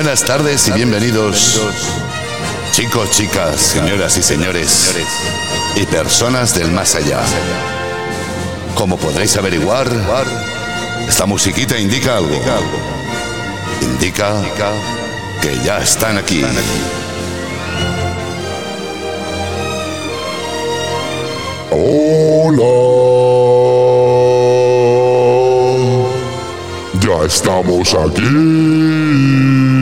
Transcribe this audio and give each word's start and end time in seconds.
Buenas 0.00 0.22
tardes 0.22 0.68
y 0.68 0.70
bienvenidos, 0.70 1.60
chicos, 2.70 3.10
chicas, 3.10 3.60
señoras 3.60 4.16
y 4.16 4.22
señores, 4.22 4.94
y 5.74 5.84
personas 5.86 6.54
del 6.54 6.70
más 6.70 6.94
allá. 6.94 7.18
Como 8.76 8.96
podréis 8.96 9.36
averiguar, 9.36 9.88
esta 11.08 11.26
musiquita 11.26 11.76
indica 11.76 12.16
algo. 12.16 12.30
Indica 13.82 14.40
que 15.42 15.58
ya 15.64 15.78
están 15.78 16.16
aquí. 16.16 16.44
Hola. 21.72 22.98
Ya 27.00 27.24
estamos 27.26 27.94
aquí. 27.94 29.77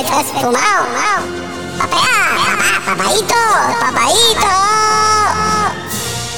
Estás 0.00 0.26
fumado. 0.26 0.86
Papá, 1.78 2.02
papaito, 2.86 3.34
papaito. 3.80 4.50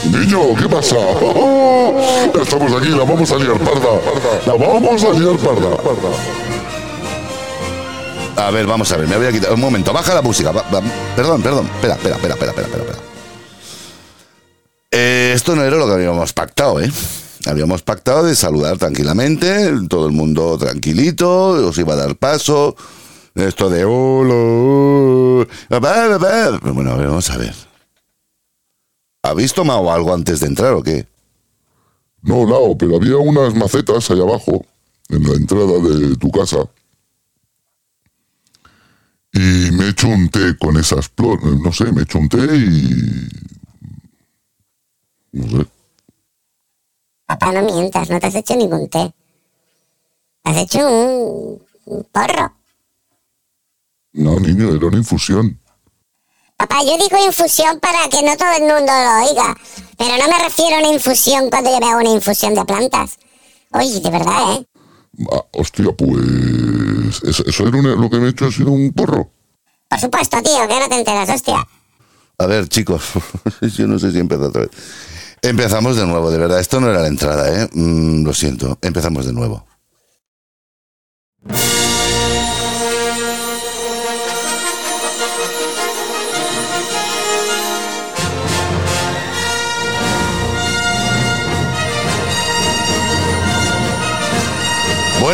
Niño, 0.05 0.55
¿qué 0.57 0.69
pasa? 0.69 0.97
Estamos 2.43 2.73
aquí, 2.81 2.89
la 2.89 3.05
vamos 3.05 3.31
a 3.31 3.37
liar 3.37 3.59
parda. 3.59 4.01
La 4.47 4.55
vamos 4.55 5.05
a 5.05 5.11
liar 5.11 5.37
parda. 5.37 5.77
A 8.37 8.51
ver, 8.51 8.67
vamos 8.67 8.91
a 8.91 8.97
ver, 8.97 9.07
me 9.09 9.17
voy 9.17 9.27
a 9.27 9.33
quitar. 9.33 9.53
Un 9.53 9.61
momento, 9.61 9.93
baja 9.93 10.15
la 10.15 10.23
música. 10.23 10.51
va- 10.53 10.65
va- 10.75 10.83
perdón, 11.15 11.43
perdón. 11.43 11.67
Espera, 11.75 11.95
espera, 11.95 12.17
espera, 12.17 12.35
espera, 12.35 12.51
espera. 12.53 12.67
espera. 12.69 12.99
Eh, 14.91 15.33
esto 15.35 15.55
no 15.57 15.63
era 15.65 15.77
lo 15.77 15.87
que 15.87 15.93
habíamos 15.93 16.33
pactado, 16.33 16.81
¿eh? 16.81 16.91
Habíamos 17.47 17.83
pactado 17.83 18.25
de 18.25 18.37
saludar 18.37 18.77
tranquilamente, 18.79 19.73
todo 19.89 20.07
el 20.07 20.13
mundo 20.13 20.57
tranquilito, 20.59 21.49
os 21.69 21.77
iba 21.79 21.95
a 21.95 21.97
dar 21.97 22.15
paso. 22.17 22.77
Esto 23.35 23.71
de 23.71 23.85
hola, 23.85 24.35
hola, 24.35 25.49
papá, 25.69 26.09
papá. 26.11 26.59
Pero 26.61 26.75
Bueno, 26.75 26.91
a 26.93 26.97
ver, 26.97 27.09
vamos 27.09 27.31
a 27.31 27.39
ver. 27.39 27.55
¿Habéis 29.23 29.55
tomado 29.55 29.91
algo 29.91 30.13
antes 30.13 30.41
de 30.41 30.47
entrar 30.49 30.75
o 30.75 30.83
qué? 30.83 31.07
No, 32.23 32.45
no, 32.47 32.77
pero 32.77 32.97
había 32.97 33.17
unas 33.17 33.55
macetas 33.55 34.11
ahí 34.11 34.21
abajo, 34.21 34.65
en 35.09 35.23
la 35.23 35.35
entrada 35.35 35.79
de 35.79 36.17
tu 36.17 36.31
casa. 36.31 36.59
Y 39.33 39.71
me 39.73 39.87
he 39.87 39.89
hecho 39.89 40.09
un 40.09 40.29
té 40.29 40.57
con 40.59 40.77
esas 40.77 41.09
flores. 41.09 41.59
No 41.65 41.73
sé, 41.73 41.91
me 41.91 42.01
he 42.01 42.05
hecho 42.05 42.19
un 42.19 42.29
té 42.29 42.39
y. 42.39 43.29
No 45.33 45.49
sé. 45.49 45.67
Papá, 47.27 47.53
no 47.53 47.63
mientas, 47.63 48.11
no 48.11 48.21
te 48.21 48.27
has 48.27 48.35
hecho 48.35 48.55
ningún 48.57 48.89
té. 48.91 49.15
Has 50.45 50.57
hecho 50.59 50.87
un, 50.87 51.63
un 51.87 52.05
porro. 52.13 52.53
No, 54.15 54.39
niño, 54.39 54.75
era 54.75 54.87
una 54.87 54.99
infusión. 54.99 55.59
Papá, 56.57 56.77
yo 56.85 56.97
digo 56.97 57.25
infusión 57.27 57.81
para 57.81 58.09
que 58.09 58.23
no 58.23 58.37
todo 58.37 58.53
el 58.53 58.63
mundo 58.63 58.93
lo 58.93 59.29
oiga. 59.31 59.57
Pero 59.99 60.17
no 60.19 60.29
me 60.29 60.45
refiero 60.45 60.77
a 60.77 60.79
una 60.81 60.93
infusión 60.93 61.51
cuando 61.51 61.71
yo 61.71 61.81
me 61.81 61.87
hago 61.91 62.01
una 62.01 62.11
infusión 62.11 62.55
de 62.55 62.65
plantas. 62.65 63.19
Oye, 63.73 64.01
de 64.01 64.11
verdad, 64.11 64.53
¿eh? 64.55 64.67
Ah, 65.33 65.45
hostia, 65.53 65.87
pues. 65.97 67.23
Eso, 67.25 67.45
eso 67.47 67.67
era 67.67 67.77
una- 67.79 67.95
lo 67.97 68.09
que 68.11 68.19
me 68.19 68.27
he 68.27 68.31
hecho 68.31 68.47
ha 68.47 68.53
sido 68.53 68.71
un 68.71 68.93
porro. 68.93 69.31
Por 69.89 69.99
supuesto, 70.01 70.41
tío, 70.43 70.69
que 70.69 70.79
no 70.81 70.89
te 70.89 70.99
enteras, 70.99 71.29
hostia. 71.31 71.67
A 72.39 72.47
ver, 72.47 72.69
chicos, 72.69 73.03
yo 73.77 73.87
no 73.87 73.99
sé 73.99 74.13
si 74.13 74.19
empezó 74.19 74.47
otra 74.47 74.63
vez. 74.63 74.71
Empezamos 75.43 75.97
de 75.97 76.07
nuevo, 76.07 76.31
de 76.31 76.39
verdad. 76.39 76.61
Esto 76.61 76.81
no 76.81 76.89
era 76.91 77.01
la 77.03 77.09
entrada, 77.09 77.63
¿eh? 77.65 77.69
Mm, 77.73 78.25
lo 78.25 78.33
siento. 78.33 78.79
Empezamos 78.83 79.27
de 79.27 79.33
nuevo. 79.33 79.67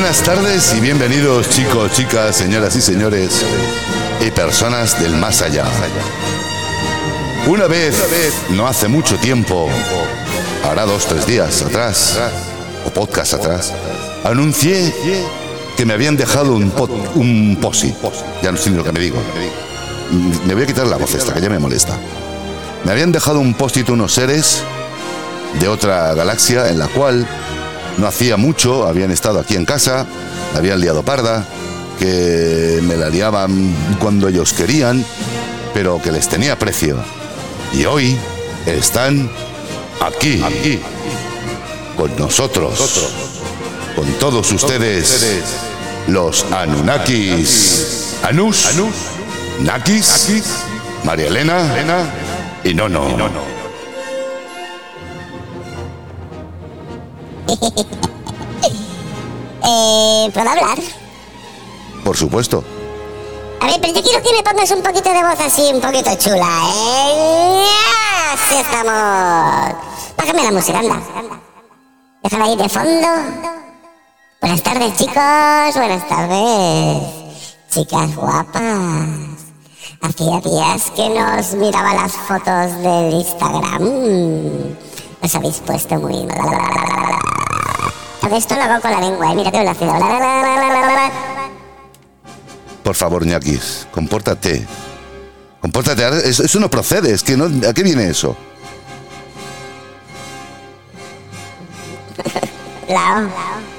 Buenas 0.00 0.22
tardes 0.22 0.74
y 0.76 0.80
bienvenidos 0.80 1.50
chicos, 1.50 1.90
chicas, 1.90 2.36
señoras 2.36 2.76
y 2.76 2.80
señores 2.80 3.44
y 4.24 4.30
personas 4.30 5.02
del 5.02 5.16
más 5.16 5.42
allá. 5.42 5.64
Una 7.48 7.66
vez, 7.66 7.96
no 8.50 8.68
hace 8.68 8.86
mucho 8.86 9.16
tiempo, 9.16 9.68
hará 10.64 10.86
dos, 10.86 11.04
tres 11.06 11.26
días 11.26 11.62
atrás, 11.62 12.16
o 12.86 12.90
podcast 12.90 13.34
atrás, 13.34 13.72
anuncié 14.22 14.94
que 15.76 15.84
me 15.84 15.94
habían 15.94 16.16
dejado 16.16 16.54
un, 16.54 16.70
pot, 16.70 16.90
un 17.16 17.58
posi. 17.60 17.92
Ya 18.40 18.52
no 18.52 18.56
sé 18.56 18.70
lo 18.70 18.84
que 18.84 18.92
me 18.92 19.00
digo. 19.00 19.18
Me 20.46 20.54
voy 20.54 20.62
a 20.62 20.66
quitar 20.66 20.86
la 20.86 20.96
voz 20.96 21.12
esta, 21.12 21.34
que 21.34 21.40
ya 21.40 21.50
me 21.50 21.58
molesta. 21.58 21.98
Me 22.84 22.92
habían 22.92 23.10
dejado 23.10 23.40
un 23.40 23.52
post 23.52 23.76
unos 23.88 24.14
seres 24.14 24.62
de 25.58 25.66
otra 25.66 26.14
galaxia 26.14 26.68
en 26.68 26.78
la 26.78 26.86
cual 26.86 27.26
no 27.98 28.06
hacía 28.06 28.36
mucho, 28.36 28.86
habían 28.86 29.10
estado 29.10 29.40
aquí 29.40 29.56
en 29.56 29.64
casa, 29.64 30.06
la 30.52 30.58
habían 30.58 30.80
liado 30.80 31.02
parda, 31.02 31.46
que 31.98 32.80
me 32.82 32.96
la 32.96 33.10
liaban 33.10 33.74
cuando 33.98 34.28
ellos 34.28 34.52
querían, 34.52 35.04
pero 35.74 36.00
que 36.00 36.12
les 36.12 36.28
tenía 36.28 36.58
precio. 36.58 36.96
Y 37.72 37.84
hoy 37.84 38.16
están 38.66 39.30
aquí, 40.00 40.42
aquí, 40.42 40.80
con 41.96 42.16
nosotros, 42.16 43.10
con 43.94 44.06
todos 44.14 44.50
ustedes, 44.52 45.42
los 46.06 46.44
Anunnakis. 46.52 48.14
Anus, 48.22 48.66
Nakis, 49.60 50.28
María 51.04 51.28
Elena 51.28 52.10
y 52.64 52.74
Nono. 52.74 53.57
Eh, 59.70 60.30
¿puedo 60.32 60.48
hablar? 60.48 60.78
Por 62.04 62.16
supuesto. 62.16 62.64
A 63.60 63.66
ver, 63.66 63.80
pero 63.80 63.92
yo 63.92 64.02
quiero 64.02 64.22
que 64.22 64.32
me 64.32 64.42
pongas 64.42 64.70
un 64.70 64.82
poquito 64.82 65.12
de 65.12 65.22
voz 65.22 65.40
así, 65.40 65.70
un 65.74 65.80
poquito 65.80 66.14
chula, 66.16 66.48
¿eh? 66.74 67.64
Así 68.32 68.54
estamos. 68.54 69.74
Bájame 70.16 70.44
la 70.44 70.52
música, 70.52 70.78
anda. 70.78 71.02
Déjala 72.22 72.44
ahí 72.44 72.56
de 72.56 72.68
fondo. 72.68 73.08
Buenas 74.40 74.62
tardes, 74.62 74.96
chicos. 74.96 75.74
Buenas 75.74 76.08
tardes. 76.08 77.02
Chicas 77.70 78.16
guapas. 78.16 79.38
Hacía 80.00 80.40
días 80.40 80.90
que 80.94 81.08
nos 81.10 81.54
miraba 81.54 81.94
las 81.94 82.12
fotos 82.12 82.76
del 82.82 83.12
Instagram. 83.14 84.76
Os 85.20 85.34
habéis 85.34 85.58
puesto 85.60 85.96
muy... 85.96 86.26
Todo 88.28 88.36
esto 88.36 88.54
lo 88.56 88.62
hago 88.62 88.82
con 88.82 88.90
la 88.90 89.00
lengua, 89.00 89.32
¿eh? 89.32 89.34
Mira 89.36 89.50
que 89.50 89.64
lo 89.64 89.70
hace. 89.70 89.86
Por 92.82 92.94
favor, 92.94 93.24
ñaquis, 93.24 93.86
compórtate. 93.90 94.66
Compórtate. 95.62 96.28
Eso, 96.28 96.44
eso 96.44 96.60
no 96.60 96.68
procede. 96.68 97.14
Es 97.14 97.22
que 97.22 97.38
no, 97.38 97.46
¿A 97.66 97.72
qué 97.72 97.82
viene 97.82 98.10
eso? 98.10 98.36
Lao, 102.88 103.30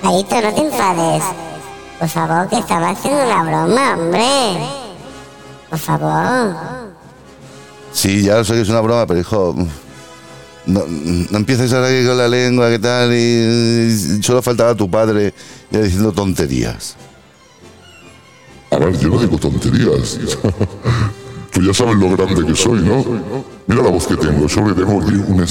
Laito, 0.01 0.41
no 0.41 0.51
te 0.55 0.61
enfades. 0.61 1.23
Por 1.99 2.09
favor, 2.09 2.49
que 2.49 2.57
estaba 2.57 2.89
haciendo 2.89 3.23
una 3.23 3.43
broma, 3.43 3.93
hombre. 3.93 4.67
Por 5.69 5.77
favor. 5.77 6.55
Sí, 7.93 8.23
ya 8.23 8.43
sé 8.43 8.53
que 8.53 8.61
es 8.61 8.69
una 8.69 8.81
broma, 8.81 9.05
pero 9.05 9.19
hijo. 9.19 9.55
No, 10.65 10.83
no 10.87 11.37
empieces 11.37 11.73
ahora 11.73 11.87
con 12.05 12.17
la 12.17 12.27
lengua, 12.27 12.69
¿qué 12.69 12.79
tal? 12.79 13.13
Y, 13.13 14.21
solo 14.21 14.41
faltaba 14.41 14.75
tu 14.75 14.89
padre 14.89 15.33
ya 15.71 15.81
diciendo 15.81 16.11
tonterías. 16.11 16.95
A 18.71 18.77
ver, 18.77 18.97
yo 18.99 19.09
no 19.09 19.19
digo 19.19 19.37
tonterías. 19.37 20.19
Tú 21.51 21.61
ya 21.63 21.73
sabes 21.73 21.95
lo 21.95 22.15
grande 22.15 22.45
que 22.45 22.55
soy, 22.55 22.81
¿no? 22.81 23.03
Mira 23.65 23.81
la 23.81 23.89
voz 23.89 24.05
que 24.05 24.15
tengo. 24.15 24.47
Solo 24.47 24.75
que 24.75 24.81
tengo 24.81 25.01
aquí 25.01 25.15
un 25.15 25.41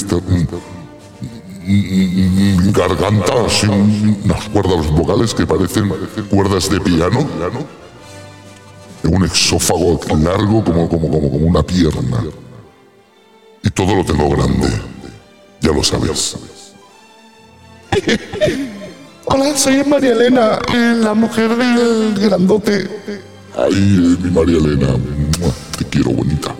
garganta, 2.72 3.32
así, 3.46 3.66
un- 3.66 4.19
unas 4.25 4.49
cuerdas 4.49 4.87
vocales 4.90 5.34
que 5.34 5.46
parecen 5.46 5.90
cuerdas 6.31 6.70
de 6.70 6.81
piano. 6.81 7.26
Un 9.04 9.25
exófago 9.25 10.00
largo 10.16 10.64
como, 10.64 10.88
como, 10.88 11.11
como, 11.11 11.31
como 11.31 11.46
una 11.46 11.62
pierna. 11.62 12.25
Y 13.62 13.70
todo 13.70 13.96
lo 13.96 14.04
tengo 14.04 14.28
grande. 14.31 14.69
Ya 15.69 15.75
lo 15.75 15.85
sabes. 15.85 16.35
Hola, 19.26 19.55
soy 19.55 19.85
María 19.85 20.12
Elena, 20.12 20.59
eh, 20.73 20.94
la 20.97 21.12
mujer 21.12 21.55
del 21.55 22.15
grandote. 22.19 22.88
Ay, 23.55 23.75
mi 23.75 24.31
María 24.31 24.56
Elena. 24.56 24.94
Te 25.76 25.85
quiero, 25.85 26.12
bonita. 26.12 26.55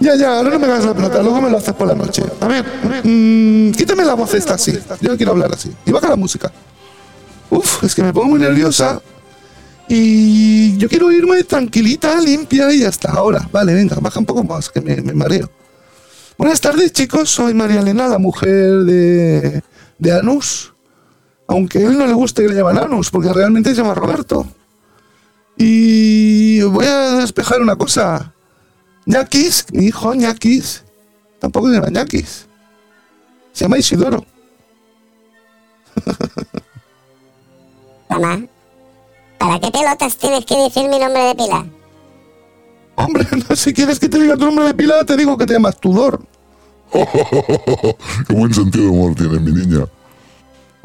Ya, 0.00 0.16
ya, 0.16 0.38
ahora 0.38 0.48
no 0.52 0.58
me 0.58 0.64
hagas 0.64 0.86
la 0.86 0.94
plata, 0.94 1.22
luego 1.22 1.42
me 1.42 1.50
lo 1.50 1.58
haces 1.58 1.74
por 1.74 1.86
la 1.86 1.94
noche. 1.94 2.22
A 2.40 2.48
ver, 2.48 2.64
mm, 3.04 3.72
quítame 3.72 4.06
la 4.06 4.14
voz 4.14 4.32
esta 4.32 4.54
así. 4.54 4.72
Yo 5.02 5.10
no 5.10 5.18
quiero 5.18 5.32
hablar 5.32 5.52
así. 5.52 5.70
Y 5.84 5.92
baja 5.92 6.08
la 6.08 6.16
música. 6.16 6.50
Uf, 7.50 7.84
es 7.84 7.94
que 7.94 8.02
me 8.02 8.14
pongo 8.14 8.28
muy 8.28 8.38
nerviosa. 8.38 9.02
Y 9.86 10.78
yo 10.78 10.88
quiero 10.88 11.12
irme 11.12 11.44
tranquilita, 11.44 12.18
limpia 12.22 12.72
y 12.72 12.84
hasta 12.84 13.12
ahora. 13.12 13.46
Vale, 13.52 13.74
venga, 13.74 13.96
baja 14.00 14.18
un 14.18 14.24
poco 14.24 14.42
más, 14.44 14.70
que 14.70 14.80
me, 14.80 14.96
me 15.02 15.12
mareo. 15.12 15.50
Buenas 16.36 16.60
tardes, 16.60 16.92
chicos. 16.92 17.30
Soy 17.30 17.54
María 17.54 17.80
Elena, 17.80 18.08
la 18.08 18.18
mujer 18.18 18.84
de, 18.84 19.62
de 19.98 20.12
Anus. 20.12 20.72
Aunque 21.46 21.78
a 21.78 21.82
él 21.82 21.96
no 21.96 22.06
le 22.06 22.12
guste 22.12 22.42
que 22.42 22.48
le 22.48 22.56
llaman 22.56 22.78
Anus, 22.78 23.10
porque 23.10 23.32
realmente 23.32 23.70
se 23.70 23.76
llama 23.76 23.94
Roberto. 23.94 24.46
Y 25.56 26.60
voy 26.62 26.86
a 26.86 27.12
despejar 27.16 27.60
una 27.60 27.76
cosa. 27.76 28.32
Ñaquis, 29.06 29.66
mi 29.72 29.86
hijo 29.86 30.14
Ñaquis, 30.14 30.84
tampoco 31.38 31.68
se 31.68 31.74
llama 31.74 31.90
Ñaquis. 31.90 32.46
Se 33.52 33.64
llama 33.64 33.78
Isidoro. 33.78 34.24
Mamá, 38.08 38.44
¿para 39.38 39.60
qué 39.60 39.70
pelotas 39.70 40.16
tienes 40.16 40.44
que 40.44 40.56
decir 40.56 40.88
mi 40.88 40.98
nombre 40.98 41.22
de 41.22 41.34
pila? 41.36 41.64
Hombre, 42.96 43.26
no, 43.48 43.56
si 43.56 43.72
quieres 43.72 43.98
que 43.98 44.08
te 44.08 44.18
diga 44.18 44.36
tu 44.36 44.46
nombre 44.46 44.66
de 44.66 44.74
pila, 44.74 45.04
te 45.04 45.16
digo 45.16 45.36
que 45.36 45.46
te 45.46 45.54
llamas 45.54 45.78
Tudor. 45.78 46.20
Qué 46.92 48.32
buen 48.32 48.54
sentido 48.54 48.84
de 48.84 48.90
humor 48.90 49.14
tiene 49.14 49.40
mi 49.40 49.52
niña. 49.52 49.86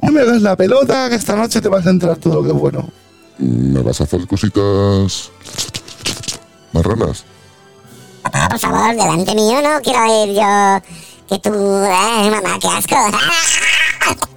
No 0.01 0.11
me 0.11 0.21
hagas 0.21 0.41
la 0.41 0.55
pelota, 0.55 1.09
que 1.09 1.15
esta 1.15 1.35
noche 1.35 1.61
te 1.61 1.67
vas 1.67 1.85
a 1.85 1.89
enterar 1.89 2.17
todo 2.17 2.35
lo 2.35 2.43
que 2.43 2.49
es 2.49 2.55
bueno. 2.55 2.89
¿Me 3.37 3.81
vas 3.81 4.01
a 4.01 4.05
hacer 4.05 4.25
cositas 4.27 5.31
marranas? 6.71 7.25
Papá, 8.23 8.49
por 8.49 8.59
favor, 8.59 8.95
delante 8.95 9.35
mío 9.35 9.61
no 9.61 9.81
quiero 9.81 10.23
ir 10.23 10.35
yo. 10.35 10.81
Que 11.29 11.37
tú. 11.39 11.53
Ay, 11.85 12.29
mamá, 12.31 12.57
qué 12.59 12.67
asco. 12.67 12.95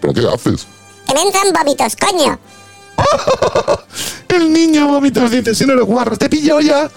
¿Pero 0.00 0.12
qué 0.12 0.28
haces? 0.32 0.66
Que 1.06 1.14
me 1.14 1.22
entran 1.22 1.52
vómitos, 1.52 1.96
coño. 1.96 2.38
El 4.28 4.52
niño 4.52 4.88
vómitos 4.88 5.30
dice, 5.30 5.54
si 5.54 5.64
no 5.64 5.72
eres 5.72 5.86
guarro, 5.86 6.16
te 6.16 6.28
pillo 6.28 6.60
ya. 6.60 6.90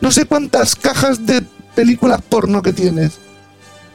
No 0.00 0.10
sé 0.10 0.26
cuántas 0.26 0.76
cajas 0.76 1.24
de 1.26 1.42
películas 1.74 2.20
porno 2.28 2.62
que 2.62 2.72
tienes. 2.72 3.18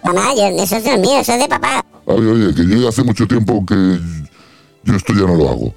Mamá, 0.04 0.34
yo, 0.36 0.48
eso 0.48 0.78
es 0.78 1.00
mío, 1.00 1.20
eso 1.20 1.34
es 1.34 1.40
de 1.40 1.48
papá. 1.48 1.86
Oye, 2.06 2.28
oye, 2.28 2.56
que 2.56 2.68
yo 2.68 2.78
ya 2.78 2.90
hace 2.90 3.04
mucho 3.04 3.28
tiempo 3.28 3.64
que 3.66 4.00
yo 4.84 4.96
esto 4.96 5.14
ya 5.14 5.22
no 5.22 5.36
lo 5.36 5.50
hago. 5.50 5.76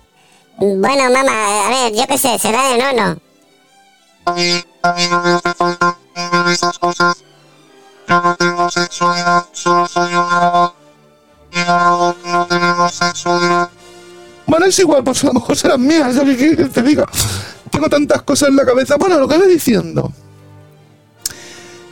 Bueno, 0.58 1.10
mamá, 1.10 1.66
a 1.66 1.68
ver, 1.68 1.94
yo 1.94 2.06
qué 2.06 2.18
sé, 2.18 2.38
será 2.38 2.70
de 2.70 2.78
nono. 2.78 3.20
Bueno, 14.46 14.66
es 14.66 14.78
igual, 14.78 15.02
pues 15.02 15.24
a 15.24 15.28
lo 15.28 15.34
mejor 15.34 15.56
serán 15.56 15.86
mías, 15.86 16.14
ya 16.14 16.24
que 16.24 16.56
te 16.56 16.82
diga. 16.82 17.06
Tengo 17.70 17.88
tantas 17.88 18.22
cosas 18.22 18.50
en 18.50 18.56
la 18.56 18.64
cabeza. 18.64 18.96
Bueno, 18.96 19.18
lo 19.18 19.26
que 19.26 19.38
voy 19.38 19.48
diciendo. 19.48 20.12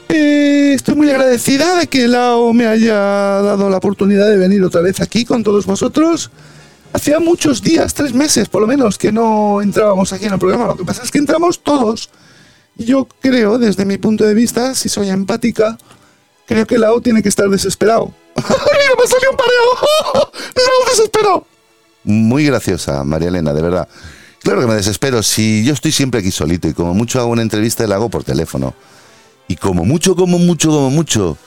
Eh, 0.09 0.73
estoy 0.75 0.95
muy 0.95 1.09
agradecida 1.09 1.75
de 1.75 1.87
que 1.87 2.07
Lao 2.07 2.53
me 2.53 2.67
haya 2.67 2.93
dado 2.95 3.69
la 3.69 3.77
oportunidad 3.77 4.29
de 4.29 4.37
venir 4.37 4.63
otra 4.63 4.81
vez 4.81 5.01
aquí 5.01 5.25
con 5.25 5.43
todos 5.43 5.65
vosotros. 5.65 6.29
Hacía 6.93 7.19
muchos 7.19 7.63
días, 7.63 7.95
tres 7.95 8.13
meses 8.13 8.47
por 8.47 8.61
lo 8.61 8.67
menos, 8.67 8.99
que 8.99 9.11
no 9.11 9.61
entrábamos 9.61 10.13
aquí 10.13 10.25
en 10.25 10.33
el 10.33 10.39
programa. 10.39 10.67
Lo 10.67 10.77
que 10.77 10.85
pasa 10.85 11.01
es 11.01 11.09
que 11.09 11.17
entramos 11.17 11.63
todos. 11.63 12.11
Yo 12.75 13.07
creo, 13.21 13.57
desde 13.57 13.85
mi 13.85 13.97
punto 13.97 14.23
de 14.23 14.35
vista, 14.35 14.75
si 14.75 14.89
soy 14.89 15.09
empática, 15.09 15.77
creo 16.45 16.67
que 16.67 16.77
Lao 16.77 17.01
tiene 17.01 17.23
que 17.23 17.29
estar 17.29 17.49
desesperado. 17.49 18.13
¡Mira, 18.35 18.93
me 18.99 19.07
salió 19.07 19.31
un 19.31 19.37
pareo! 19.37 20.31
¡Lao 20.55 20.89
desesperado! 20.89 21.52
Muy 22.03 22.45
graciosa, 22.45 23.03
María 23.03 23.29
Elena, 23.29 23.53
de 23.53 23.61
verdad. 23.61 23.87
Claro 24.41 24.61
que 24.61 24.67
me 24.67 24.75
desespero. 24.75 25.23
Si 25.23 25.63
yo 25.63 25.73
estoy 25.73 25.91
siempre 25.91 26.19
aquí 26.19 26.31
solito 26.31 26.67
y 26.67 26.73
como 26.73 26.93
mucho 26.93 27.19
hago 27.19 27.29
una 27.29 27.41
entrevista, 27.41 27.87
la 27.87 27.95
hago 27.95 28.09
por 28.09 28.23
teléfono. 28.23 28.73
Y 29.47 29.55
como 29.55 29.85
mucho, 29.85 30.15
como 30.15 30.37
mucho, 30.37 30.69
como 30.69 30.89
mucho, 30.89 31.37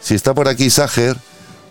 si 0.00 0.14
está 0.14 0.34
por 0.34 0.48
aquí 0.48 0.70
Sager, 0.70 1.16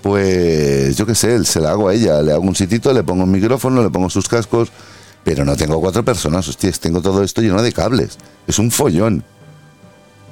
pues 0.02 0.96
yo 0.96 1.06
qué 1.06 1.16
sé, 1.16 1.44
se 1.46 1.60
la 1.60 1.72
hago 1.72 1.90
a 1.90 1.94
ella. 1.94 2.22
Le 2.22 2.32
hago 2.32 2.44
un 2.44 2.56
sitito, 2.56 2.94
le 2.94 3.04
pongo 3.04 3.24
un 3.24 3.32
micrófono, 3.32 3.82
le 3.82 3.90
pongo 3.90 4.10
sus 4.10 4.28
cascos. 4.28 4.70
Pero 5.24 5.44
no 5.44 5.58
tengo 5.58 5.82
cuatro 5.82 6.06
personas, 6.06 6.48
hostias, 6.48 6.80
tengo 6.80 7.02
todo 7.02 7.24
esto 7.24 7.42
lleno 7.42 7.62
de 7.62 7.74
cables. 7.74 8.18
Es 8.48 8.60
un 8.60 8.72
follón. 8.72 9.24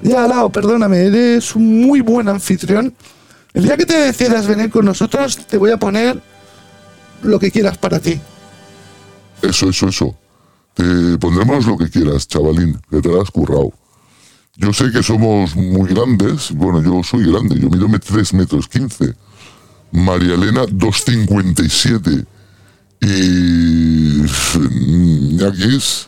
Ya, 0.02 0.28
Lao, 0.28 0.50
perdóname, 0.50 1.08
eres 1.08 1.56
un 1.56 1.82
muy 1.82 2.02
buen 2.02 2.30
anfitrión. 2.30 2.94
El 3.54 3.64
día 3.64 3.78
que 3.78 3.86
te 3.86 3.98
decidas 3.98 4.48
venir 4.48 4.70
con 4.70 4.86
nosotros, 4.86 5.38
te 5.48 5.58
voy 5.58 5.72
a 5.72 5.78
poner 5.78 6.22
lo 7.28 7.40
que 7.40 7.52
quieras 7.52 7.78
para 7.78 8.00
ti. 8.00 8.20
Eso, 9.42 9.70
eso, 9.70 9.88
eso. 9.90 10.16
Te 10.74 11.18
pondremos 11.20 11.66
lo 11.66 11.78
que 11.78 11.90
quieras, 11.90 12.28
chavalín, 12.28 12.80
que 12.90 13.02
te 13.02 13.10
lo 13.10 13.22
has 13.22 13.32
currado. 13.32 13.72
Yo 14.58 14.72
sé 14.74 14.92
que 14.92 15.04
somos 15.04 15.56
muy 15.56 15.90
grandes. 15.90 16.52
Bueno, 16.52 16.82
yo 16.82 17.04
soy 17.04 17.30
grande, 17.32 17.60
yo 17.60 17.70
mido 17.70 17.88
3 18.00 18.34
metros 18.34 18.68
15. 18.68 19.14
María 19.92 20.34
Elena, 20.36 20.64
2,57. 20.66 22.26
Y 23.02 24.24
Ñaquis, 25.36 26.08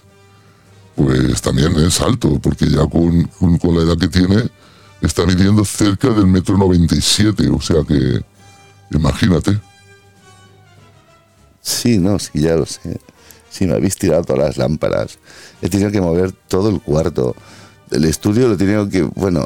pues 0.96 1.42
también 1.42 1.76
es 1.80 2.00
alto, 2.02 2.40
porque 2.40 2.68
ya 2.70 2.86
con, 2.88 3.24
con- 3.40 3.58
con 3.58 3.76
la 3.76 3.84
edad 3.84 3.98
que 3.98 4.08
tiene, 4.08 4.50
está 5.02 5.26
midiendo 5.26 5.64
cerca 5.66 6.10
del 6.10 6.28
metro 6.28 6.58
97. 6.58 7.50
O 7.50 7.62
sea 7.62 7.84
que, 7.88 8.22
imagínate. 8.92 9.60
Sí, 11.68 11.98
no, 11.98 12.18
sí, 12.18 12.40
ya 12.40 12.56
lo 12.56 12.66
sé. 12.66 12.98
Sí, 13.50 13.68
me 13.68 13.74
habéis 13.74 13.98
tirado 13.98 14.24
todas 14.24 14.42
las 14.42 14.58
lámparas. 14.58 15.20
He 15.62 15.68
tenido 15.68 15.92
que 15.92 16.00
mover 16.00 16.32
todo 16.32 16.70
el 16.70 16.80
cuarto. 16.82 17.36
El 17.92 18.06
estudio 18.06 18.48
lo 18.48 18.54
he 18.54 18.58
tenido 18.58 18.88
que. 18.88 19.02
Bueno, 19.02 19.46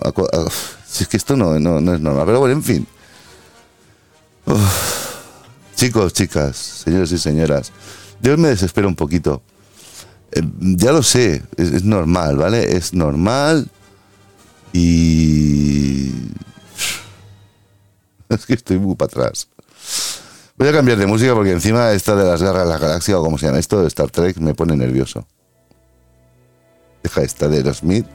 si 0.87 1.03
es 1.03 1.09
que 1.09 1.17
esto 1.17 1.35
no, 1.35 1.57
no, 1.57 1.81
no 1.81 1.95
es 1.95 1.99
normal. 1.99 2.27
Pero 2.27 2.39
bueno, 2.39 2.53
en 2.53 2.63
fin. 2.63 2.87
Chicos, 5.75 6.13
chicas, 6.13 6.57
señores 6.57 7.11
y 7.11 7.17
señoras, 7.17 7.71
yo 8.21 8.37
me 8.37 8.49
desespero 8.49 8.87
un 8.87 8.95
poquito. 8.95 9.41
Eh, 10.31 10.43
ya 10.59 10.91
lo 10.91 11.01
sé, 11.01 11.41
es 11.57 11.83
normal, 11.83 12.37
¿vale? 12.37 12.77
Es 12.77 12.93
normal. 12.93 13.67
Y. 14.73 16.11
Es 18.29 18.45
que 18.45 18.53
estoy 18.53 18.77
muy 18.77 18.95
para 18.95 19.07
atrás. 19.07 19.49
Voy 20.61 20.69
a 20.69 20.73
cambiar 20.73 20.99
de 20.99 21.07
música 21.07 21.33
porque 21.33 21.53
encima 21.53 21.91
esta 21.91 22.15
de 22.15 22.23
las 22.23 22.43
garras 22.43 22.65
de 22.65 22.69
la 22.69 22.77
galaxia 22.77 23.19
o 23.19 23.23
como 23.23 23.39
se 23.39 23.47
llama 23.47 23.57
esto 23.57 23.81
de 23.81 23.87
Star 23.87 24.11
Trek 24.11 24.37
me 24.37 24.53
pone 24.53 24.75
nervioso. 24.75 25.25
Deja 27.01 27.23
esta 27.23 27.47
de 27.47 27.57
Aerosmith, 27.57 28.05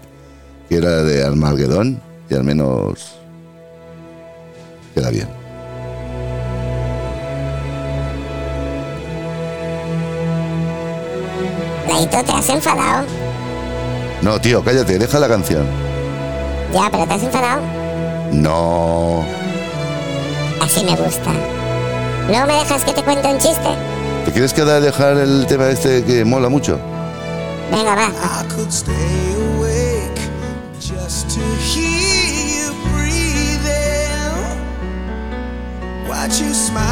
que 0.69 0.77
era 0.77 1.03
de 1.03 1.25
Armageddon 1.25 2.01
y 2.31 2.35
al 2.35 2.45
menos 2.45 3.17
queda 4.95 5.11
bien. 5.11 5.27
Laito, 11.89 12.23
¿te 12.23 12.31
has 12.33 12.49
enfadado? 12.49 13.09
No, 14.23 14.41
tío, 14.41 14.63
cállate, 14.63 15.01
deja 15.01 15.19
la 15.19 15.27
canción. 15.27 15.67
Ya, 16.73 16.89
pero 16.93 17.09
¿te 17.09 17.15
has 17.15 17.23
enfadado? 17.25 17.63
No. 18.31 19.25
Así 20.61 20.85
me 20.85 20.95
gusta. 20.95 21.33
¿Luego 22.29 22.47
me 22.47 22.55
dejas 22.55 22.85
que 22.85 22.93
te 22.93 23.03
cuente 23.03 23.29
un 23.29 23.39
chiste? 23.39 23.69
¿Te 24.25 24.33
quieres 24.33 24.53
quedar 24.53 24.83
dejar 24.83 25.17
el 25.17 25.47
tema 25.47 25.69
este 25.69 26.05
que 26.05 26.25
mola 26.25 26.49
mucho? 26.49 26.79
Venga, 27.71 27.95
va. 27.95 28.09
I 28.09 28.45
could 28.49 28.73
stay 28.73 28.93
awake 29.57 30.21
just 30.81 31.31
to 31.31 31.41
hear 31.61 32.35
you 32.49 32.73
breathing. 32.91 34.33
Watch 36.09 36.41
you 36.41 36.53
smile 36.53 36.86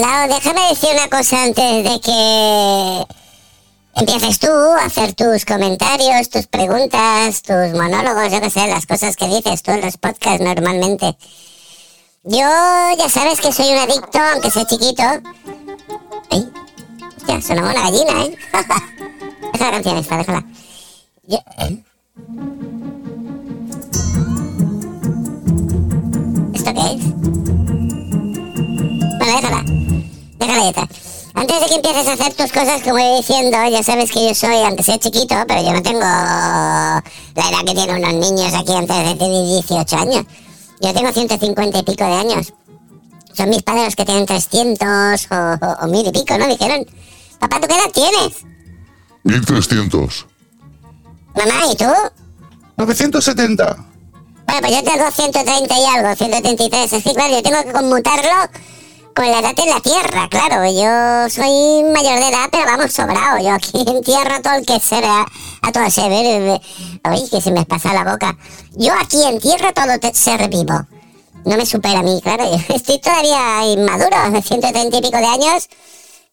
Lau, 0.00 0.28
déjame 0.28 0.70
decir 0.70 0.88
una 0.94 1.08
cosa 1.10 1.42
antes 1.42 1.84
de 1.84 2.00
que 2.00 3.06
empieces 3.96 4.38
tú 4.38 4.48
a 4.48 4.86
hacer 4.86 5.12
tus 5.12 5.44
comentarios, 5.44 6.30
tus 6.30 6.46
preguntas, 6.46 7.42
tus 7.42 7.78
monólogos, 7.78 8.32
yo 8.32 8.40
qué 8.40 8.48
sé, 8.48 8.66
las 8.66 8.86
cosas 8.86 9.14
que 9.16 9.26
dices 9.26 9.62
tú 9.62 9.72
en 9.72 9.82
los 9.82 9.98
podcasts 9.98 10.40
normalmente. 10.40 11.18
Yo 12.22 12.48
ya 12.96 13.08
sabes 13.10 13.42
que 13.42 13.52
soy 13.52 13.68
un 13.74 13.78
adicto, 13.78 14.18
aunque 14.18 14.50
sea 14.50 14.64
chiquito. 14.64 15.02
¡Ay! 16.30 16.50
Hostia, 17.18 17.42
sonaba 17.42 17.72
una 17.72 17.82
gallina, 17.82 18.24
¿eh? 18.24 18.38
Deja 19.52 19.64
la 19.66 19.70
canción 19.70 19.98
esta, 19.98 20.16
déjala. 20.16 20.44
¿eh? 21.28 21.84
¿Esto 26.54 26.72
qué 26.72 26.94
es? 26.94 27.20
Bueno, 29.18 29.36
déjala. 29.36 29.89
Ya 30.40 30.68
está. 30.68 30.88
Antes 31.34 31.60
de 31.60 31.66
que 31.66 31.74
empieces 31.76 32.08
a 32.08 32.12
hacer 32.14 32.34
tus 32.34 32.50
cosas, 32.50 32.82
como 32.82 32.94
voy 32.96 33.18
diciendo, 33.18 33.56
ya 33.70 33.82
sabes 33.82 34.10
que 34.10 34.28
yo 34.28 34.34
soy, 34.34 34.56
aunque 34.64 34.82
sea 34.82 34.98
chiquito, 34.98 35.36
pero 35.46 35.62
yo 35.62 35.72
no 35.72 35.82
tengo 35.82 36.00
la 36.00 37.02
edad 37.34 37.64
que 37.64 37.74
tienen 37.74 38.04
unos 38.04 38.14
niños 38.14 38.52
aquí 38.54 38.72
antes 38.72 38.96
de 38.96 39.14
tener 39.14 39.46
18 39.46 39.96
años. 39.96 40.26
Yo 40.80 40.92
tengo 40.92 41.12
150 41.12 41.78
y 41.78 41.82
pico 41.82 42.04
de 42.04 42.14
años. 42.14 42.52
Son 43.34 43.48
mis 43.48 43.62
padres 43.62 43.84
los 43.84 43.96
que 43.96 44.04
tienen 44.04 44.26
300 44.26 45.26
o, 45.30 45.34
o, 45.34 45.84
o 45.84 45.86
mil 45.86 46.06
y 46.06 46.10
pico, 46.10 46.36
¿no? 46.36 46.48
Dijeron, 46.48 46.84
papá, 47.38 47.60
¿tú 47.60 47.68
qué 47.68 47.74
edad 47.74 47.92
tienes? 47.92 48.44
1300. 49.22 50.26
Mamá, 51.36 51.72
¿y 51.72 51.76
tú? 51.76 51.84
970. 52.76 53.76
Bueno, 54.46 54.60
pues 54.62 54.72
yo 54.72 54.82
tengo 54.82 55.10
130 55.10 55.78
y 55.78 55.84
algo, 55.84 56.16
133. 56.16 56.92
Es 56.92 57.04
que, 57.04 57.14
claro, 57.14 57.34
yo 57.34 57.42
tengo 57.42 57.62
que 57.62 57.72
conmutarlo 57.72 58.50
con 59.14 59.30
la 59.30 59.40
edad 59.40 59.52
en 59.56 59.68
la 59.70 59.80
tierra, 59.80 60.28
claro. 60.28 60.64
Yo 60.64 61.28
soy 61.30 61.82
mayor 61.92 62.18
de 62.20 62.28
edad, 62.28 62.48
pero 62.50 62.64
vamos, 62.66 62.92
sobrado. 62.92 63.38
Yo 63.42 63.52
aquí 63.52 63.84
entierro 63.86 64.34
a 64.34 64.42
todo 64.42 64.54
el 64.54 64.66
que 64.66 64.80
se 64.80 65.00
vea, 65.00 65.26
a 65.62 65.72
todo 65.72 65.84
ese 65.84 66.08
ver. 66.08 66.60
Uy, 67.10 67.28
que 67.30 67.40
se 67.40 67.50
me 67.52 67.64
pasa 67.66 67.92
la 67.92 68.04
boca. 68.10 68.36
Yo 68.76 68.92
aquí 68.94 69.22
entierro 69.24 69.72
todo 69.72 69.98
te- 69.98 70.14
ser 70.14 70.48
vivo. 70.48 70.86
No 71.44 71.56
me 71.56 71.66
supera 71.66 72.00
a 72.00 72.02
mí, 72.02 72.20
claro. 72.22 72.44
Yo 72.50 72.74
estoy 72.74 72.98
todavía 73.00 73.64
inmaduro, 73.66 74.30
de 74.30 74.42
130 74.42 74.96
y 74.96 75.00
pico 75.02 75.16
de 75.18 75.26
años. 75.26 75.68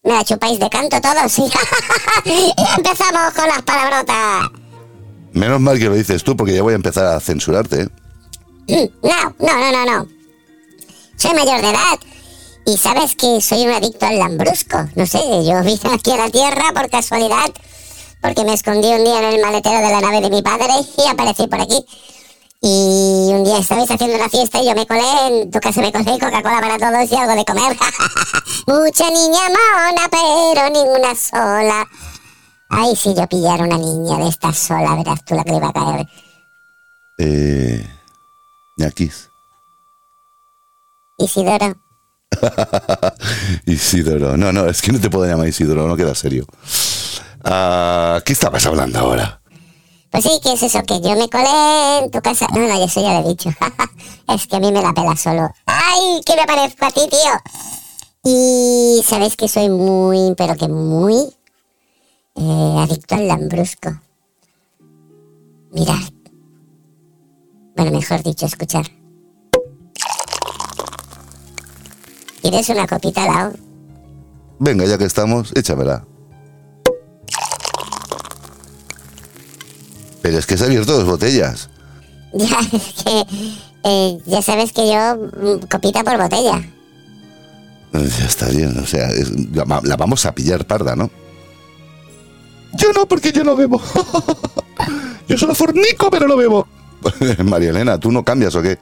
Me 0.04 0.12
la 0.14 0.24
chupáis 0.24 0.58
de 0.60 0.70
canto 0.70 1.00
todos. 1.00 1.38
y 1.38 1.42
empezamos 2.76 3.32
con 3.34 3.48
las 3.48 3.62
palabrotas. 3.62 4.50
Menos 5.32 5.60
mal 5.60 5.78
que 5.78 5.86
lo 5.86 5.94
dices 5.94 6.22
tú, 6.24 6.36
porque 6.36 6.54
ya 6.54 6.62
voy 6.62 6.72
a 6.72 6.76
empezar 6.76 7.04
a 7.06 7.20
censurarte. 7.20 7.88
¿eh? 8.68 8.90
No, 9.02 9.34
no, 9.40 9.58
no, 9.58 9.72
no, 9.72 9.84
no. 9.98 10.06
Soy 11.16 11.34
mayor 11.34 11.60
de 11.60 11.70
edad. 11.70 11.98
Y 12.68 12.76
sabes 12.76 13.16
que 13.16 13.40
soy 13.40 13.66
un 13.66 13.72
adicto 13.72 14.04
al 14.04 14.18
lambrusco. 14.18 14.76
No 14.94 15.06
sé, 15.06 15.18
yo 15.42 15.62
vine 15.62 15.94
aquí 15.94 16.10
a 16.10 16.18
la 16.18 16.28
Tierra 16.28 16.64
por 16.74 16.90
casualidad. 16.90 17.50
Porque 18.20 18.44
me 18.44 18.52
escondí 18.52 18.88
un 18.88 19.04
día 19.04 19.20
en 19.20 19.36
el 19.36 19.40
maletero 19.40 19.78
de 19.78 19.90
la 19.90 20.02
nave 20.02 20.20
de 20.20 20.28
mi 20.28 20.42
padre 20.42 20.74
y 20.98 21.08
aparecí 21.08 21.46
por 21.46 21.62
aquí. 21.62 21.82
Y 22.60 23.30
un 23.32 23.44
día 23.44 23.56
estabais 23.56 23.90
haciendo 23.90 24.16
una 24.16 24.28
fiesta 24.28 24.60
y 24.60 24.66
yo 24.66 24.74
me 24.74 24.86
colé, 24.86 25.00
en 25.28 25.50
tu 25.50 25.58
casa 25.60 25.80
me 25.80 25.90
colé 25.90 26.18
Coca-Cola 26.18 26.60
para 26.60 26.76
todos 26.76 27.10
y 27.10 27.16
algo 27.16 27.36
de 27.36 27.44
comer. 27.46 27.74
Mucha 28.66 29.10
niña 29.12 29.48
mona, 29.48 30.08
pero 30.10 30.68
ninguna 30.68 31.14
sola. 31.14 31.88
Ay, 32.68 32.94
si 32.96 33.14
yo 33.14 33.26
pillara 33.28 33.64
una 33.64 33.78
niña 33.78 34.18
de 34.18 34.28
esta 34.28 34.52
sola, 34.52 34.94
verás 34.94 35.24
tú 35.24 35.34
la 35.34 35.44
que 35.44 35.52
le 35.52 35.56
iba 35.56 35.68
a 35.68 35.72
caer. 35.72 36.06
Eh. 37.16 37.88
Ñaquis. 38.76 39.30
Isidoro. 41.16 41.87
Isidoro. 43.66 44.36
No, 44.36 44.52
no, 44.52 44.66
es 44.68 44.82
que 44.82 44.92
no 44.92 45.00
te 45.00 45.10
puedo 45.10 45.26
llamar 45.26 45.48
Isidoro, 45.48 45.86
no 45.86 45.96
queda 45.96 46.14
serio. 46.14 46.46
Ah, 47.44 48.20
¿Qué 48.24 48.32
estabas 48.32 48.64
hablando 48.66 48.98
ahora? 48.98 49.40
Pues 50.10 50.24
sí, 50.24 50.40
¿qué 50.42 50.52
es 50.52 50.62
eso? 50.62 50.82
Que 50.82 51.00
yo 51.00 51.14
me 51.16 51.28
colé 51.28 51.98
en 52.02 52.10
tu 52.10 52.20
casa. 52.20 52.46
No, 52.52 52.60
no, 52.60 52.84
eso 52.84 53.00
ya 53.02 53.20
lo 53.20 53.26
he 53.26 53.28
dicho. 53.30 53.50
es 54.28 54.46
que 54.46 54.56
a 54.56 54.60
mí 54.60 54.72
me 54.72 54.82
la 54.82 54.94
pela 54.94 55.16
solo. 55.16 55.50
¡Ay! 55.66 56.20
Que 56.24 56.34
me 56.34 56.46
parezco 56.46 56.86
a 56.86 56.90
ti, 56.90 57.00
tío. 57.10 57.32
Y 58.24 59.02
sabes 59.04 59.36
que 59.36 59.48
soy 59.48 59.68
muy, 59.68 60.34
pero 60.36 60.56
que 60.56 60.68
muy 60.68 61.14
eh, 62.34 62.76
adicto 62.78 63.14
al 63.14 63.28
lambrusco. 63.28 64.00
Mirad. 65.72 66.12
Bueno, 67.76 67.92
mejor 67.92 68.22
dicho, 68.22 68.46
escuchar. 68.46 68.97
¿Quieres 72.48 72.68
una 72.70 72.86
copita, 72.86 73.26
Lau? 73.26 73.52
Venga, 74.58 74.86
ya 74.86 74.96
que 74.96 75.04
estamos, 75.04 75.52
échamela. 75.54 76.06
Pero 80.22 80.38
es 80.38 80.46
que 80.46 80.56
se 80.56 80.64
han 80.64 80.70
abierto 80.70 80.94
dos 80.94 81.04
botellas. 81.04 81.68
Ya, 82.32 82.58
es 82.60 83.02
que 83.04 83.26
eh, 83.84 84.18
ya 84.26 84.42
sabes 84.42 84.72
que 84.74 84.86
yo 84.86 85.16
mm, 85.16 85.66
copita 85.70 86.04
por 86.04 86.16
botella. 86.18 86.58
Eh, 87.94 88.08
Ya 88.18 88.24
está 88.26 88.48
bien, 88.48 88.78
o 88.78 88.86
sea, 88.86 89.08
es- 89.08 89.30
la, 89.54 89.80
la 89.82 89.96
vamos 89.96 90.24
a 90.26 90.34
pillar 90.34 90.66
parda, 90.66 90.94
¿no? 90.96 91.10
Yo 92.74 92.92
no, 92.94 93.06
porque 93.06 93.30
yo 93.32 93.44
no 93.44 93.56
bebo. 93.56 93.80
yo 95.28 95.36
solo 95.38 95.54
fornico, 95.54 96.10
pero 96.10 96.26
no 96.28 96.36
bebo. 96.36 96.66
María 97.44 97.70
Elena, 97.70 97.98
¿tú 97.98 98.12
no 98.12 98.22
cambias 98.24 98.54
o 98.54 98.62
qué? 98.62 98.78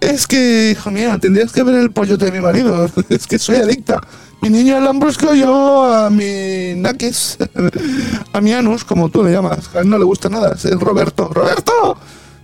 Es 0.00 0.26
que, 0.26 0.70
hijo 0.72 0.90
mío, 0.90 1.18
tendrías 1.20 1.52
que 1.52 1.62
ver 1.62 1.76
el 1.76 1.92
pollote 1.92 2.24
de 2.26 2.32
mi 2.32 2.40
marido. 2.40 2.90
Es 3.08 3.26
que 3.26 3.38
soy 3.38 3.56
adicta. 3.56 4.00
Mi 4.40 4.50
niño 4.50 4.76
al 4.76 4.84
lambrusco, 4.84 5.32
yo 5.34 5.84
a 5.84 6.10
mi 6.10 6.74
naquis, 6.76 7.38
a 8.32 8.40
mi 8.40 8.52
anus, 8.52 8.84
como 8.84 9.08
tú 9.08 9.22
le 9.22 9.30
llamas. 9.30 9.70
A 9.74 9.80
él 9.80 9.88
no 9.88 9.98
le 9.98 10.04
gusta 10.04 10.28
nada, 10.28 10.54
es 10.54 10.64
el 10.64 10.80
Roberto. 10.80 11.28
¡Roberto! 11.28 11.96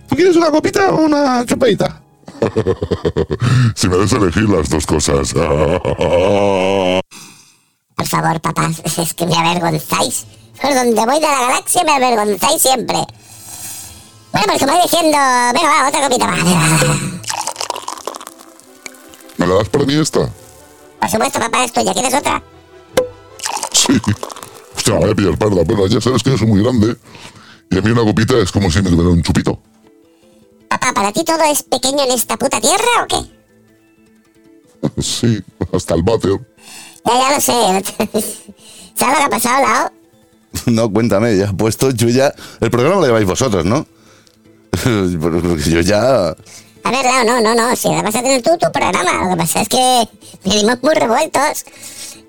¿Tú 0.07 0.15
quieres 0.15 0.37
una 0.37 0.49
copita 0.49 0.91
o 0.91 1.01
una 1.01 1.45
chupadita? 1.45 2.01
Si 3.75 3.89
me 3.89 3.97
des 3.97 4.13
a 4.13 4.17
elegir 4.17 4.49
las 4.49 4.69
dos 4.69 4.85
cosas. 4.85 5.33
Por 5.33 5.43
favor, 8.07 8.39
papás, 8.39 8.81
es 8.85 9.13
que 9.13 9.25
me 9.25 9.35
avergonzáis. 9.35 10.25
Por 10.61 10.73
donde 10.73 11.05
voy 11.05 11.19
de 11.19 11.27
la 11.27 11.41
galaxia 11.41 11.83
me 11.83 11.91
avergonzáis 11.91 12.61
siempre. 12.61 13.05
Bueno, 14.31 14.47
pues 14.47 14.59
como 14.59 14.73
voy 14.73 14.81
diciendo, 14.83 15.17
venga, 15.53 15.69
va, 15.69 15.87
otra 15.87 16.01
copita 16.07 16.27
más. 16.27 16.43
va, 16.45 16.87
va. 16.87 16.95
¿Me 19.37 19.47
la 19.47 19.55
das 19.55 19.69
para 19.69 19.85
mí 19.85 19.93
esta? 19.95 20.29
Por 20.99 21.09
supuesto, 21.09 21.39
papá, 21.39 21.63
es 21.63 21.73
tuya. 21.73 21.93
¿Quieres 21.93 22.13
otra? 22.13 22.43
Sí. 23.71 23.99
Hostia, 24.75 24.93
me 24.95 24.99
voy 24.99 25.11
a 25.11 25.15
pillar 25.15 25.37
parda. 25.37 25.63
Bueno, 25.63 25.87
ya 25.87 26.01
sabes 26.01 26.21
que 26.21 26.31
yo 26.31 26.37
soy 26.37 26.47
muy 26.47 26.61
grande. 26.61 26.95
Y 27.71 27.77
a 27.77 27.81
mí 27.81 27.89
una 27.91 28.03
copita 28.03 28.37
es 28.37 28.51
como 28.51 28.69
si 28.69 28.81
me 28.81 28.89
tuviera 28.89 29.09
un 29.09 29.23
chupito. 29.23 29.59
Papá, 30.69 30.93
¿para 30.93 31.11
ti 31.11 31.23
todo 31.23 31.41
es 31.43 31.63
pequeño 31.63 32.03
en 32.03 32.11
esta 32.11 32.37
puta 32.37 32.59
tierra 32.59 33.03
o 33.03 33.07
qué? 33.07 33.39
Sí, 35.01 35.43
hasta 35.73 35.95
el 35.95 36.03
váter. 36.03 36.39
Ya, 37.05 37.13
ya 37.13 37.35
lo 37.35 37.41
sé. 37.41 37.51
¿Sabes 38.95 39.13
lo 39.13 39.17
que 39.17 39.23
ha 39.23 39.29
pasado, 39.29 39.61
Lao? 39.61 39.91
No, 40.65 40.91
cuéntame, 40.91 41.37
ya 41.37 41.51
puesto, 41.53 41.91
yo 41.91 42.09
ya... 42.09 42.33
El 42.59 42.71
programa 42.71 42.95
lo 43.01 43.05
lleváis 43.05 43.25
vosotros, 43.25 43.65
¿no? 43.65 43.85
Porque 45.21 45.69
yo 45.69 45.81
ya... 45.81 46.35
A 46.83 46.91
ver, 46.91 47.05
Lao, 47.05 47.23
no, 47.23 47.41
no, 47.41 47.55
no. 47.55 47.75
Si 47.75 47.87
ahora 47.87 48.03
vas 48.03 48.15
a 48.15 48.21
tener 48.21 48.41
tú 48.41 48.51
tu 48.57 48.71
programa. 48.71 49.23
Lo 49.23 49.31
que 49.31 49.37
pasa 49.37 49.61
es 49.61 49.69
que 49.69 50.07
venimos 50.43 50.81
muy 50.81 50.95
revueltos. 50.95 51.65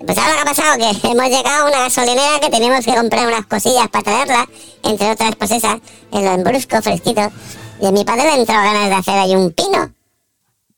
Pues 0.05 0.17
¿sabes 0.17 0.31
lo 0.31 0.35
que 0.35 0.41
ha 0.41 0.53
pasado? 0.53 0.77
Que 0.77 1.07
hemos 1.07 1.29
llegado 1.29 1.65
a 1.65 1.69
una 1.69 1.79
gasolinera 1.79 2.39
que 2.39 2.49
tenemos 2.49 2.85
que 2.85 2.93
comprar 2.93 3.27
unas 3.27 3.45
cosillas 3.45 3.87
para 3.89 4.03
traerla. 4.03 4.49
Entre 4.83 5.11
otras, 5.11 5.35
pues 5.35 5.51
esas, 5.51 5.79
el 6.11 6.25
lambrusco 6.25 6.81
fresquito. 6.81 7.31
Y 7.81 7.85
a 7.85 7.91
mi 7.91 8.03
padre 8.03 8.23
le 8.25 8.41
entró 8.41 8.55
ganas 8.55 8.89
de 8.89 8.95
hacer 8.95 9.13
ahí 9.15 9.35
un 9.35 9.51
pino. 9.51 9.93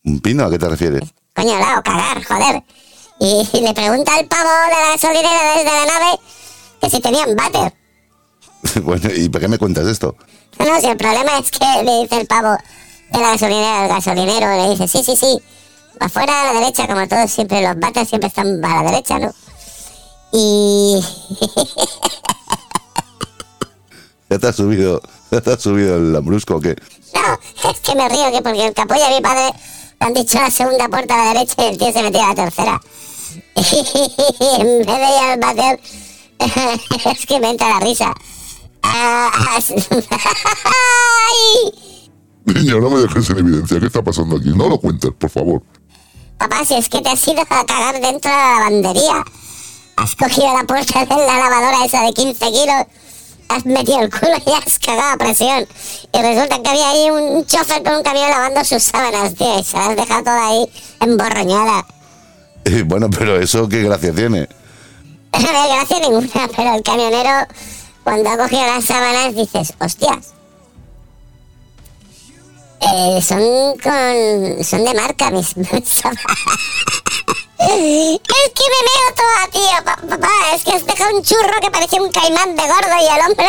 ¿Un 0.05 0.19
pino? 0.19 0.45
¿A 0.45 0.49
qué 0.49 0.59
te 0.59 0.69
refieres? 0.69 1.13
Coño, 1.35 1.57
Lao, 1.57 1.81
cagar, 1.81 2.23
joder. 2.23 2.63
Y, 3.19 3.47
y 3.53 3.61
le 3.61 3.73
pregunta 3.73 4.15
al 4.15 4.25
pavo 4.27 4.49
de 4.49 4.81
la 4.81 4.89
gasolinera 4.91 5.53
desde 5.55 5.71
la 5.71 5.85
nave 5.85 6.19
que 6.81 6.89
si 6.89 6.99
tenían 6.99 7.35
váter. 7.35 7.73
bueno, 8.83 9.09
¿y 9.15 9.29
por 9.29 9.41
qué 9.41 9.47
me 9.47 9.57
cuentas 9.57 9.87
esto? 9.87 10.15
No, 10.59 10.79
si 10.79 10.87
el 10.87 10.97
problema 10.97 11.39
es 11.39 11.51
que 11.51 11.83
le 11.83 12.01
dice 12.01 12.21
el 12.21 12.27
pavo 12.27 12.57
de 13.11 13.19
la 13.19 13.31
gasolinera 13.31 13.83
al 13.83 13.89
gasolinero, 13.89 14.47
le 14.55 14.69
dice, 14.71 14.87
sí, 14.87 15.03
sí, 15.03 15.15
sí, 15.15 15.39
afuera 15.99 16.41
a 16.41 16.53
la 16.53 16.59
derecha, 16.59 16.87
como 16.87 17.07
todos 17.07 17.31
siempre, 17.31 17.61
los 17.61 17.79
bates 17.79 18.09
siempre 18.09 18.27
están 18.27 18.63
a 18.63 18.83
la 18.83 18.91
derecha, 18.91 19.19
¿no? 19.19 19.33
Y 20.31 20.99
¿Ya 24.29 24.39
te 24.39 24.47
has 24.47 24.55
subido, 24.55 25.01
ya 25.31 25.41
te 25.41 25.51
has 25.51 25.61
subido 25.61 25.97
el 25.97 26.11
lambrusco 26.11 26.55
o 26.55 26.59
qué? 26.59 26.75
no, 27.13 27.69
es 27.69 27.79
que 27.79 27.95
me 27.95 28.09
río, 28.09 28.31
que 28.31 28.41
porque 28.41 28.65
el 28.65 28.73
capullo 28.73 29.07
de 29.07 29.15
mi 29.15 29.21
padre 29.21 29.51
le 29.99 30.07
han 30.07 30.13
dicho 30.13 30.39
la 30.39 30.49
segunda 30.49 30.87
puerta 30.89 31.13
a 31.13 31.25
la 31.25 31.33
derecha 31.33 31.55
y 31.57 31.65
el 31.69 31.77
tío 31.77 31.93
se 31.93 32.03
metía 32.03 32.25
a 32.25 32.29
la 32.29 32.35
tercera. 32.35 32.81
Y 33.55 34.61
en 34.61 34.79
vez 34.79 34.87
de 34.87 34.93
ir 34.93 35.23
al 35.23 35.39
váter, 35.39 35.79
es 37.11 37.25
que 37.25 37.39
me 37.39 37.51
entra 37.51 37.69
la 37.69 37.79
risa. 37.79 38.13
Niño, 42.45 42.79
no 42.81 42.89
me 42.89 42.99
dejes 43.01 43.29
en 43.29 43.37
evidencia. 43.39 43.79
¿Qué 43.79 43.85
está 43.85 44.01
pasando 44.03 44.37
aquí? 44.37 44.49
No 44.49 44.67
lo 44.67 44.77
cuentes, 44.79 45.11
por 45.17 45.29
favor. 45.29 45.63
papá, 46.37 46.65
si 46.65 46.75
es 46.75 46.89
que 46.89 47.01
te 47.01 47.09
has 47.09 47.27
ido 47.27 47.41
a 47.41 47.65
cagar 47.65 48.01
dentro 48.01 48.29
de 48.31 48.37
la 48.37 48.59
lavandería. 48.59 49.23
Has 49.95 50.15
cogido 50.15 50.53
la 50.53 50.63
puerta 50.65 51.05
de 51.05 51.15
la 51.15 51.37
lavadora 51.37 51.85
esa 51.85 52.01
de 52.01 52.13
15 52.13 52.45
kilos, 52.45 52.85
has 53.49 53.65
metido 53.65 54.01
el 54.01 54.09
culo 54.09 54.33
y 54.45 54.49
has 54.51 54.79
cagado 54.79 55.13
a 55.13 55.17
presión. 55.17 55.67
Y 56.11 56.21
resulta 56.21 56.61
que 56.61 56.69
había 56.69 56.89
ahí 56.89 57.09
un 57.11 57.45
chofer 57.45 57.83
con 57.83 57.95
un 57.95 58.03
camión 58.03 58.29
lavando 58.29 58.63
sus 58.65 58.83
sábanas, 58.83 59.35
tío, 59.35 59.59
y 59.59 59.63
se 59.63 59.77
las 59.77 59.89
has 59.89 59.95
dejado 59.95 60.23
toda 60.23 60.47
ahí 60.47 60.65
emborroñada. 60.99 61.85
Eh, 62.65 62.83
bueno, 62.85 63.07
pero 63.09 63.39
eso 63.39 63.69
qué 63.69 63.83
gracia 63.83 64.13
tiene. 64.13 64.47
No 65.33 65.47
gracia 65.47 65.99
ninguna, 65.99 66.47
pero 66.55 66.75
el 66.75 66.83
camionero, 66.83 67.47
cuando 68.03 68.29
ha 68.29 68.37
cogido 68.37 68.65
las 68.65 68.85
sábanas, 68.85 69.35
dices, 69.35 69.73
hostias. 69.79 70.33
Eh, 72.81 73.21
son 73.21 73.41
con. 73.81 74.63
son 74.63 74.83
de 74.83 74.93
marca 74.93 75.31
mis, 75.31 75.47
sábanas. 75.85 76.25
Es 77.59 78.19
que 78.53 78.63
me 78.73 78.79
meo 78.89 79.09
toda, 79.15 79.47
tío. 79.51 79.85
Pa- 79.85 79.95
Papá, 80.17 80.27
es 80.53 80.63
que 80.63 80.73
has 80.73 80.85
dejado 80.85 81.15
un 81.15 81.23
churro 81.23 81.61
que 81.61 81.71
parecía 81.71 82.01
un 82.01 82.11
caimán 82.11 82.55
de 82.57 82.63
gordo 82.63 82.95
y 82.99 83.05
el 83.15 83.25
hombre, 83.31 83.47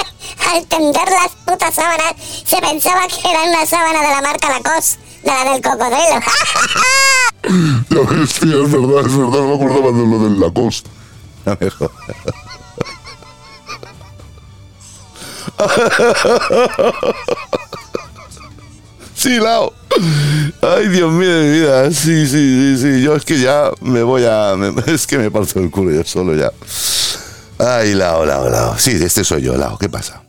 al 0.52 0.64
tender 0.66 1.08
las 1.10 1.32
putas 1.44 1.74
sábanas, 1.74 2.14
se 2.46 2.58
pensaba 2.58 3.08
que 3.08 3.28
era 3.28 3.42
una 3.42 3.66
sábana 3.66 4.02
de 4.02 4.08
la 4.14 4.20
marca 4.22 4.48
Lacoste, 4.50 5.00
de 5.24 5.30
la 5.30 5.44
del 5.52 5.62
cocodrilo. 5.62 6.20
Ya 7.90 8.00
ves, 8.08 8.30
sí, 8.30 8.50
es 8.50 8.70
verdad, 8.72 9.04
es 9.06 9.16
verdad, 9.18 9.40
no 9.40 9.48
me 9.48 9.54
acordaba 9.56 9.90
de 9.92 10.06
lo 10.06 10.18
del 10.24 10.40
Lacoste. 10.40 10.88
No 11.44 11.56
me 11.60 11.68
jodas. 11.70 11.92
Sí, 19.24 19.38
Lao. 19.38 19.72
Ay, 20.60 20.88
Dios 20.88 21.10
mío 21.10 21.30
de 21.30 21.44
mi 21.44 21.60
vida. 21.60 21.90
Sí, 21.92 22.26
sí, 22.26 22.28
sí, 22.28 22.78
sí. 22.78 23.02
Yo 23.02 23.14
es 23.14 23.24
que 23.24 23.38
ya 23.38 23.70
me 23.80 24.02
voy 24.02 24.24
a. 24.24 24.54
es 24.86 25.06
que 25.06 25.16
me 25.16 25.30
parto 25.30 25.60
el 25.60 25.70
culo 25.70 25.92
yo 25.92 26.04
solo 26.04 26.34
ya. 26.34 26.52
Ay, 27.58 27.94
Lao, 27.94 28.26
Lao, 28.26 28.50
Lao. 28.50 28.78
Sí, 28.78 28.90
este 29.02 29.24
soy 29.24 29.42
yo, 29.42 29.56
Lao. 29.56 29.78
¿Qué 29.78 29.88
pasa? 29.88 30.22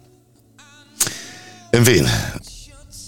En 1.71 1.85
fin. 1.85 2.05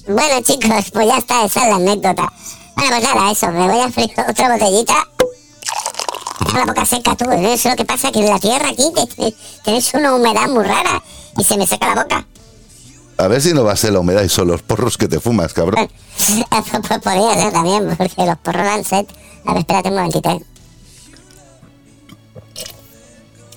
Bueno, 0.07 0.41
chicos, 0.41 0.91
pues 0.91 1.07
ya 1.07 1.17
está, 1.19 1.45
esa 1.45 1.61
es 1.61 1.69
la 1.69 1.75
anécdota. 1.75 2.33
Bueno, 2.75 2.97
pues 2.99 3.03
nada, 3.03 3.31
eso, 3.31 3.51
me 3.51 3.67
voy 3.67 3.79
a 3.79 3.85
abrir 3.85 4.11
otra 4.29 4.53
botellita. 4.53 5.07
Tengo 6.39 6.59
la 6.59 6.65
boca 6.65 6.85
seca, 6.85 7.15
tú, 7.15 7.29
¿eh? 7.31 7.53
eso 7.53 7.69
es 7.69 7.73
lo 7.73 7.75
que 7.75 7.85
pasa, 7.85 8.11
que 8.11 8.19
en 8.19 8.29
la 8.29 8.39
tierra 8.39 8.69
aquí 8.69 8.91
te- 8.93 9.07
te- 9.07 9.35
tienes 9.63 9.93
una 9.93 10.13
humedad 10.15 10.47
muy 10.49 10.63
rara 10.63 11.01
y 11.37 11.43
se 11.43 11.57
me 11.57 11.65
seca 11.67 11.93
la 11.95 12.03
boca. 12.03 12.25
A 13.17 13.27
ver 13.27 13.41
si 13.41 13.53
no 13.53 13.63
va 13.63 13.71
a 13.73 13.75
ser 13.75 13.93
la 13.93 13.99
humedad 13.99 14.21
y 14.23 14.29
son 14.29 14.47
los 14.47 14.61
porros 14.61 14.97
que 14.97 15.07
te 15.07 15.19
fumas, 15.19 15.53
cabrón. 15.53 15.89
Podría 17.03 17.33
ser 17.33 17.51
también, 17.51 17.95
porque 17.97 18.25
los 18.25 18.37
porros 18.37 18.63
dan 18.65 18.83
sed. 18.83 19.05
A 19.45 19.53
ver, 19.53 19.59
espérate 19.61 19.89
un 19.89 19.95
momentito. 19.95 20.29
¿eh? 20.29 20.41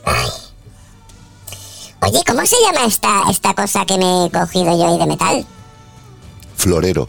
Ay. 0.04 0.28
Oye, 2.02 2.22
¿cómo 2.26 2.46
se 2.46 2.56
llama 2.64 2.86
esta, 2.86 3.24
esta 3.30 3.52
cosa 3.54 3.84
que 3.84 3.98
me 3.98 4.24
he 4.26 4.30
cogido 4.30 4.76
yo 4.76 4.88
ahí 4.88 4.98
de 4.98 5.06
metal? 5.06 5.46
Florero. 6.56 7.08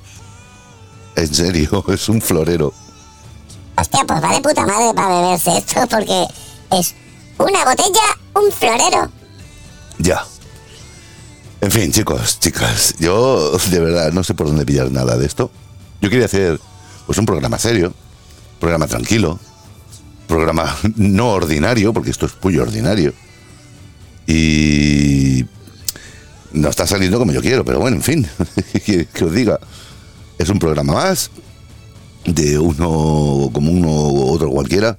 En 1.15 1.33
serio, 1.33 1.83
es 1.93 2.09
un 2.09 2.21
florero. 2.21 2.73
Hostia, 3.81 4.05
pues 4.05 4.23
va 4.23 4.35
de 4.35 4.41
puta 4.41 4.63
madre 4.63 4.93
para 4.93 5.21
beberse 5.21 5.57
esto, 5.57 5.87
porque 5.89 6.27
es 6.69 6.93
una 7.39 7.65
botella, 7.65 8.15
un 8.35 8.51
florero. 8.51 9.11
Ya. 9.97 10.23
En 11.61 11.71
fin, 11.71 11.91
chicos, 11.91 12.39
chicas, 12.39 12.93
yo 12.99 13.57
de 13.57 13.79
verdad 13.79 14.11
no 14.11 14.23
sé 14.23 14.35
por 14.35 14.45
dónde 14.45 14.67
pillar 14.67 14.91
nada 14.91 15.17
de 15.17 15.25
esto. 15.25 15.49
Yo 15.99 16.11
quería 16.11 16.25
hacer 16.25 16.59
pues 17.07 17.17
un 17.17 17.25
programa 17.25 17.57
serio, 17.57 17.91
programa 18.59 18.85
tranquilo, 18.85 19.39
programa 20.27 20.77
no 20.97 21.31
ordinario, 21.31 21.91
porque 21.91 22.11
esto 22.11 22.27
es 22.27 22.33
muy 22.39 22.59
ordinario. 22.59 23.13
Y 24.27 25.43
no 26.51 26.69
está 26.69 26.85
saliendo 26.85 27.17
como 27.17 27.31
yo 27.31 27.41
quiero, 27.41 27.65
pero 27.65 27.79
bueno, 27.79 27.97
en 27.97 28.03
fin, 28.03 28.29
que, 28.85 29.05
que 29.11 29.25
os 29.25 29.33
diga, 29.33 29.59
es 30.37 30.49
un 30.49 30.59
programa 30.59 30.93
más 30.93 31.31
de 32.25 32.59
uno 32.59 33.49
como 33.51 33.71
uno 33.71 33.87
u 33.87 34.31
otro 34.31 34.49
cualquiera, 34.49 34.97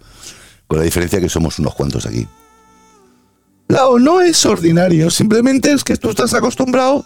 con 0.67 0.79
la 0.79 0.85
diferencia 0.85 1.21
que 1.21 1.29
somos 1.29 1.59
unos 1.59 1.75
cuantos 1.75 2.07
aquí. 2.07 2.27
Lao, 3.69 3.99
no 3.99 4.21
es 4.21 4.45
ordinario, 4.45 5.11
simplemente 5.11 5.73
es 5.73 5.85
que 5.85 5.97
tú 5.97 6.11
estás 6.11 6.35
acostumbrado 6.35 7.05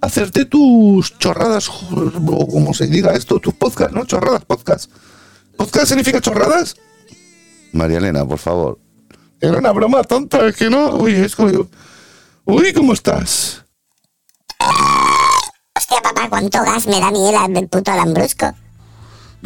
a 0.00 0.06
hacerte 0.06 0.44
tus 0.44 1.18
chorradas, 1.18 1.68
o 1.68 2.46
como 2.46 2.74
se 2.74 2.86
diga 2.86 3.14
esto, 3.14 3.40
tus 3.40 3.54
podcasts, 3.54 3.94
¿no? 3.94 4.04
Chorradas, 4.04 4.44
podcast. 4.44 4.90
¿Podcast 5.56 5.88
significa 5.88 6.20
chorradas? 6.20 6.76
María 7.72 7.98
Elena, 7.98 8.24
por 8.24 8.38
favor. 8.38 8.78
Era 9.40 9.58
una 9.58 9.72
broma 9.72 10.02
tonta, 10.04 10.46
es 10.46 10.56
que 10.56 10.70
no. 10.70 10.96
Uy, 10.96 11.14
es 11.14 11.36
como. 11.36 11.68
Uy, 12.44 12.72
¿cómo 12.72 12.92
estás? 12.92 13.64
Hostia, 15.76 16.00
papá, 16.02 16.28
cuánto 16.28 16.62
gas 16.62 16.86
me 16.86 17.00
da 17.00 17.10
mí 17.10 17.28
el, 17.54 17.68
puto 17.68 17.94
lambrusco. 17.94 18.52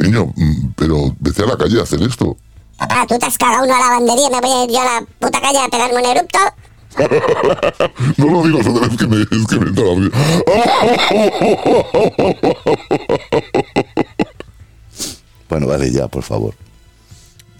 Niño, 0.01 0.33
mm, 0.35 0.73
pero 0.75 1.15
vete 1.19 1.43
a 1.43 1.45
la 1.45 1.57
calle 1.57 1.79
a 1.79 1.83
hacer 1.83 2.01
esto. 2.01 2.37
Papá, 2.77 3.05
tú 3.07 3.17
te 3.19 3.25
has 3.25 3.37
cagado 3.37 3.63
uno 3.63 3.75
a 3.75 3.79
la 3.79 3.85
lavandería 3.85 4.27
y 4.27 4.31
me 4.31 4.41
voy 4.41 4.51
a 4.51 4.63
ir 4.63 4.71
yo 4.71 4.81
a 4.81 4.85
la 4.85 5.05
puta 5.19 5.39
calle 5.39 5.59
a 5.59 5.69
pegarme 5.69 5.99
un 5.99 6.05
erupto. 6.05 6.39
No 8.17 8.25
lo 8.25 8.43
digas 8.43 8.67
otra 8.67 8.87
vez 8.87 8.97
que 8.97 9.07
me, 9.07 9.21
es 9.21 9.47
que 9.47 9.59
me 9.59 9.69
entra 9.69 9.85
la 9.85 9.95
risa. 9.95 10.17
Bueno, 15.49 15.67
vale, 15.67 15.91
ya, 15.91 16.07
por 16.07 16.23
favor. 16.23 16.55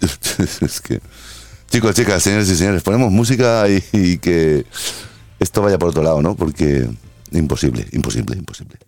es 0.00 0.80
que. 0.80 1.00
Chicos, 1.70 1.94
chicas, 1.94 2.22
señores 2.22 2.48
y 2.48 2.56
señores, 2.56 2.82
ponemos 2.82 3.12
música 3.12 3.68
y, 3.68 3.84
y 3.92 4.16
que 4.16 4.64
esto 5.38 5.60
vaya 5.60 5.78
por 5.78 5.90
otro 5.90 6.02
lado, 6.02 6.22
¿no? 6.22 6.34
Porque 6.34 6.88
imposible, 7.32 7.86
imposible, 7.92 8.36
imposible. 8.36 8.78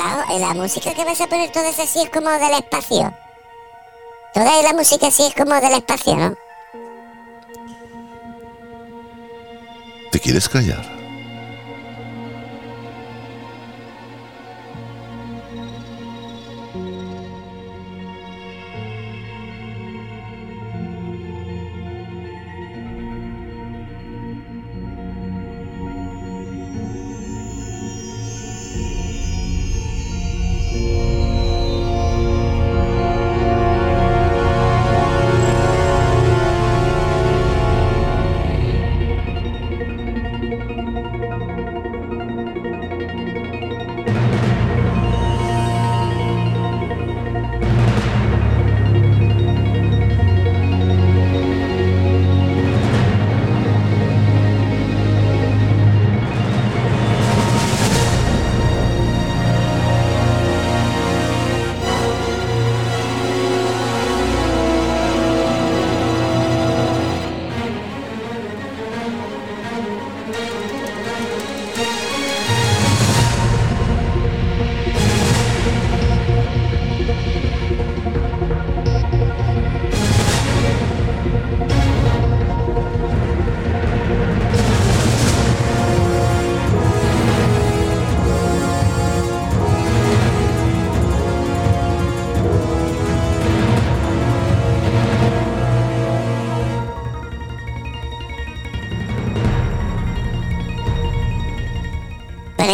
La 0.00 0.54
música 0.54 0.94
que 0.94 1.04
vas 1.04 1.20
a 1.20 1.26
poner 1.26 1.52
toda 1.52 1.68
esa 1.68 1.82
así 1.82 2.00
es 2.00 2.08
como 2.08 2.30
del 2.30 2.54
espacio. 2.54 3.14
Toda 4.32 4.62
la 4.62 4.72
música 4.72 5.08
así 5.08 5.24
es 5.26 5.34
como 5.34 5.54
del 5.60 5.74
espacio, 5.74 6.16
¿no? 6.16 6.34
¿Te 10.10 10.18
quieres 10.18 10.48
callar? 10.48 10.99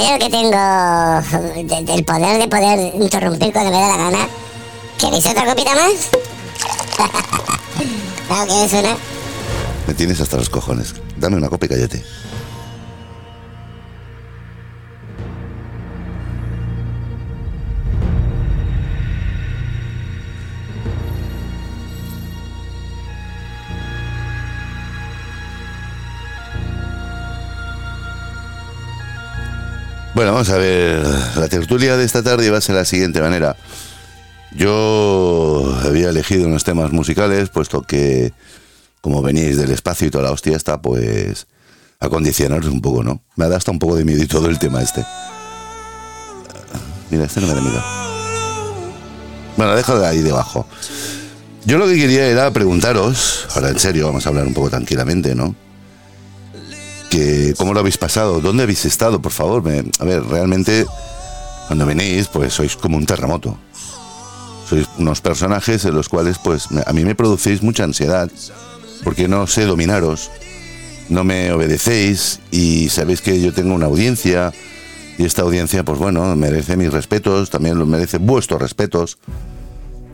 Creo 0.07 0.19
que 0.19 0.31
tengo 0.31 1.85
del 1.85 2.05
poder 2.05 2.38
de 2.38 2.49
poder 2.49 2.95
interrumpir 2.95 3.53
cuando 3.53 3.73
me 3.73 3.81
da 3.81 3.88
la 3.88 3.97
gana. 3.97 4.29
¿Queréis 4.99 5.27
otra 5.27 5.47
copita 5.47 5.75
más? 5.75 6.11
claro 8.29 8.47
que 8.47 8.79
una. 8.79 8.97
Me 9.87 9.95
tienes 9.95 10.21
hasta 10.21 10.37
los 10.37 10.49
cojones. 10.49 10.95
Dame 11.16 11.37
una 11.37 11.49
copa 11.49 11.66
y 11.66 11.69
cállate. 11.69 12.05
Vamos 30.37 30.51
a 30.51 30.59
ver. 30.59 31.03
La 31.37 31.49
tertulia 31.49 31.96
de 31.96 32.05
esta 32.05 32.22
tarde 32.22 32.51
va 32.51 32.59
a 32.59 32.61
ser 32.61 32.75
la 32.75 32.85
siguiente 32.85 33.22
manera. 33.22 33.57
Yo 34.55 35.75
había 35.83 36.11
elegido 36.11 36.46
unos 36.46 36.62
temas 36.62 36.92
musicales, 36.92 37.49
puesto 37.49 37.81
que, 37.81 38.35
como 39.01 39.22
venís 39.22 39.57
del 39.57 39.70
espacio 39.70 40.09
y 40.09 40.11
toda 40.11 40.25
la 40.25 40.33
hostia 40.33 40.55
está, 40.55 40.83
pues 40.83 41.46
acondicionaros 42.01 42.66
un 42.66 42.83
poco, 42.83 43.03
¿no? 43.03 43.22
Me 43.37 43.49
da 43.49 43.57
hasta 43.57 43.70
un 43.70 43.79
poco 43.79 43.96
de 43.96 44.05
miedo 44.05 44.22
y 44.22 44.27
todo 44.27 44.51
el 44.51 44.59
tema 44.59 44.83
este. 44.83 45.07
Mira, 47.11 47.25
este 47.25 47.40
no 47.40 47.46
me 47.46 47.55
da 47.55 47.61
miedo. 47.62 47.83
Bueno, 49.57 49.75
déjalo 49.75 50.05
ahí 50.05 50.20
debajo. 50.20 50.66
Yo 51.64 51.79
lo 51.79 51.87
que 51.87 51.96
quería 51.96 52.27
era 52.27 52.51
preguntaros, 52.51 53.46
ahora 53.55 53.70
en 53.70 53.79
serio, 53.79 54.05
vamos 54.05 54.27
a 54.27 54.29
hablar 54.29 54.46
un 54.46 54.53
poco 54.53 54.68
tranquilamente, 54.68 55.35
¿no? 55.35 55.55
Que, 57.11 57.55
¿Cómo 57.57 57.73
lo 57.73 57.81
habéis 57.81 57.99
pasado? 57.99 58.40
¿Dónde 58.40 58.64
habéis 58.64 58.85
estado, 58.85 59.21
por 59.21 59.33
favor? 59.33 59.62
A 59.99 60.05
ver, 60.05 60.25
realmente, 60.25 60.87
cuando 61.66 61.87
venís, 61.87 62.29
pues 62.29 62.53
sois 62.53 62.77
como 62.77 62.97
un 62.97 63.07
terremoto. 63.07 63.57
Sois 64.69 64.88
unos 64.99 65.21
personajes 65.21 65.85
en 65.85 65.95
los 65.95 66.09
cuales, 66.09 66.38
pues, 66.38 66.69
a 66.85 66.92
mí 66.92 67.05
me 67.05 67.14
producéis 67.14 67.62
mucha 67.62 67.85
ansiedad, 67.85 68.31
porque 69.05 69.29
no 69.29 69.47
sé 69.47 69.64
dominaros, 69.64 70.31
no 71.09 71.23
me 71.23 71.53
obedecéis 71.53 72.40
y 72.51 72.88
sabéis 72.88 73.21
que 73.21 73.40
yo 73.40 73.53
tengo 73.53 73.75
una 73.75 73.87
audiencia 73.87 74.53
y 75.19 75.25
esta 75.25 75.42
audiencia, 75.42 75.85
pues 75.85 75.99
bueno, 75.99 76.35
merece 76.37 76.77
mis 76.77 76.92
respetos, 76.92 77.51
también 77.51 77.79
lo 77.79 77.87
merece 77.87 78.19
vuestros 78.19 78.61
respetos, 78.61 79.19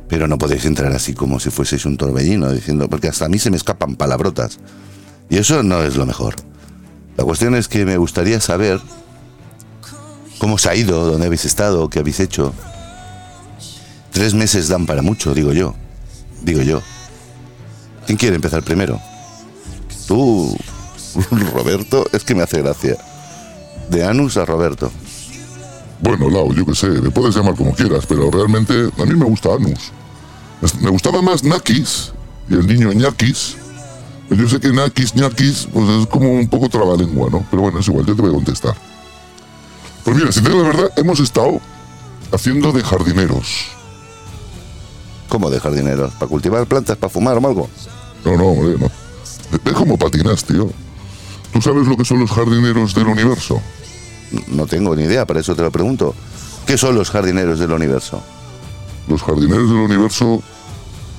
pero 0.08 0.28
no 0.28 0.38
podéis 0.38 0.64
entrar 0.66 0.92
así 0.92 1.14
como 1.14 1.40
si 1.40 1.50
fueseis 1.50 1.86
un 1.86 1.96
torbellino 1.96 2.52
diciendo, 2.52 2.88
porque 2.88 3.08
hasta 3.08 3.24
a 3.24 3.28
mí 3.28 3.38
se 3.38 3.50
me 3.50 3.56
escapan 3.56 3.96
palabrotas 3.96 4.58
y 5.28 5.38
eso 5.38 5.62
no 5.62 5.82
es 5.82 5.96
lo 5.96 6.06
mejor. 6.06 6.36
La 7.22 7.26
cuestión 7.26 7.54
es 7.54 7.68
que 7.68 7.84
me 7.84 7.96
gustaría 7.98 8.40
saber 8.40 8.80
cómo 10.38 10.56
os 10.56 10.66
ha 10.66 10.74
ido, 10.74 11.06
dónde 11.06 11.26
habéis 11.26 11.44
estado, 11.44 11.88
qué 11.88 12.00
habéis 12.00 12.18
hecho. 12.18 12.52
Tres 14.10 14.34
meses 14.34 14.66
dan 14.66 14.86
para 14.86 15.02
mucho, 15.02 15.32
digo 15.32 15.52
yo. 15.52 15.76
Digo 16.42 16.62
yo. 16.62 16.82
¿Quién 18.06 18.18
quiere 18.18 18.34
empezar 18.34 18.64
primero? 18.64 19.00
Tú, 20.08 20.58
Roberto, 21.54 22.08
es 22.12 22.24
que 22.24 22.34
me 22.34 22.42
hace 22.42 22.60
gracia. 22.60 22.96
De 23.88 24.04
Anus 24.04 24.36
a 24.36 24.44
Roberto. 24.44 24.90
Bueno, 26.00 26.28
Lau, 26.28 26.52
yo 26.52 26.66
qué 26.66 26.74
sé, 26.74 26.88
me 26.88 27.12
puedes 27.12 27.36
llamar 27.36 27.54
como 27.54 27.72
quieras, 27.72 28.04
pero 28.04 28.32
realmente 28.32 28.90
a 28.98 29.04
mí 29.04 29.14
me 29.14 29.26
gusta 29.26 29.54
Anus. 29.54 29.92
Me 30.80 30.90
gustaba 30.90 31.22
más 31.22 31.44
Nakis 31.44 32.10
y 32.50 32.54
el 32.54 32.66
niño 32.66 32.92
Ñakis. 32.92 33.61
Pero 34.32 34.44
yo 34.44 34.48
sé 34.48 34.60
que 34.60 34.72
Nakis, 34.72 35.14
Ñakis, 35.14 35.68
pues 35.70 35.86
es 35.90 36.06
como 36.06 36.30
un 36.30 36.48
poco 36.48 36.66
trabalengua, 36.66 37.28
¿no? 37.30 37.44
Pero 37.50 37.64
bueno, 37.64 37.80
es 37.80 37.88
igual, 37.88 38.06
yo 38.06 38.16
te 38.16 38.22
voy 38.22 38.30
a 38.30 38.34
contestar. 38.34 38.74
Pues 40.04 40.16
mira, 40.16 40.32
si 40.32 40.40
te 40.40 40.48
digo 40.48 40.62
la 40.62 40.68
verdad, 40.68 40.90
hemos 40.96 41.20
estado 41.20 41.60
haciendo 42.32 42.72
de 42.72 42.82
jardineros. 42.82 43.66
¿Cómo 45.28 45.50
de 45.50 45.60
jardineros? 45.60 46.14
¿Para 46.14 46.30
cultivar 46.30 46.64
plantas, 46.64 46.96
para 46.96 47.10
fumar 47.10 47.36
o 47.36 47.46
algo? 47.46 47.68
No, 48.24 48.38
no, 48.38 48.44
hombre, 48.46 48.78
no. 48.78 48.90
Ves 49.62 49.74
cómo 49.74 49.98
patinas, 49.98 50.42
tío. 50.44 50.70
¿Tú 51.52 51.60
sabes 51.60 51.86
lo 51.86 51.94
que 51.98 52.06
son 52.06 52.20
los 52.20 52.30
jardineros 52.30 52.94
del 52.94 53.08
universo? 53.08 53.60
No 54.48 54.66
tengo 54.66 54.96
ni 54.96 55.02
idea, 55.02 55.26
para 55.26 55.40
eso 55.40 55.54
te 55.54 55.60
lo 55.60 55.70
pregunto. 55.70 56.14
¿Qué 56.64 56.78
son 56.78 56.94
los 56.94 57.10
jardineros 57.10 57.58
del 57.58 57.72
universo? 57.72 58.22
Los 59.08 59.22
jardineros 59.22 59.68
del 59.68 59.78
universo 59.78 60.42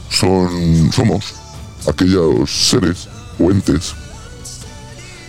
son, 0.10 0.91
somos 0.91 1.42
aquellos 1.88 2.50
seres 2.52 3.08
o 3.39 3.52
entes 3.52 3.93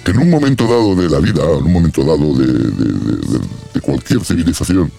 que 0.05 0.11
en 0.11 0.19
un 0.19 0.31
momento 0.31 0.65
dado 0.65 0.95
de 0.95 1.09
la 1.09 1.19
vida, 1.19 1.43
en 1.43 1.65
un 1.65 1.73
momento 1.73 2.05
dado 2.05 2.35
de, 2.35 3.81
cualquier 3.81 4.25
civilización, 4.25 4.93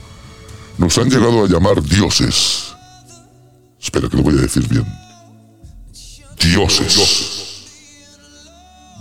nos 0.77 0.97
han 0.97 1.09
llegado 1.09 1.45
a 1.45 1.47
llamar 1.47 1.81
dioses. 1.81 2.73
Espera 3.79 4.09
que 4.09 4.17
lo 4.17 4.23
voy 4.23 4.37
a 4.37 4.41
decir 4.41 4.67
bien. 4.67 4.85
Dioses. 6.39 7.63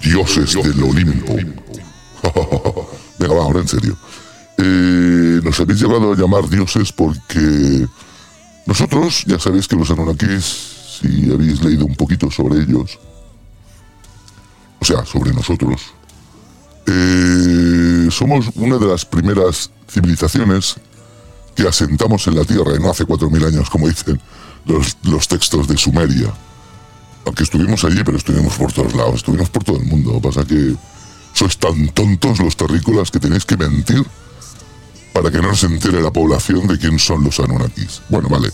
Dioses 0.02 0.52
del 0.54 0.82
Olimpo. 0.82 1.34
Venga, 3.18 3.34
va, 3.34 3.42
ahora 3.42 3.60
en 3.60 3.68
serio. 3.68 3.96
Eh, 4.58 5.40
nos 5.42 5.58
habéis 5.58 5.80
llegado 5.80 6.12
a 6.12 6.16
llamar 6.16 6.48
dioses 6.48 6.92
porque 6.92 7.86
nosotros, 8.66 9.24
ya 9.26 9.38
sabéis 9.38 9.66
que 9.66 9.76
los 9.76 9.90
Anunnakis, 9.90 10.73
si 11.00 11.30
habéis 11.32 11.62
leído 11.62 11.84
un 11.84 11.94
poquito 11.94 12.30
sobre 12.30 12.60
ellos, 12.60 12.98
o 14.80 14.84
sea, 14.84 15.04
sobre 15.04 15.32
nosotros, 15.32 15.82
eh, 16.86 18.08
somos 18.10 18.50
una 18.56 18.78
de 18.78 18.86
las 18.86 19.04
primeras 19.04 19.70
civilizaciones 19.88 20.76
que 21.54 21.66
asentamos 21.66 22.26
en 22.26 22.36
la 22.36 22.44
Tierra, 22.44 22.74
y 22.76 22.80
no 22.80 22.90
hace 22.90 23.04
4.000 23.04 23.46
años, 23.46 23.70
como 23.70 23.88
dicen 23.88 24.20
los, 24.66 24.96
los 25.04 25.28
textos 25.28 25.68
de 25.68 25.76
Sumeria. 25.76 26.32
Aunque 27.24 27.44
estuvimos 27.44 27.84
allí, 27.84 28.02
pero 28.04 28.18
estuvimos 28.18 28.54
por 28.54 28.72
todos 28.72 28.94
lados, 28.94 29.16
estuvimos 29.16 29.48
por 29.48 29.64
todo 29.64 29.76
el 29.78 29.84
mundo. 29.84 30.20
Pasa 30.20 30.44
que 30.44 30.74
sois 31.32 31.56
tan 31.56 31.88
tontos 31.88 32.38
los 32.38 32.56
terrícolas 32.56 33.10
que 33.10 33.18
tenéis 33.18 33.44
que 33.44 33.56
mentir 33.56 34.04
para 35.12 35.30
que 35.30 35.40
no 35.40 35.54
se 35.54 35.66
entere 35.66 36.02
la 36.02 36.12
población 36.12 36.66
de 36.66 36.78
quién 36.78 36.98
son 36.98 37.24
los 37.24 37.40
Anunnakis. 37.40 38.02
Bueno, 38.08 38.28
vale. 38.28 38.50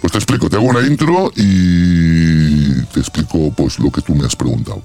Pues 0.00 0.12
te 0.12 0.18
explico, 0.18 0.48
te 0.48 0.56
hago 0.56 0.66
una 0.66 0.86
intro 0.86 1.30
y 1.36 2.82
te 2.86 3.00
explico 3.00 3.52
pues 3.54 3.78
lo 3.78 3.90
que 3.90 4.00
tú 4.00 4.14
me 4.14 4.24
has 4.24 4.34
preguntado. 4.34 4.82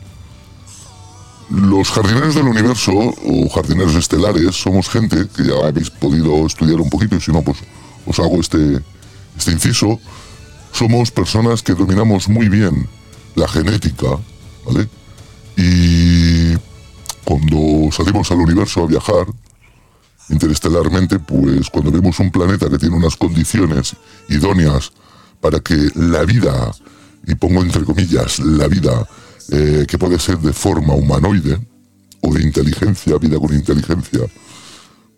Los 1.49 1.89
jardineros 1.89 2.35
del 2.35 2.47
universo 2.47 2.91
o 2.91 3.49
jardineros 3.49 3.95
estelares 3.95 4.55
somos 4.55 4.89
gente 4.89 5.27
que 5.33 5.43
ya 5.43 5.67
habéis 5.67 5.89
podido 5.89 6.45
estudiar 6.45 6.81
un 6.81 6.89
poquito 6.89 7.15
y 7.15 7.21
si 7.21 7.31
no 7.31 7.41
pues 7.43 7.59
os 8.05 8.19
hago 8.19 8.39
este, 8.41 8.81
este 9.37 9.51
inciso. 9.51 9.99
Somos 10.73 11.11
personas 11.11 11.63
que 11.63 11.73
dominamos 11.73 12.27
muy 12.27 12.49
bien 12.49 12.89
la 13.35 13.47
genética, 13.47 14.17
¿vale? 14.65 14.89
Y 15.55 16.57
cuando 17.23 17.89
salimos 17.91 18.29
al 18.31 18.39
universo 18.39 18.83
a 18.83 18.87
viajar, 18.87 19.27
interestelarmente, 20.29 21.19
pues 21.19 21.69
cuando 21.69 21.91
vemos 21.91 22.19
un 22.19 22.31
planeta 22.31 22.69
que 22.69 22.77
tiene 22.77 22.97
unas 22.97 23.15
condiciones 23.15 23.95
idóneas 24.27 24.91
para 25.45 25.59
que 25.59 25.91
la 25.93 26.23
vida, 26.23 26.71
y 27.27 27.35
pongo 27.35 27.61
entre 27.61 27.83
comillas, 27.83 28.39
la 28.39 28.67
vida, 28.67 29.07
eh, 29.51 29.85
que 29.87 29.99
puede 29.99 30.17
ser 30.17 30.39
de 30.39 30.51
forma 30.51 30.95
humanoide 30.95 31.59
o 32.21 32.33
de 32.33 32.41
inteligencia, 32.41 33.19
vida 33.19 33.37
con 33.37 33.53
inteligencia, 33.53 34.21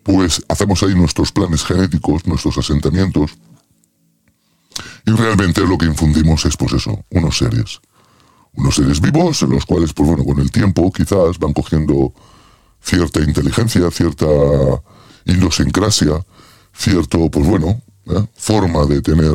pues 0.02 0.42
hacemos 0.46 0.82
ahí 0.82 0.94
nuestros 0.94 1.32
planes 1.32 1.64
genéticos, 1.64 2.26
nuestros 2.26 2.58
asentamientos, 2.58 3.30
y 5.06 5.12
realmente 5.12 5.62
lo 5.62 5.78
que 5.78 5.86
infundimos 5.86 6.44
es 6.44 6.58
pues 6.58 6.74
eso, 6.74 7.02
unos 7.08 7.38
seres. 7.38 7.80
Unos 8.52 8.74
seres 8.74 9.00
vivos 9.00 9.40
en 9.44 9.50
los 9.52 9.64
cuales, 9.64 9.94
pues 9.94 10.10
bueno, 10.10 10.26
con 10.26 10.40
el 10.40 10.50
tiempo 10.50 10.92
quizás 10.92 11.38
van 11.38 11.54
cogiendo 11.54 12.12
cierta 12.82 13.22
inteligencia, 13.22 13.90
cierta 13.90 14.26
idiosincrasia, 15.24 16.22
cierto, 16.74 17.30
pues 17.30 17.46
bueno, 17.46 17.80
¿eh? 18.10 18.26
forma 18.34 18.84
de 18.84 19.00
tener 19.00 19.34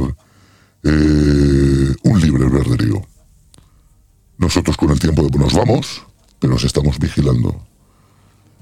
eh, 0.84 1.96
un 2.04 2.20
libre 2.20 2.46
albedrío. 2.46 3.02
Nosotros 4.38 4.76
con 4.76 4.92
el 4.92 5.00
tiempo 5.00 5.28
nos 5.38 5.54
vamos, 5.54 6.04
pero 6.40 6.54
nos 6.54 6.64
estamos 6.64 7.00
vigilando. 7.00 7.66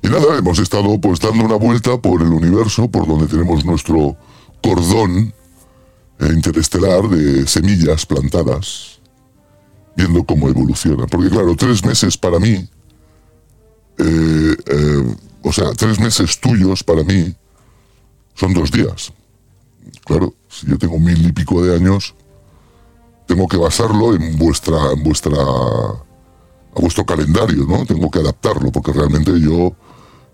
Y 0.03 0.07
nada, 0.07 0.37
hemos 0.37 0.59
estado 0.59 0.99
pues 0.99 1.19
dando 1.19 1.45
una 1.45 1.55
vuelta 1.55 1.97
por 1.97 2.21
el 2.21 2.29
universo, 2.29 2.89
por 2.89 3.07
donde 3.07 3.27
tenemos 3.27 3.65
nuestro 3.65 4.17
cordón 4.61 5.33
eh, 6.19 6.29
interestelar 6.33 7.07
de 7.09 7.47
semillas 7.47 8.05
plantadas, 8.05 8.99
viendo 9.95 10.23
cómo 10.23 10.49
evoluciona. 10.49 11.07
Porque 11.07 11.29
claro, 11.29 11.55
tres 11.55 11.83
meses 11.83 12.17
para 12.17 12.39
mí, 12.39 12.67
eh, 13.97 15.15
o 15.43 15.51
sea, 15.51 15.71
tres 15.73 15.99
meses 15.99 16.39
tuyos 16.39 16.83
para 16.83 17.03
mí 17.03 17.35
son 18.35 18.53
dos 18.53 18.71
días. 18.71 19.11
Claro, 20.05 20.35
si 20.51 20.67
yo 20.67 20.77
tengo 20.77 20.99
mil 20.99 21.25
y 21.25 21.31
pico 21.31 21.63
de 21.63 21.75
años, 21.75 22.13
tengo 23.27 23.47
que 23.47 23.57
basarlo 23.57 24.13
en 24.15 24.37
vuestra, 24.37 24.91
en 24.93 25.01
vuestra, 25.03 25.37
a 25.41 26.79
vuestro 26.79 27.05
calendario, 27.05 27.65
¿no? 27.65 27.85
Tengo 27.85 28.11
que 28.11 28.19
adaptarlo, 28.19 28.71
porque 28.71 28.91
realmente 28.93 29.31
yo 29.39 29.73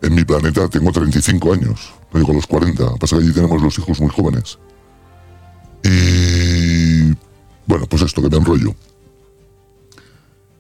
En 0.02 0.14
mi 0.14 0.24
planeta 0.24 0.68
tengo 0.70 0.92
35 0.92 1.54
años, 1.54 1.92
no 2.14 2.20
digo 2.20 2.32
los 2.32 2.46
40, 2.46 2.98
pasa 2.98 3.18
que 3.18 3.24
allí 3.24 3.34
tenemos 3.34 3.60
los 3.64 3.80
hijos 3.80 4.00
muy 4.00 4.10
jóvenes. 4.12 4.60
Y 5.84 7.14
bueno, 7.66 7.86
pues 7.90 8.04
esto 8.04 8.22
que 8.22 8.30
me 8.30 8.38
enrollo. 8.38 8.76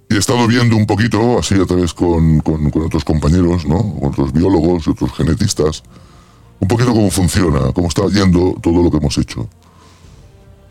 Y 0.09 0.15
he 0.15 0.17
estado 0.17 0.47
viendo 0.47 0.75
un 0.75 0.85
poquito, 0.87 1.37
así 1.37 1.53
a 1.55 1.65
través 1.65 1.93
con, 1.93 2.39
con- 2.39 2.71
con 2.71 2.83
otros 2.85 3.03
compañeros, 3.03 3.65
¿no? 3.67 3.77
Con 3.99 4.09
otros 4.09 4.31
biólogos 4.33 4.87
y 4.87 4.91
otros 4.91 5.11
genetistas, 5.13 5.83
un 6.59 6.67
poquito 6.67 6.91
cómo 6.91 7.09
funciona, 7.11 7.71
cómo 7.73 7.87
está 7.87 8.07
yendo 8.07 8.55
todo 8.61 8.83
lo 8.83 8.91
que 8.91 8.97
hemos 8.97 9.17
hecho. 9.17 9.47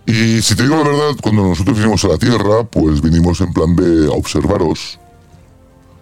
Y 0.06 0.40
si 0.40 0.54
te 0.54 0.62
digo 0.62 0.76
la 0.76 0.84
verdad, 0.84 1.16
cuando 1.20 1.42
nosotros 1.42 1.76
vinimos 1.76 2.04
a 2.04 2.08
la 2.08 2.18
Tierra, 2.18 2.64
pues 2.64 3.00
vinimos 3.00 3.40
en 3.40 3.52
plan 3.52 3.74
B 3.74 4.06
a 4.06 4.12
observaros, 4.16 5.00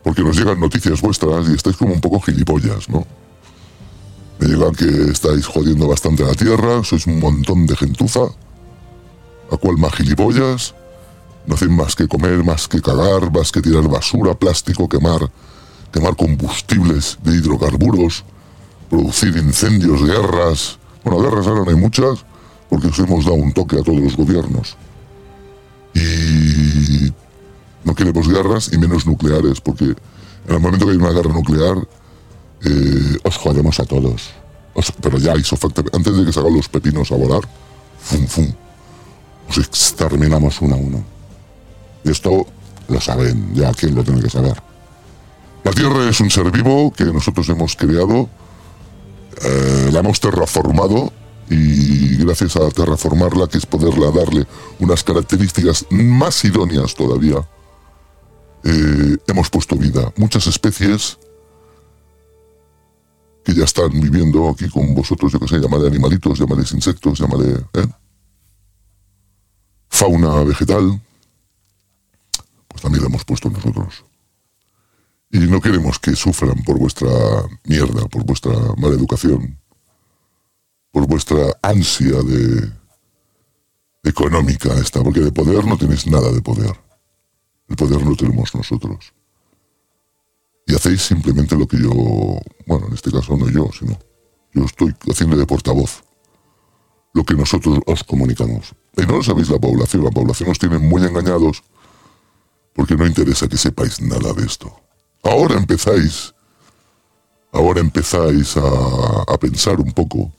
porque 0.02 0.22
nos 0.22 0.36
llegan 0.36 0.60
noticias 0.60 1.00
vuestras 1.00 1.48
y 1.48 1.54
estáis 1.54 1.76
como 1.76 1.94
un 1.94 2.00
poco 2.00 2.20
gilipollas, 2.20 2.88
¿no? 2.88 3.06
Me 4.38 4.48
llegan 4.48 4.74
que 4.74 5.10
estáis 5.10 5.46
jodiendo 5.46 5.88
bastante 5.88 6.22
la 6.22 6.34
Tierra, 6.34 6.84
sois 6.84 7.06
un 7.06 7.18
montón 7.18 7.66
de 7.66 7.76
gentuza, 7.76 8.24
a 9.50 9.56
cual 9.56 9.78
más 9.78 9.94
gilipollas, 9.94 10.74
no 11.46 11.54
hacéis 11.54 11.70
más 11.70 11.94
que 11.94 12.08
comer, 12.08 12.44
más 12.44 12.68
que 12.68 12.82
cagar, 12.82 13.32
más 13.32 13.52
que 13.52 13.62
tirar 13.62 13.88
basura, 13.88 14.34
plástico, 14.34 14.88
quemar, 14.88 15.30
quemar 15.92 16.16
combustibles 16.16 17.18
de 17.22 17.36
hidrocarburos, 17.36 18.24
producir 18.90 19.36
incendios, 19.36 20.02
guerras. 20.04 20.78
Bueno, 21.04 21.20
guerras 21.22 21.46
ahora 21.46 21.62
no 21.64 21.70
hay 21.70 21.76
muchas, 21.76 22.24
porque 22.68 22.88
os 22.88 22.98
hemos 22.98 23.24
dado 23.24 23.36
un 23.36 23.52
toque 23.52 23.76
a 23.78 23.82
todos 23.82 23.98
los 24.00 24.16
gobiernos. 24.16 24.76
Y 25.94 27.12
no 27.84 27.94
queremos 27.94 28.28
guerras 28.28 28.70
y 28.72 28.78
menos 28.78 29.06
nucleares, 29.06 29.60
porque 29.60 29.84
en 29.84 29.96
el 30.54 30.60
momento 30.60 30.86
que 30.86 30.92
hay 30.92 30.98
una 30.98 31.10
guerra 31.10 31.32
nuclear, 31.32 31.76
eh, 32.64 33.18
os 33.22 33.36
jodemos 33.36 33.78
a 33.80 33.84
todos. 33.84 34.30
Os- 34.74 34.92
pero 35.00 35.18
ya, 35.18 35.32
antes 35.32 36.16
de 36.16 36.24
que 36.24 36.32
salgan 36.32 36.54
los 36.56 36.68
pepinos 36.68 37.12
a 37.12 37.16
volar, 37.16 37.42
fum, 38.00 38.26
fum, 38.26 38.52
os 39.48 39.58
exterminamos 39.58 40.60
uno 40.60 40.74
a 40.74 40.78
uno. 40.78 41.04
Y 42.04 42.10
esto 42.10 42.46
lo 42.88 43.00
saben, 43.00 43.54
ya 43.54 43.72
quién 43.72 43.94
lo 43.94 44.02
tiene 44.02 44.20
que 44.20 44.30
saber. 44.30 44.60
La 45.62 45.70
Tierra 45.72 46.08
es 46.08 46.20
un 46.20 46.30
ser 46.30 46.50
vivo 46.50 46.92
que 46.92 47.04
nosotros 47.04 47.48
hemos 47.48 47.76
creado, 47.76 48.28
eh, 49.42 49.90
la 49.92 50.00
hemos 50.00 50.20
terraformado 50.20 51.12
y 51.50 52.16
gracias 52.16 52.56
a 52.56 52.68
terraformarla, 52.70 53.48
que 53.48 53.58
es 53.58 53.66
poderla 53.66 54.10
darle 54.10 54.46
unas 54.78 55.04
características 55.04 55.86
más 55.90 56.44
idóneas 56.44 56.94
todavía, 56.94 57.46
eh, 58.64 59.16
hemos 59.26 59.50
puesto 59.50 59.76
vida. 59.76 60.12
Muchas 60.16 60.46
especies 60.46 61.18
que 63.44 63.54
ya 63.54 63.64
están 63.64 63.90
viviendo 63.90 64.48
aquí 64.48 64.68
con 64.70 64.94
vosotros, 64.94 65.32
yo 65.32 65.38
que 65.38 65.48
sé, 65.48 65.58
llamaré 65.58 65.86
animalitos, 65.86 66.38
llamaré 66.38 66.62
insectos, 66.72 67.18
llamaré 67.18 67.52
¿eh? 67.74 67.86
fauna 69.90 70.42
vegetal, 70.44 71.00
pues 72.68 72.82
también 72.82 73.02
la 73.02 73.08
hemos 73.10 73.24
puesto 73.24 73.50
nosotros. 73.50 74.04
Y 75.34 75.38
no 75.48 75.60
queremos 75.60 75.98
que 75.98 76.14
sufran 76.14 76.62
por 76.62 76.78
vuestra 76.78 77.10
mierda, 77.64 78.06
por 78.06 78.24
vuestra 78.24 78.52
mala 78.76 78.94
educación, 78.94 79.58
por 80.92 81.08
vuestra 81.08 81.58
ansia 81.60 82.22
de 82.22 82.70
económica 84.04 84.72
esta, 84.74 85.02
porque 85.02 85.18
de 85.18 85.32
poder 85.32 85.66
no 85.66 85.76
tenéis 85.76 86.06
nada 86.06 86.30
de 86.30 86.40
poder. 86.40 86.78
El 87.66 87.74
poder 87.74 88.00
lo 88.02 88.14
tenemos 88.14 88.54
nosotros. 88.54 89.12
Y 90.68 90.76
hacéis 90.76 91.02
simplemente 91.02 91.56
lo 91.56 91.66
que 91.66 91.82
yo, 91.82 91.90
bueno, 92.68 92.86
en 92.86 92.94
este 92.94 93.10
caso 93.10 93.36
no 93.36 93.50
yo, 93.50 93.68
sino 93.76 93.98
yo 94.52 94.64
estoy 94.66 94.94
haciendo 95.10 95.36
de 95.36 95.46
portavoz. 95.46 96.04
Lo 97.12 97.24
que 97.24 97.34
nosotros 97.34 97.80
os 97.86 98.04
comunicamos. 98.04 98.72
Y 98.96 99.02
no 99.02 99.16
lo 99.16 99.22
sabéis 99.24 99.48
la 99.48 99.58
población, 99.58 100.04
la 100.04 100.12
población 100.12 100.50
os 100.50 100.60
tiene 100.60 100.78
muy 100.78 101.02
engañados 101.02 101.64
porque 102.72 102.94
no 102.94 103.04
interesa 103.04 103.48
que 103.48 103.56
sepáis 103.56 104.00
nada 104.00 104.32
de 104.32 104.46
esto. 104.46 104.83
Ahora 105.24 105.56
empezáis, 105.56 106.34
ahora 107.50 107.80
empezáis 107.80 108.56
a, 108.56 109.22
a 109.26 109.38
pensar 109.38 109.80
un 109.80 109.92
poco. 109.92 110.30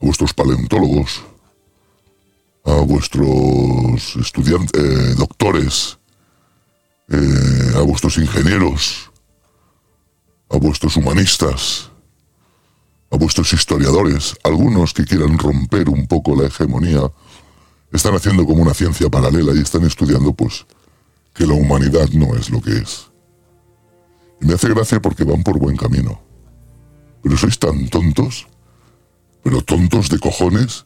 A 0.00 0.06
vuestros 0.06 0.32
paleontólogos, 0.32 1.22
a 2.64 2.74
vuestros 2.82 4.16
estudiantes, 4.16 4.80
eh, 4.80 5.14
doctores, 5.16 5.98
eh, 7.08 7.72
a 7.76 7.80
vuestros 7.80 8.16
ingenieros, 8.18 9.10
a 10.50 10.56
vuestros 10.58 10.96
humanistas, 10.96 11.90
a 13.10 13.16
vuestros 13.16 13.52
historiadores, 13.52 14.36
algunos 14.44 14.92
que 14.92 15.04
quieran 15.04 15.38
romper 15.38 15.88
un 15.88 16.06
poco 16.06 16.36
la 16.36 16.46
hegemonía, 16.46 17.10
están 17.92 18.14
haciendo 18.14 18.44
como 18.44 18.62
una 18.62 18.74
ciencia 18.74 19.08
paralela 19.08 19.52
y 19.54 19.60
están 19.60 19.84
estudiando, 19.84 20.32
pues, 20.32 20.66
que 21.38 21.46
la 21.46 21.54
humanidad 21.54 22.08
no 22.14 22.34
es 22.34 22.50
lo 22.50 22.60
que 22.60 22.78
es. 22.78 23.12
Y 24.40 24.46
me 24.46 24.54
hace 24.54 24.68
gracia 24.70 25.00
porque 25.00 25.22
van 25.22 25.44
por 25.44 25.56
buen 25.56 25.76
camino. 25.76 26.20
Pero 27.22 27.36
sois 27.36 27.56
tan 27.60 27.88
tontos, 27.88 28.48
pero 29.44 29.62
tontos 29.62 30.08
de 30.08 30.18
cojones, 30.18 30.84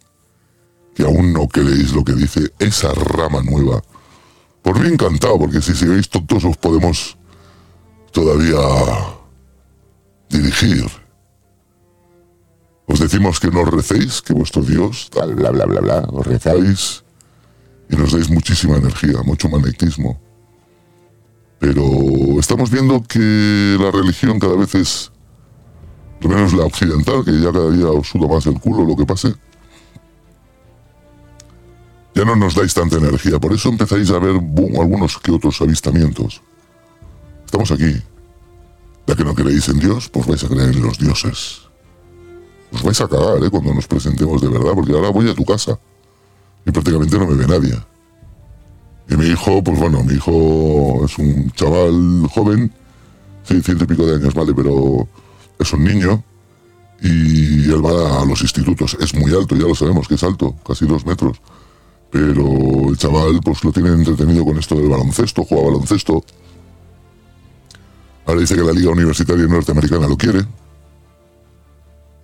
que 0.94 1.04
aún 1.04 1.32
no 1.32 1.48
creéis 1.48 1.94
lo 1.94 2.04
que 2.04 2.12
dice 2.12 2.52
esa 2.58 2.92
rama 2.92 3.42
nueva. 3.42 3.82
Por 4.60 4.78
mí 4.78 4.88
encantado, 4.88 5.38
porque 5.38 5.62
si 5.62 5.74
sigáis 5.74 6.10
tontos 6.10 6.44
os 6.44 6.58
podemos 6.58 7.16
todavía 8.12 8.60
dirigir. 10.28 10.84
Os 12.84 13.00
decimos 13.00 13.40
que 13.40 13.50
no 13.50 13.64
recéis, 13.64 14.20
que 14.20 14.34
vuestro 14.34 14.62
Dios, 14.62 15.08
tal, 15.10 15.34
bla, 15.34 15.50
bla, 15.50 15.64
bla, 15.64 15.80
bla, 15.80 15.98
os 16.12 16.26
rezáis 16.26 17.04
y 17.88 17.96
nos 17.96 18.12
dais 18.12 18.28
muchísima 18.28 18.76
energía, 18.76 19.22
mucho 19.24 19.48
magnetismo. 19.48 20.20
Pero 21.62 22.40
estamos 22.40 22.72
viendo 22.72 23.00
que 23.04 23.76
la 23.78 23.92
religión 23.92 24.40
cada 24.40 24.56
vez 24.56 24.74
es, 24.74 25.12
al 26.20 26.28
menos 26.28 26.52
la 26.54 26.64
occidental, 26.64 27.24
que 27.24 27.38
ya 27.38 27.52
cada 27.52 27.70
día 27.70 27.86
os 27.86 28.08
suda 28.08 28.26
más 28.26 28.44
el 28.46 28.58
culo 28.58 28.84
lo 28.84 28.96
que 28.96 29.06
pase, 29.06 29.32
ya 32.16 32.24
no 32.24 32.34
nos 32.34 32.56
dais 32.56 32.74
tanta 32.74 32.96
energía. 32.96 33.38
Por 33.38 33.52
eso 33.52 33.68
empezáis 33.68 34.10
a 34.10 34.18
ver 34.18 34.40
boom, 34.40 34.80
algunos 34.80 35.16
que 35.18 35.30
otros 35.30 35.62
avistamientos. 35.62 36.42
Estamos 37.44 37.70
aquí. 37.70 37.94
Ya 39.06 39.14
que 39.14 39.22
no 39.22 39.32
creéis 39.32 39.68
en 39.68 39.78
Dios, 39.78 40.08
pues 40.08 40.26
vais 40.26 40.42
a 40.42 40.48
creer 40.48 40.70
en 40.70 40.82
los 40.82 40.98
dioses. 40.98 41.60
Os 42.72 42.82
vais 42.82 43.00
a 43.00 43.06
cagar, 43.06 43.40
¿eh? 43.40 43.50
Cuando 43.50 43.72
nos 43.72 43.86
presentemos 43.86 44.42
de 44.42 44.48
verdad, 44.48 44.72
porque 44.74 44.94
ahora 44.94 45.10
voy 45.10 45.30
a 45.30 45.34
tu 45.34 45.44
casa 45.44 45.78
y 46.66 46.72
prácticamente 46.72 47.16
no 47.20 47.28
me 47.28 47.36
ve 47.36 47.46
nadie. 47.46 47.91
Y 49.08 49.16
mi 49.16 49.26
hijo, 49.26 49.62
pues 49.62 49.78
bueno, 49.78 50.02
mi 50.04 50.14
hijo 50.14 51.04
es 51.04 51.18
un 51.18 51.50
chaval 51.52 52.26
joven, 52.32 52.72
sí, 53.44 53.60
ciento 53.62 53.84
y 53.84 53.86
pico 53.88 54.06
de 54.06 54.16
años, 54.16 54.34
vale, 54.34 54.54
pero 54.54 55.06
es 55.58 55.72
un 55.72 55.84
niño 55.84 56.22
y 57.02 57.64
él 57.64 57.84
va 57.84 58.22
a 58.22 58.24
los 58.24 58.40
institutos. 58.42 58.96
Es 59.00 59.14
muy 59.14 59.34
alto, 59.34 59.56
ya 59.56 59.66
lo 59.66 59.74
sabemos 59.74 60.06
que 60.06 60.14
es 60.14 60.22
alto, 60.22 60.54
casi 60.66 60.86
dos 60.86 61.04
metros. 61.04 61.40
Pero 62.10 62.90
el 62.90 62.96
chaval, 62.96 63.40
pues 63.42 63.64
lo 63.64 63.72
tiene 63.72 63.88
entretenido 63.90 64.44
con 64.44 64.58
esto 64.58 64.76
del 64.76 64.88
baloncesto, 64.88 65.44
juega 65.44 65.64
baloncesto. 65.64 66.24
Ahora 68.26 68.40
dice 68.40 68.54
que 68.54 68.62
la 68.62 68.72
Liga 68.72 68.90
Universitaria 68.90 69.46
Norteamericana 69.46 70.06
lo 70.06 70.16
quiere. 70.16 70.46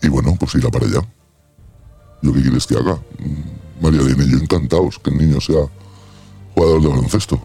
Y 0.03 0.09
bueno, 0.09 0.37
pues 0.39 0.55
irá 0.55 0.71
para 0.71 0.87
allá. 0.87 1.01
¿Yo 2.23 2.33
qué 2.33 2.43
quieres 2.43 2.67
que 2.67 2.77
haga? 2.77 2.95
Mm, 2.95 3.83
María 3.85 4.03
y 4.03 4.31
yo 4.31 4.39
encantados 4.39 4.99
que 5.01 5.11
el 5.11 5.19
niño 5.19 5.41
sea 5.41 5.67
jugador 6.59 6.83
de 6.83 6.89
baloncesto. 6.89 7.41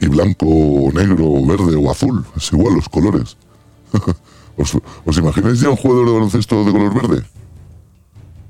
Y 0.00 0.08
blanco, 0.08 0.46
o 0.46 0.92
negro, 0.92 1.24
o 1.24 1.46
verde 1.46 1.76
o 1.76 1.90
azul. 1.90 2.24
Es 2.36 2.52
igual 2.52 2.74
los 2.74 2.88
colores. 2.88 3.36
¿Os, 4.58 4.76
¿Os 5.04 5.18
imagináis 5.18 5.60
ya 5.60 5.70
un 5.70 5.76
jugador 5.76 6.06
de 6.06 6.12
baloncesto 6.12 6.64
de 6.64 6.72
color 6.72 6.94
verde? 6.94 7.26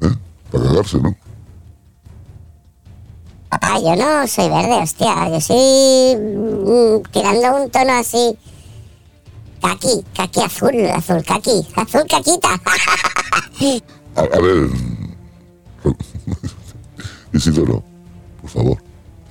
¿Eh? 0.01 0.15
Para 0.51 0.65
cagarse, 0.65 0.99
¿no? 0.99 1.17
Papá, 3.49 3.79
yo 3.79 3.95
no 3.95 4.27
soy 4.27 4.49
verde, 4.49 4.83
hostia. 4.83 5.29
Yo 5.29 5.41
soy 5.41 6.17
mm, 6.17 7.03
tirando 7.13 7.63
un 7.63 7.71
tono 7.71 7.93
así. 7.93 8.37
Caqui, 9.63 10.05
caqui 10.15 10.41
azul, 10.43 10.91
azul 10.91 11.25
caqui, 11.25 11.67
azul 11.77 12.05
caquita. 12.09 12.61
A, 14.17 14.21
a 14.21 14.41
ver. 14.41 14.71
Isidoro, 17.35 17.83
por 18.41 18.51
favor. 18.51 18.86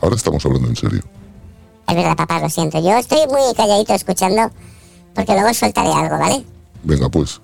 Ahora 0.06 0.18
estamos 0.18 0.46
hablando 0.46 0.68
en 0.68 0.76
serio. 0.76 1.02
Es 1.88 1.96
verdad, 1.96 2.16
papá, 2.16 2.40
lo 2.40 2.48
siento. 2.48 2.80
Yo 2.80 2.96
estoy 2.96 3.26
muy 3.28 3.42
calladito 3.58 3.96
escuchando 3.96 4.52
porque 5.16 5.34
luego 5.34 5.52
soltaré 5.52 5.92
algo, 5.92 6.20
¿vale? 6.20 6.46
Venga, 6.84 7.10
pues. 7.10 7.42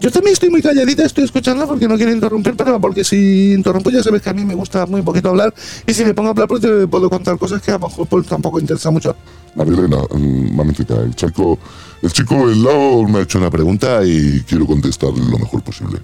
Yo 0.00 0.10
también 0.10 0.32
estoy 0.32 0.50
muy 0.50 0.60
calladita, 0.62 1.04
estoy 1.04 1.22
escuchando 1.22 1.64
porque 1.68 1.86
no 1.86 1.94
quiero 1.96 2.10
interrumpir, 2.10 2.56
pero 2.56 2.80
porque 2.80 3.04
si 3.04 3.52
interrumpo 3.52 3.90
ya 3.90 4.02
sabes 4.02 4.20
que 4.20 4.30
a 4.30 4.32
mí 4.32 4.44
me 4.44 4.56
gusta 4.56 4.84
muy 4.86 5.00
poquito 5.02 5.28
hablar 5.28 5.54
y 5.86 5.94
si 5.94 6.04
me 6.04 6.12
pongo 6.12 6.30
a 6.30 6.32
hablar 6.32 6.48
pues 6.48 6.60
te 6.60 6.88
puedo 6.88 7.08
contar 7.08 7.38
cosas 7.38 7.62
que 7.62 7.70
a 7.70 7.78
lo 7.78 7.86
mejor 7.86 8.08
pues, 8.08 8.26
tampoco 8.26 8.58
interesa 8.58 8.90
mucho. 8.90 9.14
Marilena, 9.54 9.98
mm, 10.10 10.56
mamentita, 10.56 10.96
el 10.96 11.14
chico, 11.14 11.56
el 12.02 12.12
chico 12.12 12.48
del 12.48 12.64
lado 12.64 13.04
me 13.04 13.20
ha 13.20 13.22
hecho 13.22 13.38
una 13.38 13.50
pregunta 13.50 14.04
y 14.04 14.40
quiero 14.40 14.66
contestarle 14.66 15.24
lo 15.24 15.38
mejor 15.38 15.62
posible. 15.62 16.00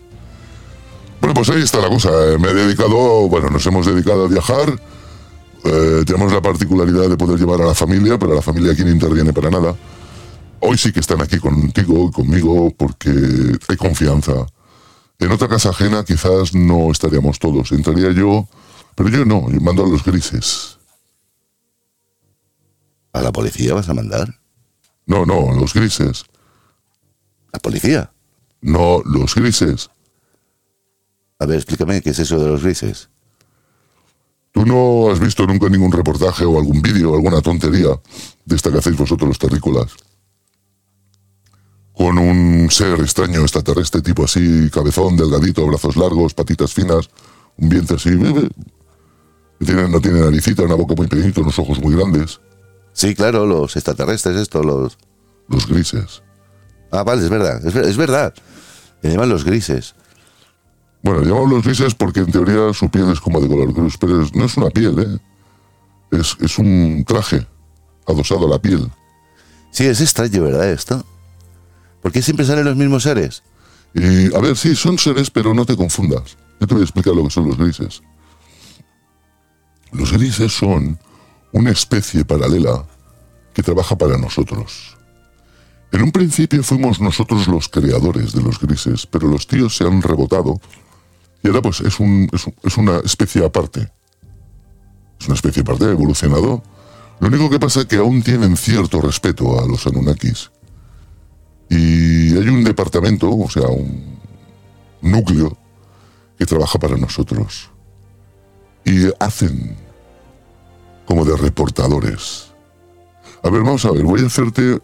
Bueno, 1.22 1.34
pues 1.34 1.50
ahí 1.50 1.62
está 1.62 1.78
la 1.80 1.88
cosa. 1.88 2.10
eh, 2.10 2.36
Me 2.38 2.48
he 2.48 2.54
dedicado, 2.54 3.28
bueno, 3.28 3.48
nos 3.48 3.64
hemos 3.66 3.86
dedicado 3.86 4.24
a 4.24 4.28
viajar. 4.28 4.76
Eh, 5.64 6.02
tenemos 6.04 6.32
la 6.32 6.42
particularidad 6.42 7.08
de 7.08 7.16
poder 7.16 7.38
llevar 7.38 7.62
a 7.62 7.66
la 7.66 7.74
familia, 7.74 8.18
pero 8.18 8.34
la 8.34 8.42
familia 8.42 8.72
aquí 8.72 8.82
no 8.82 8.90
interviene 8.90 9.32
para 9.32 9.48
nada. 9.48 9.76
Hoy 10.58 10.76
sí 10.76 10.92
que 10.92 10.98
están 10.98 11.22
aquí 11.22 11.38
contigo 11.38 12.08
y 12.08 12.12
conmigo 12.12 12.72
porque 12.76 13.10
hay 13.68 13.76
confianza. 13.76 14.32
En 15.20 15.30
otra 15.30 15.46
casa 15.46 15.70
ajena 15.70 16.04
quizás 16.04 16.56
no 16.56 16.90
estaríamos 16.90 17.38
todos. 17.38 17.70
Entraría 17.70 18.10
yo, 18.10 18.48
pero 18.96 19.08
yo 19.08 19.24
no, 19.24 19.48
yo 19.48 19.60
mando 19.60 19.84
a 19.84 19.88
los 19.88 20.04
grises. 20.04 20.76
¿A 23.12 23.20
la 23.22 23.30
policía 23.30 23.74
vas 23.74 23.88
a 23.88 23.94
mandar? 23.94 24.40
No, 25.06 25.24
no, 25.24 25.52
los 25.52 25.72
grises. 25.72 26.24
¿La 27.52 27.60
policía? 27.60 28.10
No, 28.60 29.02
los 29.04 29.36
grises. 29.36 29.88
A 31.42 31.46
ver, 31.46 31.56
explícame 31.56 32.00
qué 32.00 32.10
es 32.10 32.18
eso 32.20 32.38
de 32.38 32.46
los 32.46 32.62
grises. 32.62 33.08
¿Tú 34.52 34.64
no 34.64 35.10
has 35.10 35.18
visto 35.18 35.44
nunca 35.44 35.68
ningún 35.68 35.90
reportaje 35.90 36.44
o 36.44 36.56
algún 36.56 36.80
vídeo, 36.80 37.14
alguna 37.14 37.40
tontería 37.40 37.88
de 38.44 38.56
esta 38.56 38.70
que 38.70 38.78
hacéis 38.78 38.96
vosotros 38.96 39.26
los 39.28 39.38
terrícolas? 39.38 39.92
Con 41.94 42.16
un 42.18 42.70
ser 42.70 43.00
extraño 43.00 43.40
extraterrestre 43.40 44.02
tipo 44.02 44.24
así, 44.24 44.70
cabezón, 44.70 45.16
delgadito, 45.16 45.66
brazos 45.66 45.96
largos, 45.96 46.32
patitas 46.32 46.72
finas, 46.72 47.10
un 47.56 47.68
vientre 47.68 47.96
así, 47.96 48.10
tiene, 49.58 49.88
no 49.88 50.00
tiene 50.00 50.20
naricita, 50.20 50.62
una 50.62 50.74
boca 50.76 50.94
muy 50.96 51.08
pequeñita, 51.08 51.40
unos 51.40 51.58
ojos 51.58 51.80
muy 51.80 51.96
grandes. 51.96 52.40
Sí, 52.92 53.14
claro, 53.16 53.46
los 53.46 53.74
extraterrestres, 53.74 54.36
esto, 54.36 54.62
los... 54.62 54.96
Los 55.48 55.66
grises. 55.66 56.22
Ah, 56.92 57.02
vale, 57.02 57.22
es 57.24 57.30
verdad, 57.30 57.66
es, 57.66 57.74
ver- 57.74 57.86
es 57.86 57.96
verdad. 57.96 58.32
Me 59.02 59.10
llaman 59.10 59.28
los 59.28 59.44
grises. 59.44 59.94
Bueno, 61.02 61.22
llamamos 61.22 61.50
los 61.50 61.64
grises 61.64 61.94
porque 61.94 62.20
en 62.20 62.30
teoría 62.30 62.72
su 62.72 62.88
piel 62.88 63.10
es 63.10 63.20
como 63.20 63.40
de 63.40 63.48
color 63.48 63.72
gris, 63.72 63.96
pero 63.98 64.24
no 64.34 64.44
es 64.44 64.56
una 64.56 64.70
piel, 64.70 64.98
¿eh? 64.98 65.18
Es, 66.12 66.36
es 66.40 66.58
un 66.58 67.04
traje 67.06 67.46
adosado 68.06 68.46
a 68.46 68.50
la 68.50 68.58
piel. 68.60 68.88
Sí, 69.70 69.84
es 69.84 70.00
extraño, 70.00 70.42
¿verdad, 70.42 70.70
esto? 70.70 71.04
¿Por 72.02 72.12
qué 72.12 72.22
siempre 72.22 72.44
salen 72.44 72.64
los 72.64 72.76
mismos 72.76 73.02
seres? 73.02 73.42
Y 73.94 74.34
a 74.34 74.38
ver, 74.40 74.56
sí, 74.56 74.76
son 74.76 74.98
seres, 74.98 75.30
pero 75.30 75.54
no 75.54 75.64
te 75.64 75.76
confundas. 75.76 76.36
Yo 76.60 76.66
te 76.66 76.74
voy 76.74 76.82
a 76.82 76.84
explicar 76.84 77.14
lo 77.14 77.24
que 77.24 77.30
son 77.30 77.48
los 77.48 77.58
grises. 77.58 78.02
Los 79.90 80.12
grises 80.12 80.52
son 80.52 80.98
una 81.52 81.70
especie 81.70 82.24
paralela 82.24 82.86
que 83.52 83.62
trabaja 83.62 83.96
para 83.96 84.16
nosotros. 84.18 84.96
En 85.90 86.02
un 86.02 86.12
principio 86.12 86.62
fuimos 86.62 87.00
nosotros 87.00 87.46
los 87.48 87.68
creadores 87.68 88.32
de 88.32 88.42
los 88.42 88.58
grises, 88.58 89.06
pero 89.06 89.28
los 89.28 89.46
tíos 89.46 89.76
se 89.76 89.84
han 89.84 90.00
rebotado 90.00 90.60
y 91.42 91.48
ahora 91.48 91.62
pues 91.62 91.80
es, 91.80 91.98
un, 91.98 92.28
es, 92.32 92.46
es 92.62 92.76
una 92.76 92.98
especie 92.98 93.44
aparte. 93.44 93.90
Es 95.20 95.26
una 95.26 95.34
especie 95.34 95.62
aparte, 95.62 95.86
ha 95.86 95.90
evolucionado. 95.90 96.62
Lo 97.20 97.28
único 97.28 97.50
que 97.50 97.60
pasa 97.60 97.80
es 97.80 97.86
que 97.86 97.96
aún 97.96 98.22
tienen 98.22 98.56
cierto 98.56 99.00
respeto 99.00 99.60
a 99.60 99.66
los 99.66 99.86
Anunnakis. 99.86 100.50
Y 101.68 102.36
hay 102.36 102.48
un 102.48 102.64
departamento, 102.64 103.30
o 103.30 103.48
sea, 103.48 103.68
un 103.68 104.18
núcleo 105.00 105.56
que 106.38 106.46
trabaja 106.46 106.78
para 106.78 106.96
nosotros. 106.96 107.70
Y 108.84 109.06
hacen 109.18 109.76
como 111.06 111.24
de 111.24 111.36
reportadores. 111.36 112.48
A 113.42 113.50
ver, 113.50 113.62
vamos 113.62 113.84
a 113.84 113.90
ver, 113.90 114.04
voy 114.04 114.22
a 114.22 114.26
hacerte 114.26 114.80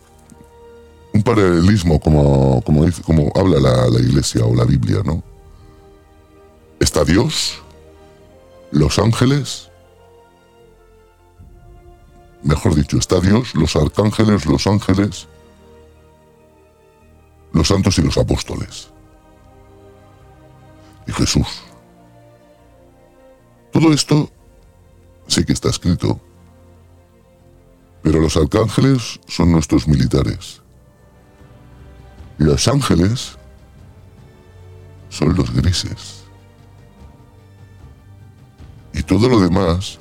un 1.12 1.22
paralelismo 1.22 2.00
como, 2.00 2.62
como, 2.62 2.84
como 3.04 3.32
habla 3.34 3.60
la, 3.60 3.88
la 3.88 4.00
iglesia 4.00 4.44
o 4.44 4.54
la 4.54 4.64
Biblia, 4.64 5.02
¿no? 5.04 5.22
Está 6.80 7.04
Dios, 7.04 7.60
los 8.70 8.98
ángeles, 8.98 9.70
mejor 12.42 12.74
dicho, 12.74 12.98
está 12.98 13.20
Dios, 13.20 13.54
los 13.54 13.74
arcángeles, 13.76 14.46
los 14.46 14.66
ángeles, 14.66 15.28
los 17.52 17.68
santos 17.68 17.98
y 17.98 18.02
los 18.02 18.16
apóstoles. 18.16 18.90
Y 21.06 21.12
Jesús. 21.12 21.62
Todo 23.72 23.92
esto 23.92 24.30
sí 25.26 25.44
que 25.44 25.52
está 25.52 25.68
escrito. 25.68 26.20
Pero 28.02 28.20
los 28.20 28.36
arcángeles 28.36 29.20
son 29.26 29.52
nuestros 29.52 29.88
militares. 29.88 30.62
Los 32.38 32.68
ángeles 32.68 33.36
son 35.08 35.34
los 35.34 35.52
grises. 35.52 36.17
Y 38.92 39.02
todo 39.02 39.28
lo 39.28 39.40
demás 39.40 39.98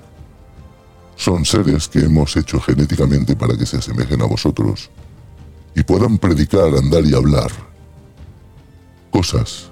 son 1.16 1.46
seres 1.46 1.88
que 1.88 2.00
hemos 2.00 2.36
hecho 2.38 2.60
genéticamente 2.60 3.36
para 3.36 3.58
que 3.58 3.66
se 3.66 3.78
asemejen 3.78 4.22
a 4.22 4.26
vosotros 4.26 4.90
y 5.76 5.84
puedan 5.84 6.18
predicar, 6.18 6.74
andar 6.76 7.06
y 7.06 7.14
hablar 7.14 7.52
cosas 9.12 9.70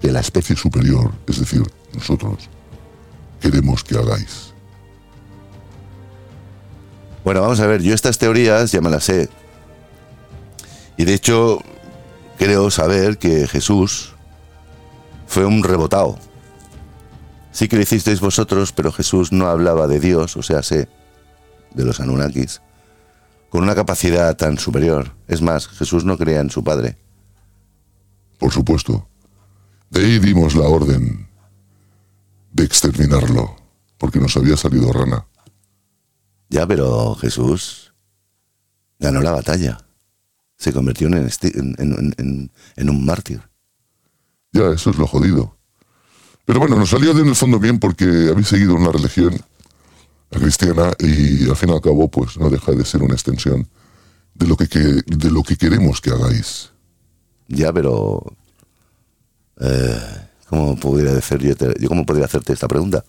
que 0.00 0.10
la 0.10 0.20
especie 0.20 0.56
superior, 0.56 1.12
es 1.26 1.38
decir, 1.38 1.62
nosotros, 1.94 2.48
queremos 3.40 3.84
que 3.84 3.96
hagáis. 3.96 4.52
Bueno, 7.24 7.40
vamos 7.40 7.60
a 7.60 7.66
ver, 7.66 7.82
yo 7.82 7.94
estas 7.94 8.18
teorías 8.18 8.72
ya 8.72 8.80
me 8.80 8.90
las 8.90 9.04
sé. 9.04 9.28
Y 10.96 11.04
de 11.04 11.14
hecho, 11.14 11.60
creo 12.36 12.70
saber 12.70 13.18
que 13.18 13.46
Jesús 13.46 14.14
fue 15.26 15.44
un 15.46 15.62
rebotado. 15.62 16.18
Sí 17.52 17.68
que 17.68 17.76
lo 17.76 17.82
hicisteis 17.82 18.20
vosotros, 18.20 18.72
pero 18.72 18.90
Jesús 18.92 19.30
no 19.30 19.46
hablaba 19.46 19.86
de 19.86 20.00
Dios, 20.00 20.36
o 20.38 20.42
sea, 20.42 20.62
sé, 20.62 20.88
de 21.74 21.84
los 21.84 22.00
Anunnakis, 22.00 22.62
con 23.50 23.62
una 23.62 23.74
capacidad 23.74 24.34
tan 24.36 24.58
superior. 24.58 25.14
Es 25.28 25.42
más, 25.42 25.68
Jesús 25.68 26.04
no 26.04 26.16
creía 26.16 26.40
en 26.40 26.50
su 26.50 26.64
padre. 26.64 26.96
Por 28.38 28.52
supuesto. 28.52 29.06
De 29.90 30.00
ahí 30.00 30.18
dimos 30.18 30.54
la 30.54 30.66
orden 30.66 31.28
de 32.52 32.64
exterminarlo, 32.64 33.56
porque 33.98 34.18
nos 34.18 34.34
había 34.38 34.56
salido 34.56 34.90
rana. 34.90 35.26
Ya, 36.48 36.66
pero 36.66 37.14
Jesús 37.14 37.92
ganó 38.98 39.20
la 39.20 39.32
batalla. 39.32 39.78
Se 40.56 40.72
convirtió 40.72 41.08
en, 41.08 41.28
en 42.76 42.90
un 42.90 43.04
mártir. 43.04 43.42
Ya, 44.52 44.70
eso 44.70 44.90
es 44.90 44.96
lo 44.96 45.06
jodido. 45.06 45.58
Pero 46.44 46.58
bueno, 46.60 46.76
nos 46.76 46.90
salió 46.90 47.14
de 47.14 47.22
en 47.22 47.28
el 47.28 47.36
fondo 47.36 47.58
bien 47.58 47.78
porque 47.78 48.04
habéis 48.30 48.48
seguido 48.48 48.74
una 48.74 48.90
religión 48.92 49.34
la 50.30 50.40
cristiana 50.40 50.92
y 50.98 51.48
al 51.48 51.56
fin 51.56 51.68
y 51.68 51.72
al 51.72 51.80
cabo 51.80 52.10
pues 52.10 52.38
no 52.38 52.48
deja 52.50 52.72
de 52.72 52.84
ser 52.84 53.02
una 53.02 53.14
extensión 53.14 53.68
de 54.34 54.46
lo 54.46 54.56
que, 54.56 54.66
que- 54.66 55.02
de 55.06 55.30
lo 55.30 55.42
que 55.42 55.56
queremos 55.56 56.00
que 56.00 56.10
hagáis. 56.10 56.70
Ya, 57.48 57.72
pero... 57.72 58.24
eh, 59.60 59.98
¿Cómo 60.48 60.76
podría 60.76 61.12
decir 61.14 61.38
yo, 61.38 61.54
te- 61.56 61.74
yo 61.80 61.88
cómo 61.88 62.04
podría 62.04 62.24
hacerte 62.26 62.52
esta 62.52 62.68
pregunta? 62.68 63.04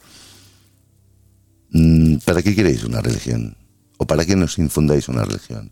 Mm, 1.71 2.17
¿Para 2.25 2.41
qué 2.41 2.55
queréis 2.55 2.83
una 2.83 3.01
religión? 3.01 3.57
¿O 3.97 4.05
para 4.05 4.25
qué 4.25 4.35
nos 4.35 4.57
infundáis 4.59 5.07
una 5.09 5.23
religión? 5.23 5.71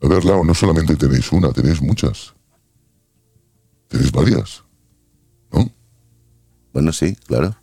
A 0.00 0.08
ver, 0.08 0.24
Lau, 0.24 0.44
no 0.44 0.54
solamente 0.54 0.96
tenéis 0.96 1.30
una, 1.32 1.52
tenéis 1.52 1.80
muchas. 1.82 2.34
Tenéis 3.88 4.12
varias. 4.12 4.62
¿No? 6.76 6.82
Bueno, 6.82 6.92
sí, 6.92 7.16
claro. 7.26 7.56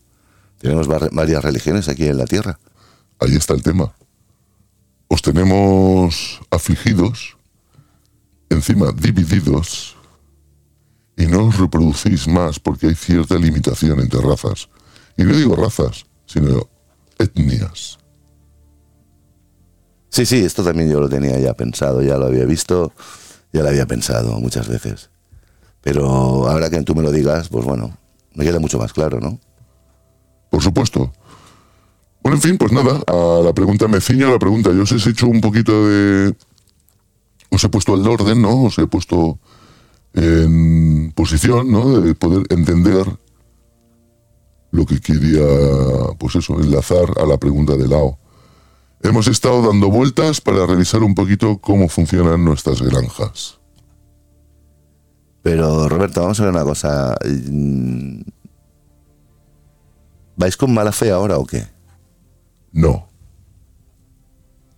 Tenemos 0.60 0.88
var- 0.88 1.10
varias 1.12 1.44
religiones 1.44 1.88
aquí 1.88 2.08
en 2.08 2.18
la 2.18 2.26
Tierra. 2.26 2.58
Ahí 3.20 3.36
está 3.36 3.54
el 3.54 3.62
tema. 3.62 3.94
Os 5.08 5.22
tenemos 5.22 6.42
afligidos, 6.50 7.38
encima 8.50 8.92
divididos, 8.92 9.96
y 11.16 11.28
no 11.28 11.46
os 11.46 11.60
reproducís 11.60 12.28
más 12.28 12.60
porque 12.60 12.88
hay 12.88 12.96
cierta 12.96 13.36
limitación 13.36 14.00
entre 14.00 14.20
razas. 14.22 14.68
Y 15.16 15.24
no 15.24 15.36
digo 15.36 15.56
razas, 15.56 16.06
sino 16.26 16.68
etnias. 17.20 18.00
Sí, 20.10 20.26
sí, 20.26 20.44
esto 20.44 20.64
también 20.64 20.90
yo 20.90 21.00
lo 21.00 21.10
tenía 21.10 21.38
ya 21.40 21.54
pensado, 21.54 22.02
ya 22.02 22.18
lo 22.18 22.26
había 22.26 22.46
visto, 22.46 22.94
ya 23.52 23.62
lo 23.62 23.70
había 23.70 23.86
pensado 23.86 24.40
muchas 24.40 24.68
veces. 24.68 25.10
Pero 25.82 26.48
ahora 26.50 26.70
que 26.72 26.82
tú 26.82 26.96
me 26.96 27.04
lo 27.04 27.12
digas, 27.12 27.50
pues 27.50 27.66
bueno, 27.66 27.98
me 28.36 28.44
queda 28.44 28.60
mucho 28.60 28.78
más 28.78 28.94
claro, 28.94 29.20
¿no? 29.20 29.40
Por 30.50 30.62
supuesto. 30.62 31.12
Bueno, 32.22 32.38
en 32.38 32.42
fin, 32.42 32.58
pues 32.58 32.72
nada, 32.72 33.02
a 33.08 33.42
la 33.44 33.54
pregunta 33.54 33.88
me 33.88 34.00
ciño 34.00 34.28
a 34.28 34.32
la 34.32 34.40
pregunta. 34.40 34.72
Yo 34.72 34.84
os 34.84 34.92
he 34.92 35.10
hecho 35.10 35.28
un 35.28 35.42
poquito 35.42 35.88
de... 35.88 36.36
Os 37.50 37.64
he 37.64 37.70
puesto 37.70 37.94
el 37.96 38.08
orden, 38.08 38.42
¿no? 38.42 38.64
Os 38.64 38.78
he 38.78 38.88
puesto 38.88 39.40
en 40.14 41.12
posición, 41.16 41.72
¿no? 41.72 42.00
De 42.00 42.16
poder 42.16 42.46
entender 42.50 43.06
lo 44.72 44.86
que 44.86 45.00
quería, 45.00 45.46
pues 46.18 46.36
eso, 46.36 46.60
enlazar 46.60 47.06
a 47.22 47.26
la 47.26 47.38
pregunta 47.38 47.76
de 47.76 47.88
Lao. 47.88 48.18
Hemos 49.02 49.28
estado 49.28 49.62
dando 49.62 49.90
vueltas 49.90 50.40
para 50.40 50.66
revisar 50.66 51.04
un 51.04 51.14
poquito 51.14 51.58
cómo 51.60 51.90
funcionan 51.90 52.44
nuestras 52.46 52.82
granjas. 52.82 53.60
Pero, 55.44 55.90
Roberto, 55.90 56.22
vamos 56.22 56.40
a 56.40 56.44
ver 56.44 56.54
una 56.54 56.64
cosa. 56.64 57.16
¿Vais 60.36 60.58
con 60.58 60.74
mala 60.74 60.92
fe 60.92 61.12
ahora 61.12 61.38
o 61.38 61.46
qué? 61.46 61.68
No. 62.72 63.08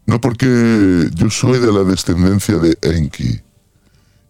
No 0.06 0.20
porque 0.20 1.10
yo 1.14 1.30
soy 1.30 1.60
de 1.60 1.72
la 1.72 1.84
descendencia 1.84 2.58
de 2.58 2.78
Enki. 2.82 3.42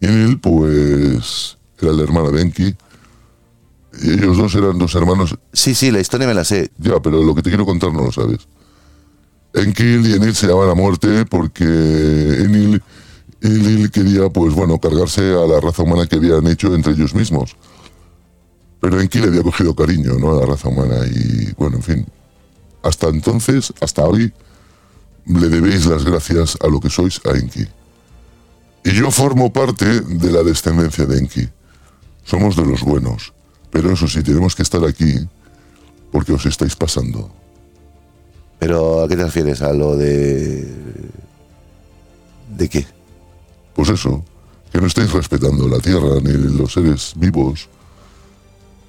Y 0.01 0.05
él, 0.05 0.39
pues, 0.39 1.57
era 1.79 1.93
la 1.93 2.03
hermana 2.03 2.29
de 2.29 2.41
Enki. 2.41 2.75
Y 4.01 4.11
ellos 4.11 4.38
dos 4.38 4.53
eran 4.55 4.77
dos 4.77 4.93
hermanos. 4.95 5.38
Sí, 5.53 5.73
sí, 5.73 5.89
la 5.89 6.01
historia 6.01 6.27
me 6.27 6.33
la 6.33 6.43
sé. 6.43 6.69
Ya, 6.77 6.99
pero 7.01 7.23
lo 7.23 7.33
que 7.33 7.41
te 7.41 7.49
quiero 7.49 7.65
contar 7.65 7.93
no 7.93 8.03
lo 8.03 8.11
sabes. 8.11 8.47
Enki 9.53 9.83
y 9.83 10.13
Enil 10.13 10.36
se 10.36 10.47
llaman 10.47 10.69
a 10.69 10.75
muerte 10.75 11.25
porque 11.25 11.63
Enil, 11.63 12.83
Enlil 13.46 13.91
quería, 13.91 14.30
pues 14.30 14.54
bueno, 14.54 14.80
cargarse 14.80 15.22
a 15.22 15.46
la 15.46 15.60
raza 15.60 15.84
humana 15.84 16.08
que 16.08 16.16
habían 16.16 16.48
hecho 16.48 16.74
entre 16.74 16.93
ellos 16.93 17.14
mismos. 17.14 17.56
Pero 18.80 19.00
Enki 19.00 19.20
le 19.20 19.28
había 19.28 19.43
cogido 19.43 19.76
cariño, 19.76 20.14
¿no? 20.20 20.38
A 20.38 20.41
la 20.41 20.46
raza 20.46 20.70
humana. 20.70 21.06
Y 21.08 21.54
bueno, 21.54 21.78
en 21.78 21.84
fin. 21.84 22.06
Hasta 22.84 23.08
entonces, 23.08 23.74
hasta 23.82 24.04
hoy, 24.04 24.32
le 25.26 25.50
debéis 25.50 25.86
las 25.86 26.06
gracias 26.06 26.58
a 26.62 26.68
lo 26.68 26.80
que 26.80 26.89
sois 26.89 27.20
a 27.26 27.38
Enki. 27.38 27.66
Y 28.84 28.91
yo 28.91 29.10
formo 29.10 29.52
parte 29.52 30.02
de 30.02 30.32
la 30.32 30.43
descendencia 30.43 31.06
de 31.06 31.18
Enki. 31.18 31.50
Somos 32.24 32.56
de 32.56 32.66
los 32.66 32.84
buenos. 32.84 33.34
Pero 33.72 33.91
eso 33.91 34.08
sí, 34.08 34.22
tenemos 34.22 34.56
que 34.56 34.64
estar 34.64 34.84
aquí 34.86 35.16
porque 36.12 36.34
os 36.34 36.46
estáis 36.46 36.76
pasando. 36.76 37.30
Pero, 38.60 39.04
¿a 39.04 39.08
qué 39.08 39.16
te 39.16 39.24
refieres? 39.24 39.62
¿A 39.62 39.74
lo 39.74 39.98
de. 39.98 40.66
¿De 42.56 42.70
qué? 42.70 42.86
Pues 43.76 43.89
eso, 43.89 44.23
que 44.71 44.80
no 44.80 44.88
estáis 44.88 45.11
respetando 45.11 45.67
la 45.67 45.80
tierra 45.80 46.15
ni 46.23 46.32
los 46.32 46.73
seres 46.73 47.13
vivos. 47.15 47.69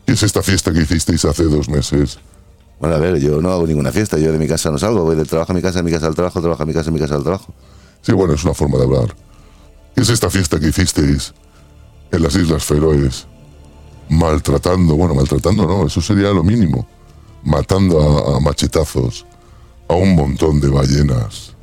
¿Qué 0.07 0.13
es 0.13 0.23
esta 0.23 0.43
fiesta 0.43 0.73
que 0.73 0.81
hicisteis 0.81 1.25
hace 1.25 1.45
dos 1.45 1.69
meses? 1.69 2.19
Bueno, 2.79 2.95
a 2.95 2.99
ver, 2.99 3.19
yo 3.19 3.43
no 3.43 3.51
hago 3.51 3.67
ninguna 3.67 3.91
fiesta. 3.91 4.17
Yo 4.19 4.31
de 4.31 4.39
mi 4.39 4.47
casa 4.47 4.71
no 4.71 4.79
salgo. 4.79 5.03
Voy 5.03 5.17
del 5.17 5.27
trabajo 5.27 5.53
a 5.53 5.55
mi 5.55 5.63
casa, 5.63 5.81
de 5.81 5.83
mi 5.83 5.91
casa 5.91 6.07
al 6.07 6.15
trabajo, 6.15 6.41
trabajo 6.41 6.63
a 6.63 6.67
mi 6.67 6.73
casa, 6.73 6.87
de 6.87 6.93
mi 6.93 7.01
casa 7.01 7.17
al 7.17 7.23
trabajo. 7.23 7.53
Sí, 8.03 8.13
bueno, 8.13 8.35
es 8.35 8.45
una 8.45 8.55
forma 8.55 8.79
de 8.79 8.85
hablar. 8.85 9.17
¿Qué 9.95 10.03
es 10.03 10.09
esta 10.11 10.31
fiesta 10.31 10.61
que 10.61 10.69
hicisteis 10.69 11.35
en 12.13 12.23
las 12.23 12.37
Islas 12.37 12.65
Feroes? 12.65 13.27
Maltratando, 14.09 14.95
bueno, 14.95 15.15
maltratando 15.15 15.67
no, 15.67 15.87
eso 15.87 16.01
sería 16.01 16.31
lo 16.31 16.45
mínimo. 16.45 16.87
Matando 17.43 18.01
a, 18.01 18.37
a 18.37 18.41
machetazos 18.41 19.27
a 19.89 19.95
un 19.95 20.15
montón 20.15 20.61
de 20.61 20.69
ballenas 20.69 21.57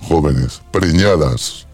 jóvenes, 0.00 0.62
preñadas, 0.72 1.65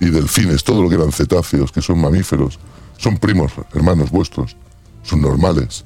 y 0.00 0.10
delfines, 0.10 0.64
todo 0.64 0.82
lo 0.82 0.88
que 0.88 0.96
eran 0.96 1.12
cetáceos, 1.12 1.70
que 1.70 1.82
son 1.82 2.00
mamíferos, 2.00 2.58
son 2.96 3.18
primos, 3.18 3.52
hermanos 3.74 4.10
vuestros, 4.10 4.56
son 5.02 5.20
normales, 5.20 5.84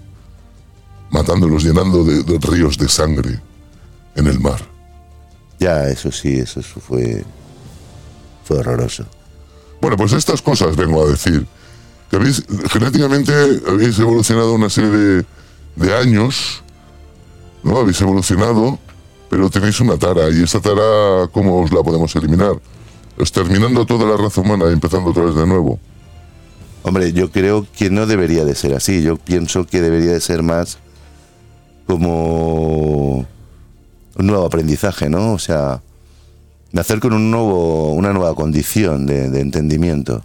matándolos, 1.10 1.64
llenando 1.64 2.04
de, 2.04 2.22
de 2.22 2.38
ríos 2.38 2.78
de 2.78 2.88
sangre 2.88 3.40
en 4.14 4.26
el 4.26 4.40
mar. 4.40 4.60
Ya, 5.58 5.88
eso 5.88 6.10
sí, 6.10 6.34
eso, 6.34 6.62
fue. 6.62 7.24
Fue 8.44 8.58
horroroso. 8.58 9.06
Bueno, 9.80 9.96
pues 9.96 10.12
estas 10.12 10.42
cosas 10.42 10.76
vengo 10.76 11.04
a 11.04 11.10
decir. 11.10 11.46
Que 12.10 12.16
habéis, 12.16 12.44
genéticamente 12.70 13.32
habéis 13.66 13.98
evolucionado 13.98 14.52
una 14.52 14.68
serie 14.68 14.90
de, 14.90 15.26
de 15.76 15.96
años, 15.96 16.62
¿no? 17.62 17.78
Habéis 17.78 18.00
evolucionado, 18.02 18.78
pero 19.30 19.48
tenéis 19.48 19.80
una 19.80 19.96
tara, 19.96 20.28
y 20.30 20.42
esa 20.42 20.60
tara, 20.60 21.28
¿cómo 21.32 21.62
os 21.62 21.72
la 21.72 21.82
podemos 21.82 22.14
eliminar? 22.14 22.60
Exterminando 23.18 23.86
toda 23.86 24.06
la 24.06 24.16
raza 24.16 24.40
humana 24.40 24.66
y 24.68 24.72
empezando 24.72 25.10
otra 25.10 25.24
vez 25.24 25.34
de 25.34 25.46
nuevo. 25.46 25.78
Hombre, 26.82 27.12
yo 27.12 27.30
creo 27.30 27.66
que 27.76 27.90
no 27.90 28.06
debería 28.06 28.44
de 28.44 28.54
ser 28.54 28.74
así. 28.74 29.02
Yo 29.02 29.16
pienso 29.16 29.66
que 29.66 29.80
debería 29.80 30.12
de 30.12 30.20
ser 30.20 30.42
más 30.42 30.78
como 31.86 33.18
un 34.16 34.26
nuevo 34.26 34.44
aprendizaje, 34.44 35.08
¿no? 35.08 35.32
O 35.32 35.38
sea, 35.38 35.82
nacer 36.72 37.00
con 37.00 37.12
un 37.12 37.30
nuevo, 37.30 37.92
una 37.92 38.12
nueva 38.12 38.34
condición 38.34 39.06
de, 39.06 39.30
de 39.30 39.40
entendimiento. 39.40 40.24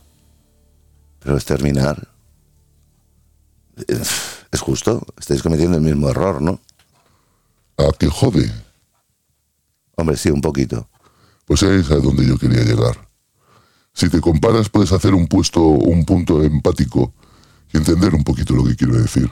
Pero 1.19 1.35
exterminar 1.35 2.07
es, 3.87 4.45
es 4.51 4.61
justo. 4.61 5.05
Estáis 5.17 5.41
cometiendo 5.41 5.77
el 5.77 5.83
mismo 5.83 6.09
error, 6.09 6.41
¿no? 6.41 6.59
¿A 7.77 7.91
qué 7.97 8.07
jode? 8.07 8.51
Hombre, 9.95 10.17
sí, 10.17 10.29
un 10.29 10.41
poquito. 10.41 10.87
Pues 11.49 11.63
es 11.63 11.89
a 11.89 11.95
donde 11.95 12.27
yo 12.27 12.37
quería 12.37 12.63
llegar. 12.63 13.09
Si 13.91 14.07
te 14.07 14.21
comparas, 14.21 14.69
puedes 14.69 14.91
hacer 14.91 15.15
un 15.15 15.25
puesto, 15.25 15.61
un 15.61 16.05
punto 16.05 16.43
empático 16.43 17.11
y 17.73 17.77
entender 17.77 18.13
un 18.13 18.23
poquito 18.23 18.53
lo 18.53 18.63
que 18.63 18.75
quiero 18.75 18.93
decir. 18.93 19.27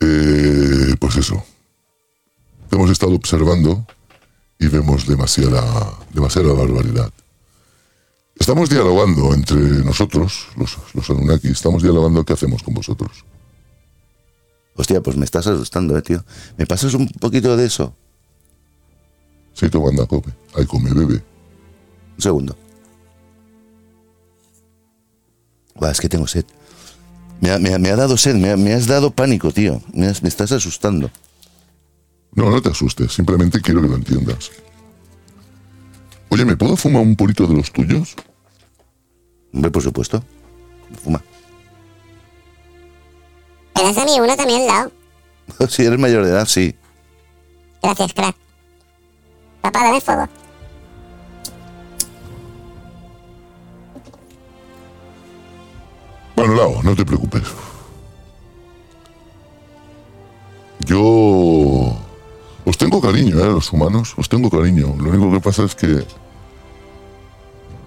Eh, 0.00 0.96
pues 0.98 1.16
eso. 1.18 1.40
Hemos 2.72 2.90
estado 2.90 3.14
observando 3.14 3.86
y 4.58 4.66
vemos 4.66 5.06
demasiada, 5.06 5.64
demasiada 6.12 6.52
barbaridad. 6.52 7.12
Estamos 8.34 8.68
dialogando 8.68 9.32
entre 9.34 9.56
nosotros, 9.84 10.48
los, 10.56 10.76
los 10.94 11.10
Anunnaki, 11.10 11.46
estamos 11.46 11.84
dialogando 11.84 12.24
qué 12.24 12.32
hacemos 12.32 12.64
con 12.64 12.74
vosotros. 12.74 13.24
Hostia, 14.74 15.00
pues 15.00 15.16
me 15.16 15.24
estás 15.24 15.46
asustando, 15.46 15.96
eh, 15.96 16.02
tío. 16.02 16.24
¿Me 16.56 16.66
pasas 16.66 16.92
un 16.94 17.08
poquito 17.08 17.56
de 17.56 17.66
eso? 17.66 17.94
Sí, 19.58 19.68
toma, 19.68 19.88
anda, 19.88 20.06
come. 20.06 20.32
Ay, 20.54 20.66
come, 20.66 20.92
bebe. 20.92 21.14
Un 22.16 22.22
segundo. 22.22 22.56
Buah, 25.74 25.90
es 25.90 26.00
que 26.00 26.08
tengo 26.08 26.26
sed. 26.26 26.44
Me 27.40 27.50
ha, 27.50 27.58
me 27.58 27.74
ha- 27.74 27.78
me 27.78 27.90
ha 27.90 27.96
dado 27.96 28.16
sed, 28.16 28.34
me, 28.36 28.50
ha- 28.50 28.56
me 28.56 28.72
has 28.72 28.86
dado 28.86 29.10
pánico, 29.10 29.52
tío. 29.52 29.80
Me, 29.92 30.06
has- 30.06 30.22
me 30.22 30.28
estás 30.28 30.52
asustando. 30.52 31.10
No, 32.32 32.50
no 32.50 32.60
te 32.62 32.68
asustes, 32.70 33.12
simplemente 33.12 33.60
quiero 33.60 33.80
que 33.82 33.88
lo 33.88 33.96
entiendas. 33.96 34.50
Oye, 36.30 36.44
¿me 36.44 36.56
puedo 36.56 36.76
fumar 36.76 37.02
un 37.02 37.16
purito 37.16 37.46
de 37.46 37.54
los 37.54 37.72
tuyos? 37.72 38.14
Hombre, 39.52 39.70
por 39.70 39.82
supuesto. 39.82 40.22
Fuma. 41.02 41.22
¿Me 43.76 43.82
das 43.82 43.96
a 43.98 44.04
mí 44.04 44.20
uno 44.20 44.36
también, 44.36 44.66
Lao? 44.66 44.92
Si 45.68 45.82
eres 45.84 45.98
mayor 45.98 46.24
de 46.24 46.30
edad, 46.30 46.46
sí. 46.46 46.74
Gracias, 47.82 48.12
crack. 48.12 48.36
Papá, 49.60 49.84
dame 49.84 50.00
fuego. 50.00 50.28
Bueno, 56.36 56.54
Lao, 56.54 56.82
no 56.82 56.94
te 56.94 57.04
preocupes. 57.04 57.42
Yo 60.80 61.96
os 62.64 62.78
tengo 62.78 63.00
cariño, 63.00 63.38
¿eh? 63.40 63.46
Los 63.46 63.72
humanos, 63.72 64.14
os 64.16 64.28
tengo 64.28 64.48
cariño. 64.48 64.94
Lo 64.98 65.10
único 65.10 65.32
que 65.32 65.40
pasa 65.40 65.64
es 65.64 65.74
que 65.74 66.06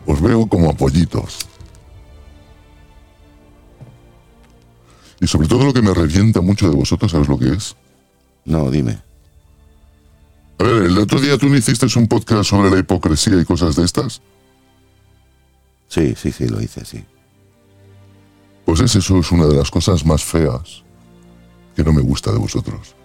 os 0.05 0.21
veo 0.21 0.45
como 0.47 0.69
apoyitos. 0.69 1.47
Y 5.19 5.27
sobre 5.27 5.47
todo 5.47 5.65
lo 5.65 5.73
que 5.73 5.81
me 5.81 5.93
revienta 5.93 6.41
mucho 6.41 6.69
de 6.69 6.75
vosotros, 6.75 7.11
¿sabes 7.11 7.27
lo 7.27 7.37
que 7.37 7.53
es? 7.53 7.75
No, 8.43 8.69
dime. 8.69 9.10
A 10.61 10.63
ver, 10.63 10.83
el 10.83 10.97
otro 10.99 11.19
día 11.19 11.39
tú 11.39 11.47
me 11.47 11.57
hiciste 11.57 11.87
un 11.97 12.07
podcast 12.07 12.51
sobre 12.51 12.69
la 12.69 12.77
hipocresía 12.77 13.41
y 13.41 13.45
cosas 13.45 13.75
de 13.75 13.83
estas. 13.83 14.21
Sí, 15.87 16.13
sí, 16.15 16.31
sí, 16.31 16.47
lo 16.47 16.61
hice, 16.61 16.85
sí. 16.85 17.03
Pues 18.63 18.79
es 18.79 18.95
eso 18.95 19.17
es 19.17 19.31
una 19.31 19.47
de 19.47 19.55
las 19.55 19.71
cosas 19.71 20.05
más 20.05 20.23
feas 20.23 20.83
que 21.75 21.83
no 21.83 21.91
me 21.91 22.03
gusta 22.03 22.31
de 22.31 22.37
vosotros. 22.37 22.95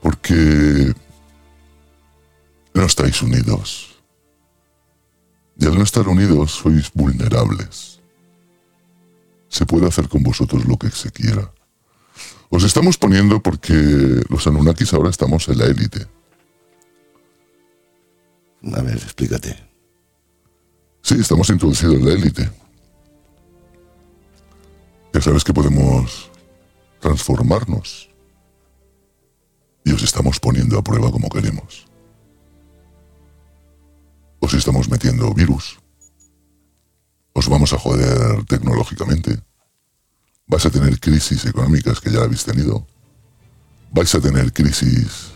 Porque 0.00 0.94
no 2.72 2.82
estáis 2.84 3.20
unidos. 3.20 3.94
Y 5.58 5.66
al 5.66 5.74
no 5.74 5.82
estar 5.82 6.08
unidos 6.08 6.52
sois 6.52 6.90
vulnerables. 6.94 8.00
Se 9.48 9.66
puede 9.66 9.88
hacer 9.88 10.08
con 10.08 10.22
vosotros 10.22 10.64
lo 10.64 10.78
que 10.78 10.88
se 10.88 11.10
quiera. 11.10 11.52
Os 12.48 12.64
estamos 12.64 12.96
poniendo 12.96 13.42
porque 13.42 13.74
los 14.30 14.46
Anunnakis 14.46 14.94
ahora 14.94 15.10
estamos 15.10 15.46
en 15.48 15.58
la 15.58 15.66
élite. 15.66 16.13
A 18.72 18.82
ver, 18.82 18.96
explícate. 18.96 19.56
Sí, 21.02 21.16
estamos 21.20 21.50
introducidos 21.50 21.96
en 21.96 22.04
la 22.04 22.12
élite. 22.12 22.50
Ya 25.12 25.20
sabes 25.20 25.44
que 25.44 25.52
podemos 25.52 26.30
transformarnos. 27.00 28.10
Y 29.84 29.92
os 29.92 30.02
estamos 30.02 30.40
poniendo 30.40 30.78
a 30.78 30.82
prueba 30.82 31.10
como 31.10 31.28
queremos. 31.28 31.86
Os 34.40 34.54
estamos 34.54 34.88
metiendo 34.88 35.32
virus. 35.34 35.78
os 37.34 37.48
vamos 37.48 37.72
a 37.72 37.78
joder 37.78 38.44
tecnológicamente. 38.46 39.42
Vais 40.46 40.64
a 40.64 40.70
tener 40.70 40.98
crisis 41.00 41.44
económicas 41.44 42.00
que 42.00 42.10
ya 42.10 42.22
habéis 42.22 42.44
tenido. 42.44 42.86
Vais 43.90 44.14
a 44.14 44.20
tener 44.20 44.52
crisis 44.52 45.32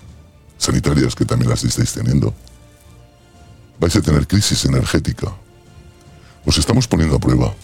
sanitarias 0.57 1.15
que 1.15 1.25
también 1.25 1.51
las 1.51 1.65
estáis 1.65 1.93
teniendo. 1.93 2.35
Vais 3.79 3.95
a 3.95 4.03
tener 4.03 4.27
crisis 4.27 4.65
energética. 4.65 5.33
Os 6.45 6.59
estamos 6.59 6.89
poniendo 6.89 7.17
a 7.17 7.21
prueba. 7.21 7.55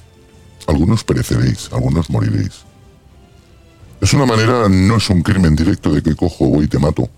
Algunos 0.67 1.05
pereceréis, 1.05 1.69
algunos 1.73 2.09
moriréis. 2.09 2.65
Es 4.01 4.13
una 4.13 4.27
manera, 4.27 4.69
no 4.69 4.97
es 4.97 5.11
un 5.11 5.23
crimen 5.23 5.57
directo 5.57 5.91
de 5.93 6.03
que 6.03 6.15
cojo 6.15 6.47
voy 6.47 6.67
y 6.67 6.69
te 6.69 6.79
mato. 6.79 7.09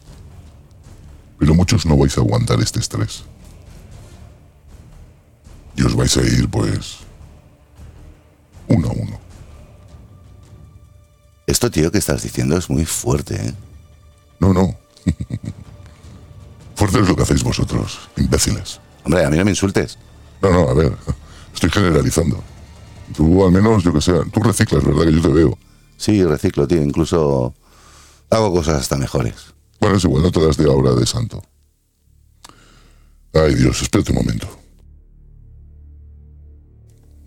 Pero 1.39 1.55
muchos 1.55 1.85
no 1.85 1.97
vais 1.97 2.17
a 2.17 2.21
aguantar 2.21 2.61
este 2.61 2.81
estrés. 2.81 3.25
Y 5.77 5.83
os 5.83 5.95
vais 5.95 6.17
a 6.17 6.23
ir, 6.23 6.49
pues, 6.49 6.99
uno 8.69 8.89
a 8.89 8.93
uno. 8.93 9.21
Esto, 11.47 11.71
tío, 11.71 11.93
que 11.93 11.99
estás 11.99 12.23
diciendo 12.23 12.57
es 12.57 12.71
muy 12.71 12.87
fuerte, 12.87 13.35
¿eh? 13.35 13.55
No, 14.41 14.53
no. 14.53 14.75
Fuerte 16.75 17.01
es 17.01 17.09
lo 17.09 17.17
que 17.17 17.23
hacéis 17.23 17.43
vosotros, 17.43 17.99
imbéciles. 18.17 18.81
Hombre, 19.07 19.25
a 19.25 19.31
mí 19.31 19.37
no 19.37 19.45
me 19.45 19.53
insultes. 19.53 19.99
No, 20.43 20.51
no, 20.51 20.69
a 20.69 20.75
ver, 20.75 20.93
estoy 21.55 21.71
generalizando. 21.71 22.43
Tú 23.17 23.47
al 23.47 23.53
menos, 23.53 23.85
yo 23.85 23.93
que 23.93 24.01
sé, 24.01 24.13
tú 24.33 24.41
reciclas, 24.41 24.85
¿verdad? 24.85 25.05
Que 25.05 25.13
yo 25.13 25.23
te 25.23 25.29
veo. 25.29 25.57
Sí, 25.97 26.25
reciclo, 26.25 26.67
tío. 26.67 26.83
Incluso 26.83 27.55
hago 28.31 28.53
cosas 28.53 28.81
hasta 28.81 28.97
mejores. 28.97 29.55
Bueno, 29.79 29.97
es 29.97 30.05
igual, 30.05 30.25
no 30.25 30.33
te 30.33 30.45
das 30.45 30.57
de 30.57 30.67
obra 30.67 30.93
de 30.93 31.07
santo. 31.07 31.41
Ay, 33.33 33.55
Dios, 33.55 33.81
espérate 33.81 34.11
un 34.11 34.19
momento. 34.19 34.49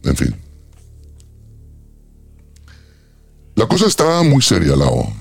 En 0.03 0.17
fin. 0.17 0.35
La 3.55 3.67
cosa 3.69 3.87
está 3.87 4.21
muy 4.23 4.41
seria, 4.41 4.75
Lao. 4.75 5.13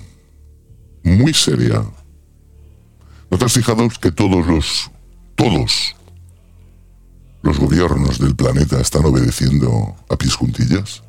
Muy 1.05 1.33
seria. 1.35 1.85
¿No 3.31 3.39
te 3.39 3.45
has 3.45 3.53
fijado 3.53 3.89
que 4.01 4.11
todos 4.11 4.45
los... 4.49 4.91
todos 5.37 5.95
los 7.43 7.59
gobiernos 7.59 8.18
del 8.18 8.34
planeta 8.34 8.80
están 8.80 9.05
obedeciendo 9.05 9.97
a 10.09 10.16
pies 10.16 10.34
juntillas? 10.34 11.03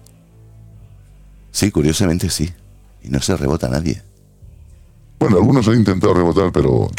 Sí, 1.52 1.72
curiosamente 1.72 2.30
sí. 2.30 2.54
Y 3.04 3.10
no 3.10 3.22
se 3.22 3.36
rebota 3.36 3.68
a 3.68 3.72
nadie. 3.72 4.02
Bueno, 5.20 5.38
algunos 5.38 5.68
han 5.68 5.76
intentado 5.76 6.14
rebotar, 6.14 6.52
pero 6.52 6.90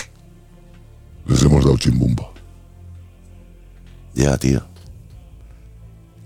les 1.26 1.42
hemos 1.42 1.64
dado 1.64 1.78
chimbumba. 1.78 2.30
Ya, 4.14 4.36
tío. 4.36 4.62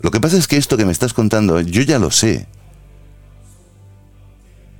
Lo 0.00 0.10
que 0.10 0.20
pasa 0.20 0.36
es 0.36 0.48
que 0.48 0.56
esto 0.56 0.76
que 0.76 0.84
me 0.84 0.92
estás 0.92 1.14
contando, 1.14 1.60
yo 1.60 1.82
ya 1.82 1.98
lo 1.98 2.10
sé. 2.10 2.46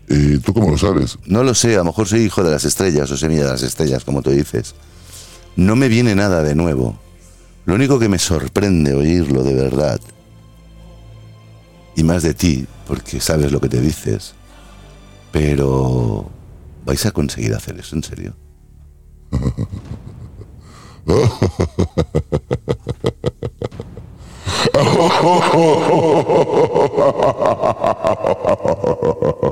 ¿Y 0.09 0.39
tú 0.39 0.53
cómo 0.53 0.71
lo 0.71 0.79
sabes? 0.79 1.19
No 1.25 1.43
lo 1.45 1.55
sé, 1.55 1.75
a 1.75 1.79
lo 1.79 1.85
mejor 1.85 2.07
soy 2.07 2.23
hijo 2.23 2.43
de 2.43 2.51
las 2.51 2.65
estrellas 2.65 3.11
o 3.11 3.17
semilla 3.17 3.45
de 3.45 3.53
las 3.53 3.63
estrellas, 3.63 4.05
como 4.05 4.23
tú 4.23 4.31
dices. 4.31 4.75
No 5.57 5.77
me 5.77 5.89
viene 5.89 6.15
nada 6.15 6.43
de 6.43 6.55
nuevo. 6.55 6.99
Lo 7.67 7.75
único 7.75 7.99
que 7.99 8.09
me 8.09 8.19
sorprende 8.19 8.95
oírlo 8.95 9.43
de 9.43 9.55
verdad, 9.55 10.01
y 11.97 12.03
más 12.03 12.23
de 12.23 12.35
ti, 12.35 12.67
porque 12.87 13.21
sabes 13.21 13.53
lo 13.53 13.61
que 13.61 13.69
te 13.69 13.81
dices, 13.81 14.35
pero 15.33 16.27
¿vais 16.85 17.07
a 17.07 17.11
conseguir 17.11 17.55
hacer 17.55 17.79
eso 17.79 17.97
en 17.97 18.03
serio? 18.03 18.37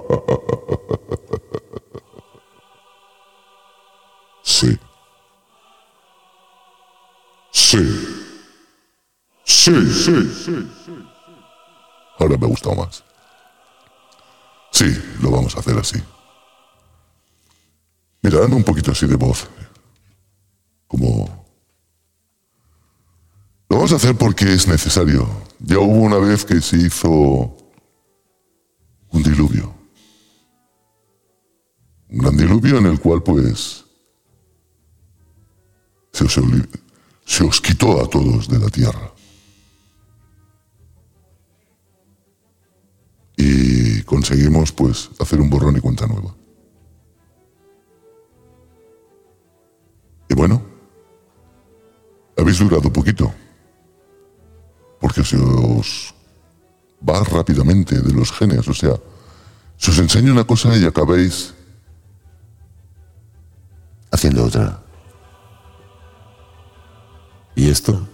Sí. 7.72 7.78
Sí, 9.46 9.72
sí, 9.90 10.30
sí. 10.44 10.68
Ahora 12.18 12.36
me 12.36 12.44
ha 12.44 12.48
gustado 12.50 12.76
más. 12.76 13.02
Sí, 14.72 14.84
lo 15.22 15.30
vamos 15.30 15.56
a 15.56 15.60
hacer 15.60 15.78
así. 15.78 15.98
Mira, 18.20 18.40
dame 18.40 18.56
un 18.56 18.62
poquito 18.62 18.90
así 18.92 19.06
de 19.06 19.16
voz. 19.16 19.48
Como... 20.86 21.46
Lo 23.70 23.76
vamos 23.76 23.92
a 23.92 23.96
hacer 23.96 24.16
porque 24.18 24.52
es 24.52 24.68
necesario. 24.68 25.26
Ya 25.58 25.78
hubo 25.78 26.02
una 26.02 26.18
vez 26.18 26.44
que 26.44 26.60
se 26.60 26.76
hizo 26.76 27.08
un 29.08 29.22
diluvio. 29.22 29.74
Un 32.10 32.18
gran 32.18 32.36
diluvio 32.36 32.76
en 32.76 32.84
el 32.84 33.00
cual 33.00 33.22
pues 33.22 33.86
se 36.12 36.24
os, 36.24 36.36
oli- 36.36 36.68
se 37.32 37.44
os 37.44 37.62
quitó 37.62 37.98
a 38.02 38.06
todos 38.06 38.46
de 38.46 38.58
la 38.58 38.68
tierra. 38.68 39.10
Y 43.38 44.02
conseguimos 44.02 44.70
pues 44.70 45.08
hacer 45.18 45.40
un 45.40 45.48
borrón 45.48 45.78
y 45.78 45.80
cuenta 45.80 46.06
nueva. 46.06 46.34
Y 50.28 50.34
bueno, 50.34 50.62
habéis 52.36 52.58
durado 52.58 52.92
poquito, 52.92 53.32
porque 55.00 55.24
se 55.24 55.38
os 55.38 56.14
va 57.08 57.24
rápidamente 57.24 57.98
de 58.02 58.12
los 58.12 58.30
genes, 58.30 58.68
o 58.68 58.74
sea, 58.74 58.94
se 59.78 59.90
os 59.90 59.98
enseña 59.98 60.32
una 60.32 60.44
cosa 60.44 60.76
y 60.76 60.84
acabáis 60.84 61.54
Haciendo 64.10 64.44
otra. 64.44 64.81
¿Y 67.55 67.70
esto? 67.70 68.09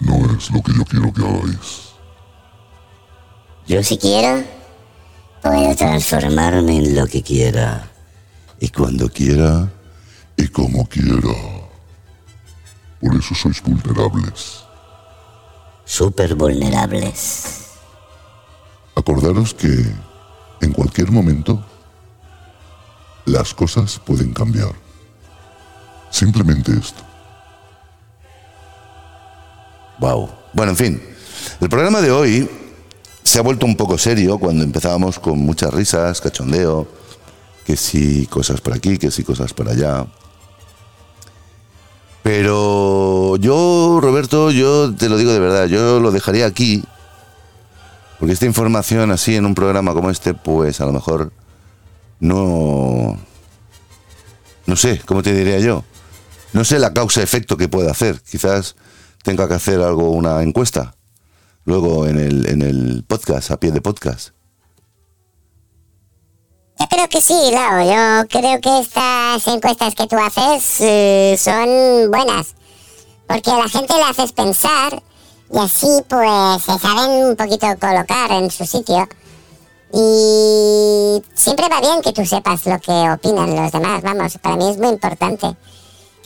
No 0.00 0.16
es 0.36 0.50
lo 0.50 0.62
que 0.62 0.72
yo 0.72 0.84
quiero 0.84 1.12
que 1.12 1.22
hagáis. 1.22 1.92
Yo 3.66 3.82
si 3.82 3.98
quiero, 3.98 4.44
puedo 5.42 5.74
transformarme 5.74 6.76
en 6.76 6.94
lo 6.94 7.06
que 7.06 7.22
quiera. 7.22 7.90
Y 8.60 8.68
cuando 8.68 9.08
quiera, 9.08 9.72
Y 10.38 10.48
como 10.48 10.86
quiera. 10.86 11.34
Por 13.00 13.14
eso 13.14 13.34
sois 13.34 13.62
vulnerables. 13.62 14.64
Súper 15.84 16.34
vulnerables. 16.34 17.70
Acordaros 18.94 19.54
que 19.54 19.94
en 20.60 20.72
cualquier 20.72 21.10
momento 21.10 21.64
las 23.24 23.54
cosas 23.54 23.98
pueden 23.98 24.32
cambiar. 24.32 24.74
Simplemente 26.10 26.72
esto. 26.72 27.02
Wow. 29.98 30.30
Bueno, 30.52 30.72
en 30.72 30.76
fin. 30.76 31.02
El 31.60 31.68
programa 31.68 32.00
de 32.00 32.10
hoy 32.10 32.50
se 33.22 33.38
ha 33.38 33.42
vuelto 33.42 33.66
un 33.66 33.76
poco 33.76 33.98
serio 33.98 34.38
cuando 34.38 34.62
empezábamos 34.62 35.18
con 35.18 35.38
muchas 35.38 35.72
risas, 35.72 36.20
cachondeo, 36.20 36.86
que 37.64 37.76
si 37.76 38.26
cosas 38.26 38.60
por 38.60 38.74
aquí, 38.74 38.98
que 38.98 39.10
si 39.10 39.24
cosas 39.24 39.52
por 39.52 39.68
allá. 39.68 40.06
Pero 42.22 43.36
yo, 43.36 43.98
Roberto, 44.00 44.50
yo 44.50 44.94
te 44.94 45.08
lo 45.08 45.16
digo 45.16 45.32
de 45.32 45.40
verdad, 45.40 45.66
yo 45.66 46.00
lo 46.00 46.10
dejaría 46.10 46.46
aquí, 46.46 46.82
porque 48.18 48.32
esta 48.32 48.46
información 48.46 49.10
así 49.10 49.36
en 49.36 49.46
un 49.46 49.54
programa 49.54 49.92
como 49.94 50.10
este, 50.10 50.34
pues 50.34 50.80
a 50.80 50.86
lo 50.86 50.92
mejor 50.92 51.32
no... 52.20 53.18
No 54.66 54.74
sé, 54.74 55.00
¿cómo 55.06 55.22
te 55.22 55.32
diría 55.32 55.60
yo? 55.60 55.84
No 56.52 56.64
sé 56.64 56.80
la 56.80 56.92
causa-efecto 56.92 57.56
que 57.56 57.68
puede 57.68 57.88
hacer. 57.90 58.20
Quizás 58.28 58.74
tenga 59.26 59.48
que 59.48 59.54
hacer 59.54 59.80
algo, 59.80 60.10
una 60.10 60.40
encuesta. 60.40 60.94
Luego 61.64 62.06
en 62.06 62.16
el, 62.16 62.46
en 62.46 62.62
el 62.62 63.04
podcast, 63.08 63.50
a 63.50 63.58
pie 63.58 63.72
de 63.72 63.80
podcast. 63.80 64.28
Yo 66.78 66.86
creo 66.88 67.08
que 67.08 67.20
sí, 67.20 67.34
Lau. 67.50 67.84
Yo 67.84 68.28
creo 68.28 68.60
que 68.60 68.78
estas 68.78 69.44
encuestas 69.48 69.96
que 69.96 70.06
tú 70.06 70.16
haces 70.16 70.76
eh, 70.78 71.36
son 71.36 72.08
buenas. 72.08 72.54
Porque 73.26 73.50
a 73.50 73.58
la 73.58 73.68
gente 73.68 73.94
le 73.94 74.04
haces 74.04 74.30
pensar 74.30 75.02
y 75.52 75.58
así 75.58 75.88
pues 76.08 76.62
se 76.62 76.78
saben 76.78 77.26
un 77.26 77.34
poquito 77.34 77.66
colocar 77.80 78.30
en 78.30 78.48
su 78.48 78.64
sitio. 78.64 79.08
Y 79.92 81.20
siempre 81.34 81.68
va 81.68 81.80
bien 81.80 82.00
que 82.00 82.12
tú 82.12 82.24
sepas 82.24 82.64
lo 82.64 82.78
que 82.78 83.10
opinan 83.10 83.56
los 83.56 83.72
demás. 83.72 84.02
Vamos, 84.04 84.38
para 84.38 84.54
mí 84.54 84.70
es 84.70 84.78
muy 84.78 84.90
importante 84.90 85.56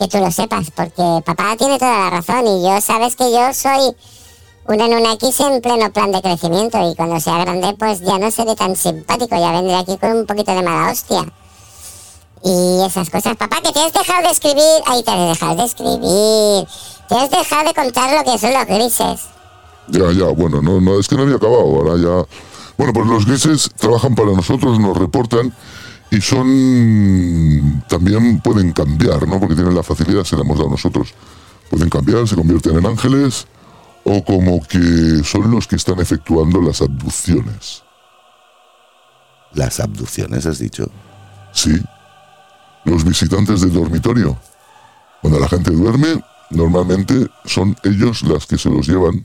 que 0.01 0.09
tú 0.09 0.19
lo 0.19 0.31
sepas. 0.33 0.71
Porque 0.71 1.23
papá 1.25 1.57
tiene 1.57 1.79
toda 1.79 1.99
la 1.99 2.11
razón 2.11 2.47
y 2.47 2.63
yo 2.63 2.81
sabes 2.81 3.15
que 3.15 3.31
yo 3.31 3.53
soy 3.53 3.95
una 4.65 5.13
X 5.15 5.41
en 5.41 5.61
pleno 5.61 5.93
plan 5.93 6.13
de 6.13 6.23
crecimiento 6.23 6.79
y 6.91 6.95
cuando 6.95 7.19
sea 7.21 7.39
grande 7.39 7.75
pues 7.79 8.01
ya 8.01 8.19
no 8.19 8.31
seré 8.31 8.55
tan 8.55 8.77
simpático, 8.77 9.37
ya 9.37 9.53
vendré 9.53 9.75
aquí 9.75 9.97
con 9.99 10.13
un 10.13 10.27
poquito 10.27 10.55
de 10.55 10.63
mala 10.63 10.91
hostia. 10.91 11.25
Y 12.43 12.83
esas 12.87 13.11
cosas, 13.11 13.37
papá, 13.37 13.57
que 13.63 13.73
te 13.73 13.81
has 13.81 13.93
dejado 13.93 14.23
de 14.23 14.31
escribir, 14.31 14.83
ahí 14.87 15.03
te 15.03 15.11
has 15.11 15.29
dejado 15.29 15.57
de 15.57 15.65
escribir, 15.65 16.69
te 17.09 17.15
has 17.15 17.31
dejado 17.31 17.69
de 17.69 17.75
contar 17.75 18.17
lo 18.17 18.33
que 18.33 18.39
son 18.39 18.55
los 18.55 18.67
grises. 18.67 19.21
Ya, 19.89 20.11
ya, 20.13 20.33
bueno, 20.33 20.63
no, 20.63 20.81
no, 20.81 20.99
es 20.99 21.09
que 21.09 21.17
no 21.17 21.23
había 21.23 21.37
acabado, 21.37 21.61
ahora 21.61 21.97
ya... 21.97 22.27
Bueno, 22.79 22.95
pues 22.95 23.07
los 23.09 23.27
gueses 23.27 23.71
trabajan 23.77 24.15
para 24.15 24.31
nosotros, 24.33 24.79
nos 24.79 24.97
reportan 24.97 25.53
y 26.11 26.21
son... 26.21 27.85
también 27.89 28.41
pueden 28.41 28.73
cambiar, 28.73 29.27
¿no? 29.29 29.39
Porque 29.39 29.55
tienen 29.55 29.75
la 29.75 29.83
facilidad, 29.83 30.25
se 30.25 30.37
la 30.37 30.43
hemos 30.43 30.59
dado 30.59 30.71
nosotros. 30.71 31.15
Pueden 31.71 31.89
cambiar, 31.89 32.27
se 32.27 32.35
convierten 32.35 32.77
en 32.79 32.87
ángeles 32.87 33.47
o 34.05 34.25
como 34.25 34.61
que 34.67 35.23
son 35.25 35.51
los 35.51 35.67
que 35.67 35.77
están 35.77 36.01
efectuando 36.01 36.61
las 36.61 36.83
abducciones. 36.83 37.83
Las 39.53 39.81
abducciones, 39.81 40.47
has 40.47 40.59
dicho. 40.59 40.91
Sí. 41.53 41.81
Los 42.85 43.05
visitantes 43.05 43.61
del 43.61 43.73
dormitorio. 43.73 44.39
Cuando 45.21 45.39
la 45.39 45.49
gente 45.49 45.71
duerme, 45.71 46.23
normalmente 46.51 47.27
son 47.45 47.77
ellos 47.85 48.23
las 48.23 48.47
que 48.47 48.59
se 48.59 48.71
los 48.71 48.87
llevan. 48.87 49.25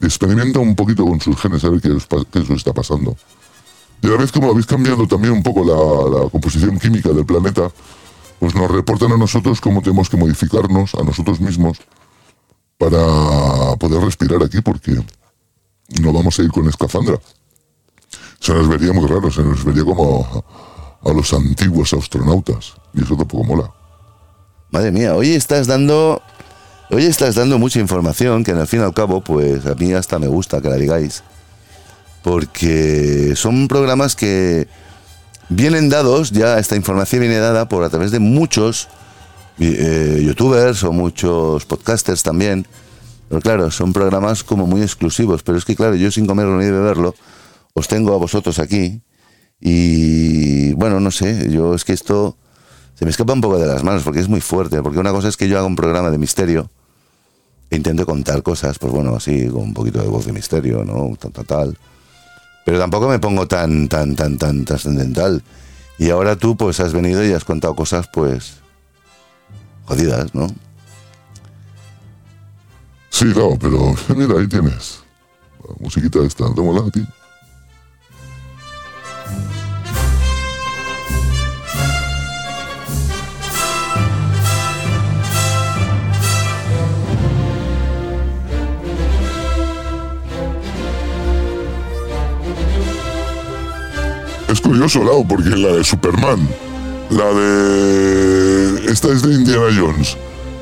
Experimenta 0.00 0.58
un 0.58 0.74
poquito 0.74 1.04
con 1.06 1.20
sus 1.20 1.40
genes 1.40 1.64
a 1.64 1.70
ver 1.70 1.80
qué, 1.80 1.96
qué 2.32 2.38
os 2.40 2.50
está 2.50 2.72
pasando. 2.72 3.16
Y 4.02 4.06
a 4.06 4.10
la 4.10 4.16
vez 4.16 4.32
como 4.32 4.50
habéis 4.50 4.66
cambiado 4.66 5.06
también 5.06 5.32
un 5.32 5.42
poco 5.42 5.64
la, 5.64 6.28
composición 6.30 6.78
química 6.78 7.10
del 7.10 7.26
planeta, 7.26 7.70
pues 8.38 8.54
nos 8.54 8.70
reportan 8.70 9.12
a 9.12 9.16
nosotros 9.16 9.60
cómo 9.60 9.80
tenemos 9.80 10.08
que 10.08 10.16
modificarnos 10.16 10.94
a 10.94 11.02
nosotros 11.02 11.40
mismos 11.40 11.78
para 12.78 13.76
poder 13.78 14.02
respirar 14.02 14.42
aquí, 14.42 14.60
porque 14.60 14.92
no 16.00 16.12
vamos 16.12 16.38
a 16.38 16.42
ir 16.42 16.50
con 16.50 16.68
escafandra. 16.68 17.18
Se 18.38 18.52
nos 18.52 18.68
vería 18.68 18.92
muy 18.92 19.06
raro, 19.06 19.30
se 19.30 19.42
nos 19.42 19.64
vería 19.64 19.84
como 19.84 20.44
a, 21.02 21.10
a 21.10 21.12
los 21.12 21.32
antiguos 21.32 21.92
astronautas. 21.94 22.74
Y 22.92 23.02
eso 23.02 23.16
tampoco 23.16 23.44
mola. 23.44 23.72
Madre 24.70 24.92
mía, 24.92 25.14
hoy 25.14 25.30
estás 25.30 25.66
dando. 25.66 26.20
Hoy 26.90 27.04
estás 27.04 27.34
dando 27.34 27.58
mucha 27.58 27.80
información 27.80 28.44
que 28.44 28.52
al 28.52 28.66
fin 28.68 28.80
y 28.80 28.82
al 28.84 28.94
cabo, 28.94 29.20
pues 29.20 29.66
a 29.66 29.74
mí 29.74 29.92
hasta 29.92 30.18
me 30.18 30.28
gusta 30.28 30.60
que 30.60 30.68
la 30.68 30.76
digáis. 30.76 31.24
Porque 32.26 33.34
son 33.36 33.68
programas 33.68 34.16
que 34.16 34.66
vienen 35.48 35.88
dados, 35.88 36.32
ya 36.32 36.58
esta 36.58 36.74
información 36.74 37.20
viene 37.20 37.38
dada 37.38 37.68
por 37.68 37.84
a 37.84 37.88
través 37.88 38.10
de 38.10 38.18
muchos 38.18 38.88
eh, 39.60 40.24
youtubers 40.26 40.82
o 40.82 40.90
muchos 40.90 41.66
podcasters 41.66 42.24
también. 42.24 42.66
Pero 43.28 43.40
claro, 43.40 43.70
son 43.70 43.92
programas 43.92 44.42
como 44.42 44.66
muy 44.66 44.82
exclusivos. 44.82 45.44
Pero 45.44 45.56
es 45.56 45.64
que 45.64 45.76
claro, 45.76 45.94
yo 45.94 46.10
sin 46.10 46.26
comerlo 46.26 46.58
ni 46.58 46.64
beberlo, 46.64 47.14
os 47.74 47.86
tengo 47.86 48.12
a 48.12 48.16
vosotros 48.16 48.58
aquí. 48.58 49.00
Y 49.60 50.72
bueno, 50.72 50.98
no 50.98 51.12
sé, 51.12 51.48
yo 51.48 51.74
es 51.74 51.84
que 51.84 51.92
esto 51.92 52.36
se 52.96 53.04
me 53.04 53.12
escapa 53.12 53.34
un 53.34 53.40
poco 53.40 53.56
de 53.56 53.68
las 53.68 53.84
manos 53.84 54.02
porque 54.02 54.18
es 54.18 54.28
muy 54.28 54.40
fuerte. 54.40 54.82
Porque 54.82 54.98
una 54.98 55.12
cosa 55.12 55.28
es 55.28 55.36
que 55.36 55.48
yo 55.48 55.58
haga 55.58 55.66
un 55.68 55.76
programa 55.76 56.10
de 56.10 56.18
misterio 56.18 56.68
e 57.70 57.76
intento 57.76 58.04
contar 58.04 58.42
cosas, 58.42 58.80
pues 58.80 58.92
bueno, 58.92 59.14
así, 59.14 59.46
con 59.46 59.62
un 59.62 59.74
poquito 59.74 60.02
de 60.02 60.08
voz 60.08 60.26
de 60.26 60.32
misterio, 60.32 60.84
¿no? 60.84 61.16
Tal, 61.20 61.30
tal, 61.30 61.46
tal. 61.46 61.78
Pero 62.66 62.80
tampoco 62.80 63.08
me 63.08 63.20
pongo 63.20 63.46
tan, 63.46 63.88
tan, 63.88 64.16
tan, 64.16 64.38
tan 64.38 64.64
trascendental. 64.64 65.40
Y 65.98 66.10
ahora 66.10 66.34
tú, 66.34 66.56
pues 66.56 66.80
has 66.80 66.92
venido 66.92 67.24
y 67.24 67.32
has 67.32 67.44
contado 67.44 67.76
cosas, 67.76 68.08
pues. 68.12 68.54
jodidas, 69.84 70.34
¿no? 70.34 70.48
Sí, 73.08 73.26
no, 73.26 73.56
pero 73.56 73.94
mira, 74.16 74.40
ahí 74.40 74.48
tienes. 74.48 74.98
La 75.66 75.76
musiquita 75.78 76.18
esta, 76.24 76.52
¿te 76.52 76.60
mola 76.60 76.90
ti? 76.90 77.06
Curioso, 94.66 95.04
Lau, 95.04 95.26
porque 95.26 95.50
la 95.50 95.76
de 95.76 95.84
Superman, 95.84 96.48
la 97.10 97.32
de... 97.32 98.86
Esta 98.90 99.08
es 99.08 99.22
de 99.22 99.34
Indiana 99.34 99.66
Jones, 99.76 100.16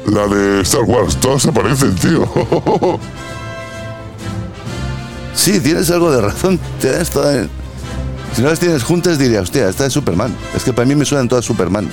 la 0.07 0.27
de 0.27 0.61
Star 0.63 0.83
Wars, 0.83 1.17
todas 1.17 1.43
se 1.43 1.53
parecen, 1.53 1.95
tío. 1.97 2.29
Sí, 5.35 5.61
tienes 5.61 5.91
algo 5.91 6.11
de 6.13 6.21
razón. 6.23 6.61
Si 8.35 8.41
no 8.41 8.49
las 8.49 8.61
tienes 8.61 8.83
juntas, 8.83 9.19
diría, 9.19 9.41
hostia, 9.41 9.69
esta 9.69 9.85
es 9.85 9.93
Superman. 9.93 10.35
Es 10.55 10.65
que 10.65 10.73
para 10.73 10.87
mí 10.87 10.95
me 10.95 11.05
suenan 11.05 11.29
todas 11.29 11.45
Superman. 11.45 11.89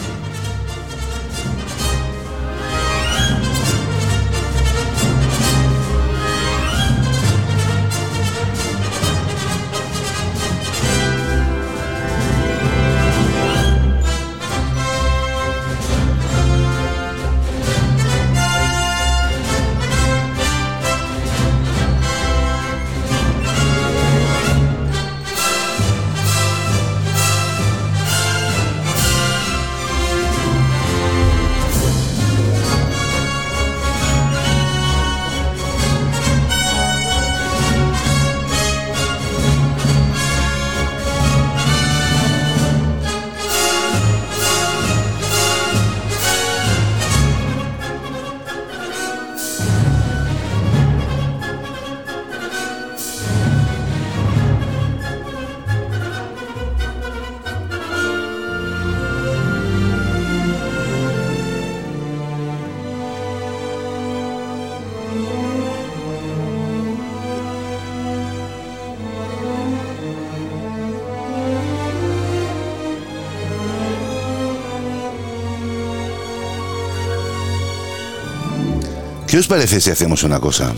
Os 79.41 79.47
parece 79.47 79.81
si 79.81 79.89
hacemos 79.89 80.21
una 80.21 80.39
cosa? 80.39 80.71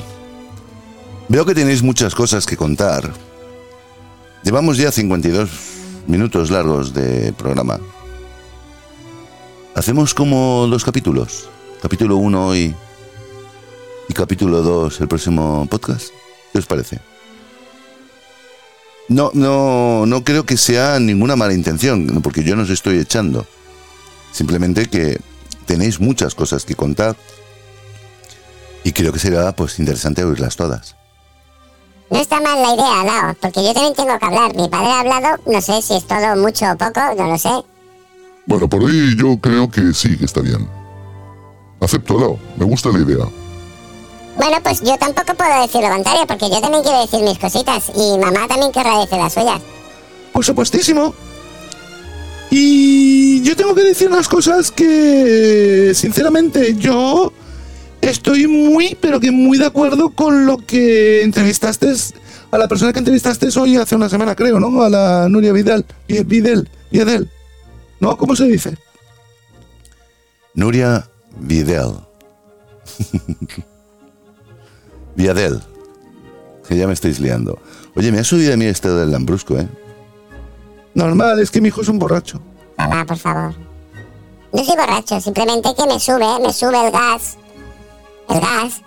Veo 1.28 1.45
que 1.45 1.53
tenéis 1.53 1.84
muchas 1.84 2.16
cosas 2.16 2.45
que 2.45 2.55
contar. 2.55 3.11
Llevamos 4.41 4.78
ya 4.78 4.89
52 4.89 5.49
minutos 6.07 6.49
largos 6.49 6.93
de 6.93 7.34
programa. 7.34 7.82
Hacemos 9.76 10.14
como 10.14 10.66
dos 10.68 10.86
capítulos. 10.86 11.49
Capítulo 11.82 12.16
1 12.16 12.47
hoy 12.47 12.74
y 14.07 14.14
capítulo 14.14 14.61
2 14.61 15.01
el 15.01 15.09
próximo 15.09 15.68
podcast. 15.70 16.07
¿Qué 16.53 16.59
os 16.59 16.66
parece? 16.66 17.01
No, 19.09 19.30
no, 19.34 20.05
no 20.05 20.24
creo 20.24 20.45
que 20.45 20.55
sea 20.55 20.99
ninguna 20.99 21.36
mala 21.36 21.53
intención, 21.53 22.22
porque 22.24 22.45
yo 22.45 22.55
no 22.55 22.64
os 22.64 22.70
estoy 22.70 22.97
echando. 22.99 23.45
Simplemente 24.32 24.86
que 24.86 25.20
tenéis 25.66 25.99
muchas 25.99 26.34
cosas 26.34 26.64
que 26.64 26.76
contar 26.76 27.18
y 28.84 28.91
creo 28.91 29.13
que 29.13 29.19
será 29.19 29.55
pues 29.55 29.79
interesante 29.79 30.23
oírlas 30.23 30.55
todas. 30.55 30.95
No 32.09 32.19
está 32.19 32.39
mal 32.39 32.61
la 32.61 32.73
idea, 32.73 33.03
Lao, 33.03 33.36
porque 33.41 33.63
yo 33.63 33.73
también 33.73 33.95
tengo 33.95 34.19
que 34.19 34.25
hablar. 34.25 34.55
Mi 34.55 34.67
padre 34.69 34.91
ha 34.91 34.99
hablado, 34.99 35.41
no 35.45 35.61
sé 35.61 35.81
si 35.81 35.95
es 35.95 36.05
todo 36.05 36.36
mucho 36.36 36.65
o 36.71 36.77
poco, 36.77 36.99
no 37.17 37.27
lo 37.27 37.38
sé. 37.38 37.49
Bueno, 38.45 38.69
por 38.69 38.84
hoy 38.84 39.15
yo 39.17 39.39
creo 39.39 39.71
que 39.71 39.93
sí, 39.93 40.17
que 40.17 40.25
está 40.25 40.41
bien. 40.41 40.67
Acepto, 41.79 42.19
Lau, 42.19 42.38
me 42.57 42.65
gusta 42.65 42.89
la 42.89 42.99
idea. 42.99 43.25
Bueno, 44.36 44.57
pues 44.63 44.81
yo 44.81 44.97
tampoco 44.97 45.34
puedo 45.36 45.61
decirlo, 45.61 45.89
Bantaria, 45.89 46.25
porque 46.25 46.49
yo 46.49 46.59
también 46.59 46.84
quiero 46.84 47.01
decir 47.01 47.21
mis 47.21 47.39
cositas. 47.39 47.91
Y 47.95 48.17
mamá 48.17 48.47
también 48.47 48.71
querrá 48.71 48.99
decir 48.99 49.17
las 49.17 49.34
suyas. 49.34 49.61
Por 50.31 50.43
supuestísimo. 50.43 51.13
Y 52.49 53.41
yo 53.41 53.55
tengo 53.55 53.73
que 53.73 53.84
decir 53.84 54.07
unas 54.09 54.27
cosas 54.27 54.71
que, 54.71 55.93
sinceramente, 55.95 56.75
yo 56.75 57.34
estoy 58.10 58.47
muy, 58.47 58.97
pero 58.99 59.20
que 59.20 59.32
muy 59.32 59.58
de 59.58 59.66
acuerdo 59.66 60.10
con 60.12 60.45
lo 60.45 60.58
que 60.58 61.24
entrevistaste 61.24 61.91
a 62.51 62.58
la 62.58 62.68
persona 62.68 62.93
que 62.93 62.99
entrevistaste 62.99 63.47
hoy 63.60 63.78
hace 63.78 63.95
una 63.95 64.10
semana, 64.10 64.36
creo, 64.36 64.60
¿no? 64.60 64.82
A 64.84 64.89
la 64.89 65.28
Nuria 65.30 65.51
Vidal. 65.54 65.86
Vi- 66.08 66.24
Vidal, 66.24 66.70
Vidal. 66.91 67.30
¿No? 67.99 68.18
¿Cómo 68.18 68.36
se 68.36 68.45
dice? 68.45 68.78
Nuria 70.54 71.08
Vidal. 71.39 72.06
Viadel. 75.16 75.62
Que 76.68 76.78
ya 76.78 76.88
me 76.88 76.93
estáis 76.93 77.20
liando. 77.20 77.60
Oye, 77.95 78.12
me 78.12 78.20
ha 78.20 78.24
subido 78.24 78.54
a 78.54 78.58
mí 78.58 78.66
este 78.66 78.89
del 78.89 79.12
lambrusco, 79.12 79.58
¿eh? 79.58 79.68
Normal, 80.95 81.39
es 81.39 81.51
que 81.51 81.62
mi 81.62 81.68
hijo 81.70 81.82
es 81.82 81.88
un 81.89 81.99
borracho. 81.99 82.41
Papá, 82.76 83.06
por 83.06 83.18
favor. 83.18 83.54
No 84.51 84.64
soy 84.64 84.76
borracho, 84.76 85.20
simplemente 85.20 85.70
que 85.76 85.86
me 85.88 85.99
sube, 85.99 86.39
me 86.41 86.54
sube 86.54 86.86
el 86.86 86.91
gas. 86.91 87.38
El 88.34 88.41
gas. 88.41 88.81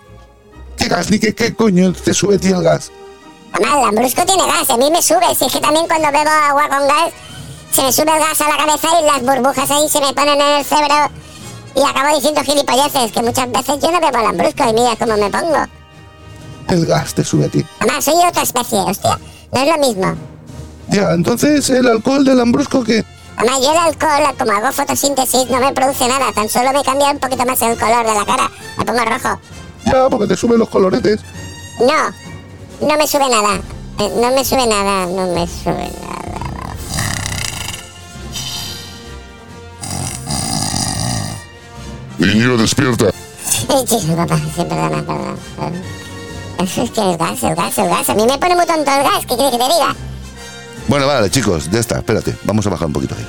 ¿Qué 0.77 0.89
gas 0.89 1.09
ni 1.09 1.19
qué, 1.19 1.33
qué 1.33 1.55
coño 1.55 1.93
te 1.93 2.13
sube 2.13 2.35
a 2.35 2.37
ti 2.37 2.49
el 2.49 2.61
gas? 2.61 2.91
Mamá, 3.53 3.77
el 3.77 3.81
lambrusco 3.85 4.25
tiene 4.25 4.45
gas, 4.45 4.69
a 4.69 4.77
mí 4.77 4.91
me 4.91 5.01
sube. 5.01 5.33
Si 5.35 5.45
es 5.45 5.53
que 5.53 5.59
también 5.61 5.87
cuando 5.87 6.11
bebo 6.11 6.29
agua 6.29 6.67
con 6.67 6.87
gas, 6.87 7.13
se 7.71 7.81
me 7.81 7.93
sube 7.93 8.11
el 8.11 8.19
gas 8.19 8.41
a 8.41 8.49
la 8.49 8.57
cabeza 8.57 8.87
y 9.01 9.05
las 9.05 9.21
burbujas 9.21 9.71
ahí 9.71 9.87
se 9.89 10.01
me 10.01 10.13
ponen 10.13 10.41
en 10.41 10.57
el 10.59 10.65
cerebro. 10.65 11.09
Y 11.75 11.81
acabo 11.81 12.13
diciendo 12.13 12.41
gilipolleces, 12.43 13.11
que 13.11 13.21
muchas 13.21 13.51
veces 13.51 13.79
yo 13.81 13.91
no 13.91 14.01
bebo 14.01 14.21
lambrusco 14.21 14.69
y 14.69 14.73
mira 14.73 14.95
cómo 14.97 15.15
me 15.15 15.29
pongo. 15.29 15.65
El 16.67 16.85
gas 16.85 17.13
te 17.13 17.23
sube 17.23 17.45
a 17.45 17.49
ti. 17.49 17.65
Mamá, 17.79 18.01
soy 18.01 18.15
otra 18.27 18.43
especie, 18.43 18.79
hostia. 18.79 19.17
No 19.53 19.61
es 19.61 19.67
lo 19.67 19.87
mismo. 19.87 20.15
Ya, 20.89 21.11
entonces 21.11 21.69
el 21.69 21.87
alcohol 21.87 22.25
del 22.25 22.37
lambrusco 22.37 22.83
que... 22.83 23.05
Mamá, 23.37 23.59
yo 23.59 23.71
el 23.71 23.77
alcohol, 23.77 24.35
como 24.37 24.51
hago 24.51 24.71
fotosíntesis, 24.71 25.49
no 25.49 25.59
me 25.59 25.71
produce 25.73 26.07
nada. 26.07 26.31
Tan 26.33 26.49
solo 26.49 26.71
me 26.73 26.83
cambia 26.83 27.11
un 27.11 27.19
poquito 27.19 27.45
más 27.45 27.61
el 27.61 27.77
color 27.77 28.05
de 28.05 28.13
la 28.15 28.25
cara. 28.25 28.49
Me 28.77 28.85
pongo 28.85 28.99
rojo. 29.05 29.39
Ya, 29.85 30.09
porque 30.09 30.27
te 30.27 30.35
suben 30.35 30.57
los 30.59 30.69
coloretes. 30.69 31.21
No, 31.79 32.87
no 32.87 32.97
me 32.97 33.07
sube 33.07 33.29
nada. 33.29 33.55
Eh, 33.99 34.11
No 34.21 34.31
me 34.31 34.43
sube 34.43 34.65
nada, 34.67 35.05
no 35.05 35.27
me 35.33 35.47
sube 35.47 35.91
nada. 36.01 36.17
Niño, 42.17 42.57
despierta. 42.57 43.11
Sí, 43.47 43.67
sí, 43.87 44.07
papá, 44.15 44.37
sí, 44.37 44.63
perdona. 44.63 45.03
perdona. 45.05 45.81
Es 46.59 46.73
que 46.91 47.01
el 47.01 47.17
gas, 47.17 47.43
el 47.43 47.55
gas, 47.55 47.77
el 47.77 47.89
gas. 47.89 48.09
A 48.09 48.15
mí 48.15 48.25
me 48.25 48.37
pone 48.37 48.55
muy 48.55 48.65
tonto 48.65 48.91
el 48.91 49.03
gas, 49.03 49.25
¿qué 49.27 49.35
quieres 49.35 49.51
que 49.51 49.57
te 49.57 49.63
diga? 49.65 49.95
Bueno, 50.87 51.05
vale, 51.05 51.29
chicos, 51.29 51.69
ya 51.69 51.79
está, 51.79 51.97
espérate, 51.97 52.35
vamos 52.45 52.65
a 52.65 52.69
bajar 52.69 52.87
un 52.87 52.93
poquito 52.93 53.15
ahí. 53.15 53.27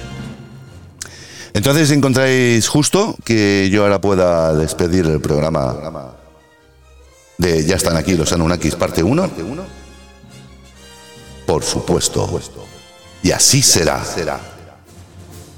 Entonces 1.54 1.90
encontráis 1.90 2.68
justo 2.68 3.16
que 3.24 3.68
yo 3.70 3.82
ahora 3.82 4.00
pueda 4.00 4.54
despedir 4.54 5.06
el 5.06 5.20
programa 5.20 6.14
de 7.38 7.64
Ya 7.66 7.76
están 7.76 7.96
aquí 7.96 8.14
los 8.14 8.32
Anunnakis 8.32 8.76
parte 8.76 9.02
1. 9.02 9.30
Por 11.46 11.64
supuesto. 11.64 12.28
Y 13.22 13.32
así 13.32 13.62
será. 13.62 14.04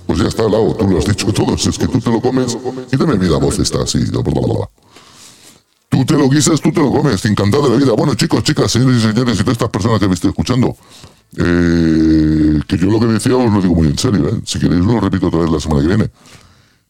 Pues 0.07 0.19
ya 0.21 0.29
está, 0.29 0.45
Lao, 0.45 0.75
tú 0.75 0.89
lo 0.89 0.99
has 0.99 1.05
dicho 1.05 1.27
todo. 1.33 1.59
Si 1.59 1.69
es 1.69 1.79
que 1.79 1.87
tú 1.87 2.01
te 2.01 2.11
lo 2.11 2.21
comes. 2.21 2.57
Quítame 2.91 3.17
mi 3.17 3.29
voz 3.29 3.59
esta 3.59 3.83
así. 3.83 3.99
bla, 4.07 4.23
bla, 4.23 4.41
bla. 4.41 4.71
Tú 5.89 6.05
te 6.05 6.15
lo 6.15 6.31
guisas, 6.31 6.61
tú 6.61 6.73
te 6.73 6.81
lo 6.81 6.91
comes. 6.91 7.25
Encantado 7.25 7.65
de 7.65 7.71
la 7.71 7.77
vida. 7.77 7.93
Bueno, 7.93 8.15
chicos, 8.15 8.43
chicas, 8.43 8.71
señores 8.71 8.99
y 8.99 9.01
señores, 9.01 9.35
y 9.35 9.43
todas 9.43 9.53
estas 9.53 9.69
personas 9.71 9.99
que 10.01 10.09
me 10.09 10.15
estoy 10.15 10.31
escuchando. 10.31 10.77
Eh, 11.37 12.61
que 12.67 12.77
yo 12.79 12.87
lo 12.87 13.01
que 13.01 13.07
decía 13.07 13.37
os 13.37 13.53
lo 13.53 13.61
digo 13.61 13.75
muy 13.75 13.89
en 13.89 13.99
serio. 13.99 14.29
¿eh? 14.29 14.41
Si 14.45 14.59
queréis, 14.59 14.85
lo 14.85 15.01
repito 15.01 15.29
otra 15.29 15.41
vez 15.41 15.51
la 15.51 15.61
semana 15.61 15.83
que 15.83 15.89
viene. 15.89 16.11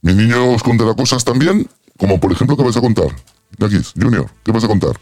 Mi 0.03 0.15
niño 0.15 0.53
os 0.53 0.63
contará 0.63 0.95
cosas 0.95 1.25
también, 1.25 1.69
como 1.99 2.19
por 2.19 2.33
ejemplo, 2.33 2.57
¿qué 2.57 2.63
vais 2.63 2.77
a 2.77 2.81
contar? 2.81 3.09
Yakis, 3.59 3.93
Junior, 4.01 4.31
¿qué 4.43 4.53
vas 4.53 4.65
a 4.65 4.69
contar? 4.69 4.99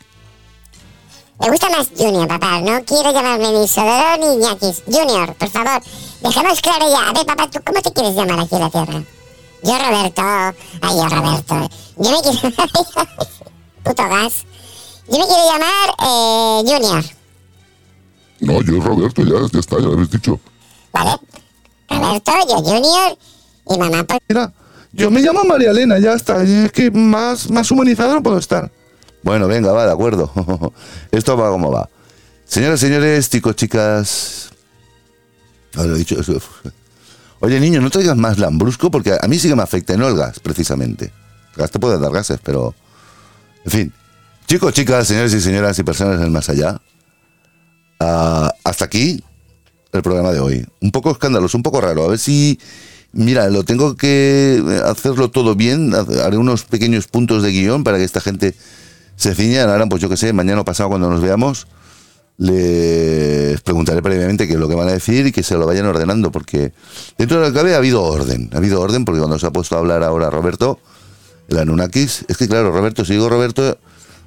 Me 1.40 1.50
gusta 1.50 1.68
más 1.70 1.88
Junior, 1.96 2.26
papá. 2.26 2.60
No 2.60 2.84
quiero 2.84 3.12
llamarme 3.12 3.52
ni 3.52 3.68
Sodoro 3.68 4.16
ni 4.18 4.36
Ñaquis. 4.42 4.82
Junior, 4.86 5.34
por 5.34 5.48
favor. 5.48 5.80
Dejemos 6.20 6.60
claro 6.60 6.90
ya. 6.90 7.08
A 7.08 7.12
ver, 7.12 7.26
papá, 7.26 7.48
¿tú 7.48 7.60
cómo 7.64 7.80
te 7.80 7.92
quieres 7.92 8.16
llamar 8.16 8.40
aquí 8.40 8.56
en 8.56 8.60
la 8.60 8.70
Tierra? 8.70 9.04
Yo, 9.62 9.78
Roberto. 9.78 10.22
Ay, 10.82 10.96
yo, 10.96 11.08
Roberto. 11.08 11.70
Yo 11.96 12.10
me 12.10 12.22
quiero... 12.22 12.56
Puto 13.84 14.08
gas. 14.08 14.44
Yo 15.08 15.18
me 15.18 15.26
quiero 15.26 15.44
llamar 15.46 15.94
eh, 16.02 16.62
Junior. 16.66 17.17
No, 18.40 18.62
yo 18.62 18.80
Roberto, 18.80 19.22
ya, 19.22 19.34
ya 19.52 19.60
está, 19.60 19.76
ya 19.76 19.86
lo 19.86 19.92
habéis 19.94 20.10
dicho. 20.10 20.40
¿Vale? 20.92 21.16
Roberto, 21.88 22.32
yo 22.48 22.56
Junior. 22.56 23.18
Y 23.70 23.78
mamá, 23.78 24.04
pues... 24.04 24.20
Mira, 24.28 24.52
yo 24.92 25.10
me 25.10 25.20
llamo 25.20 25.44
María 25.44 25.70
Elena, 25.70 25.98
ya 25.98 26.14
está. 26.14 26.42
Es 26.42 26.72
que 26.72 26.90
más, 26.90 27.50
más 27.50 27.70
humanizado 27.70 28.14
no 28.14 28.22
puedo 28.22 28.38
estar. 28.38 28.70
Bueno, 29.22 29.46
venga, 29.46 29.72
va, 29.72 29.86
de 29.86 29.92
acuerdo. 29.92 30.30
Esto 31.10 31.36
va 31.36 31.50
como 31.50 31.70
va. 31.70 31.88
Señoras, 32.44 32.80
señores, 32.80 33.28
chicos, 33.28 33.56
chicas. 33.56 34.50
Ah, 35.76 35.84
lo 35.84 35.94
he 35.94 35.98
dicho. 35.98 36.18
eso. 36.18 36.40
Oye, 37.40 37.60
niño, 37.60 37.80
no 37.80 37.90
traigas 37.90 38.16
más 38.16 38.38
lambrusco 38.38 38.90
porque 38.90 39.16
a 39.20 39.28
mí 39.28 39.38
sí 39.38 39.48
que 39.48 39.54
me 39.54 39.62
afecta, 39.62 39.96
no 39.96 40.08
el 40.08 40.16
gas, 40.16 40.40
precisamente. 40.40 41.12
El 41.54 41.56
gas 41.56 41.70
te 41.70 41.78
puede 41.78 41.98
dar 41.98 42.10
gases, 42.10 42.40
pero. 42.42 42.74
En 43.64 43.70
fin. 43.70 43.92
Chicos, 44.46 44.72
chicas, 44.72 45.06
señores 45.06 45.34
y 45.34 45.40
señoras 45.40 45.78
y 45.78 45.82
personas 45.82 46.18
del 46.18 46.30
más 46.30 46.48
allá. 46.48 46.80
Ah, 48.00 48.52
hasta 48.64 48.84
aquí 48.84 49.22
el 49.92 50.02
programa 50.02 50.32
de 50.32 50.40
hoy. 50.40 50.66
Un 50.80 50.90
poco 50.90 51.10
escandaloso, 51.10 51.56
un 51.56 51.62
poco 51.62 51.80
raro. 51.80 52.04
A 52.04 52.08
ver 52.08 52.18
si. 52.18 52.58
Mira, 53.12 53.48
lo 53.48 53.64
tengo 53.64 53.96
que 53.96 54.62
hacerlo 54.84 55.30
todo 55.30 55.54
bien. 55.54 55.94
Haré 55.94 56.36
unos 56.36 56.64
pequeños 56.64 57.06
puntos 57.08 57.42
de 57.42 57.50
guion 57.52 57.82
para 57.82 57.96
que 57.96 58.04
esta 58.04 58.20
gente 58.20 58.54
se 59.16 59.34
ciña. 59.34 59.64
Ahora, 59.64 59.86
pues 59.86 60.02
yo 60.02 60.08
qué 60.08 60.16
sé, 60.16 60.32
mañana 60.32 60.60
o 60.60 60.64
pasado 60.64 60.90
cuando 60.90 61.08
nos 61.08 61.22
veamos, 61.22 61.66
les 62.36 63.60
preguntaré 63.62 64.02
previamente 64.02 64.46
qué 64.46 64.54
es 64.54 64.60
lo 64.60 64.68
que 64.68 64.74
van 64.74 64.88
a 64.88 64.92
decir 64.92 65.26
y 65.26 65.32
que 65.32 65.42
se 65.42 65.56
lo 65.56 65.66
vayan 65.66 65.86
ordenando, 65.86 66.30
porque 66.30 66.72
dentro 67.16 67.40
de 67.40 67.46
lo 67.46 67.52
que 67.52 67.58
cabe 67.58 67.74
ha 67.74 67.78
habido 67.78 68.02
orden. 68.02 68.50
Ha 68.52 68.58
habido 68.58 68.80
orden 68.80 69.04
porque 69.04 69.20
cuando 69.20 69.38
se 69.38 69.46
ha 69.46 69.50
puesto 69.50 69.76
a 69.76 69.78
hablar 69.78 70.02
ahora 70.02 70.30
Roberto, 70.30 70.78
el 71.48 71.58
Anunnakis, 71.58 72.26
es 72.28 72.36
que 72.36 72.46
claro, 72.46 72.70
Roberto, 72.72 73.04
si 73.04 73.14
digo 73.14 73.28
Roberto, 73.28 73.78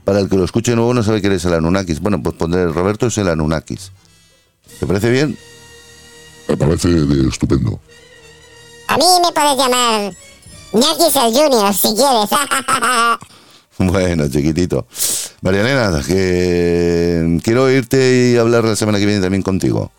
para 0.03 0.19
el 0.19 0.29
que 0.29 0.37
lo 0.37 0.45
escuche 0.45 0.75
nuevo 0.75 0.93
no 0.93 1.03
sabe 1.03 1.21
quién 1.21 1.33
es 1.33 1.45
el 1.45 1.53
Anunnakis. 1.53 1.99
Bueno, 1.99 2.21
pues 2.21 2.35
pondré 2.35 2.67
Roberto 2.67 3.07
es 3.07 3.17
el 3.17 3.29
Anunnakis. 3.29 3.91
¿Te 4.79 4.87
parece 4.87 5.09
bien? 5.09 5.37
Me 6.47 6.57
parece 6.57 6.89
de 6.89 7.29
estupendo. 7.29 7.79
A 8.87 8.97
mí 8.97 9.05
me 9.23 9.31
puedes 9.31 9.57
llamar 9.57 10.13
Ñaquis 10.73 11.15
el 11.15 11.33
Junior, 11.33 11.73
si 11.73 11.95
quieres. 11.95 12.29
Bueno, 13.77 14.27
chiquitito. 14.27 14.85
María 15.41 15.61
Elena, 15.61 16.03
que 16.05 17.39
quiero 17.43 17.71
irte 17.71 18.31
y 18.31 18.37
hablar 18.37 18.63
la 18.63 18.75
semana 18.75 18.99
que 18.99 19.07
viene 19.07 19.21
también 19.21 19.41
contigo. 19.41 19.91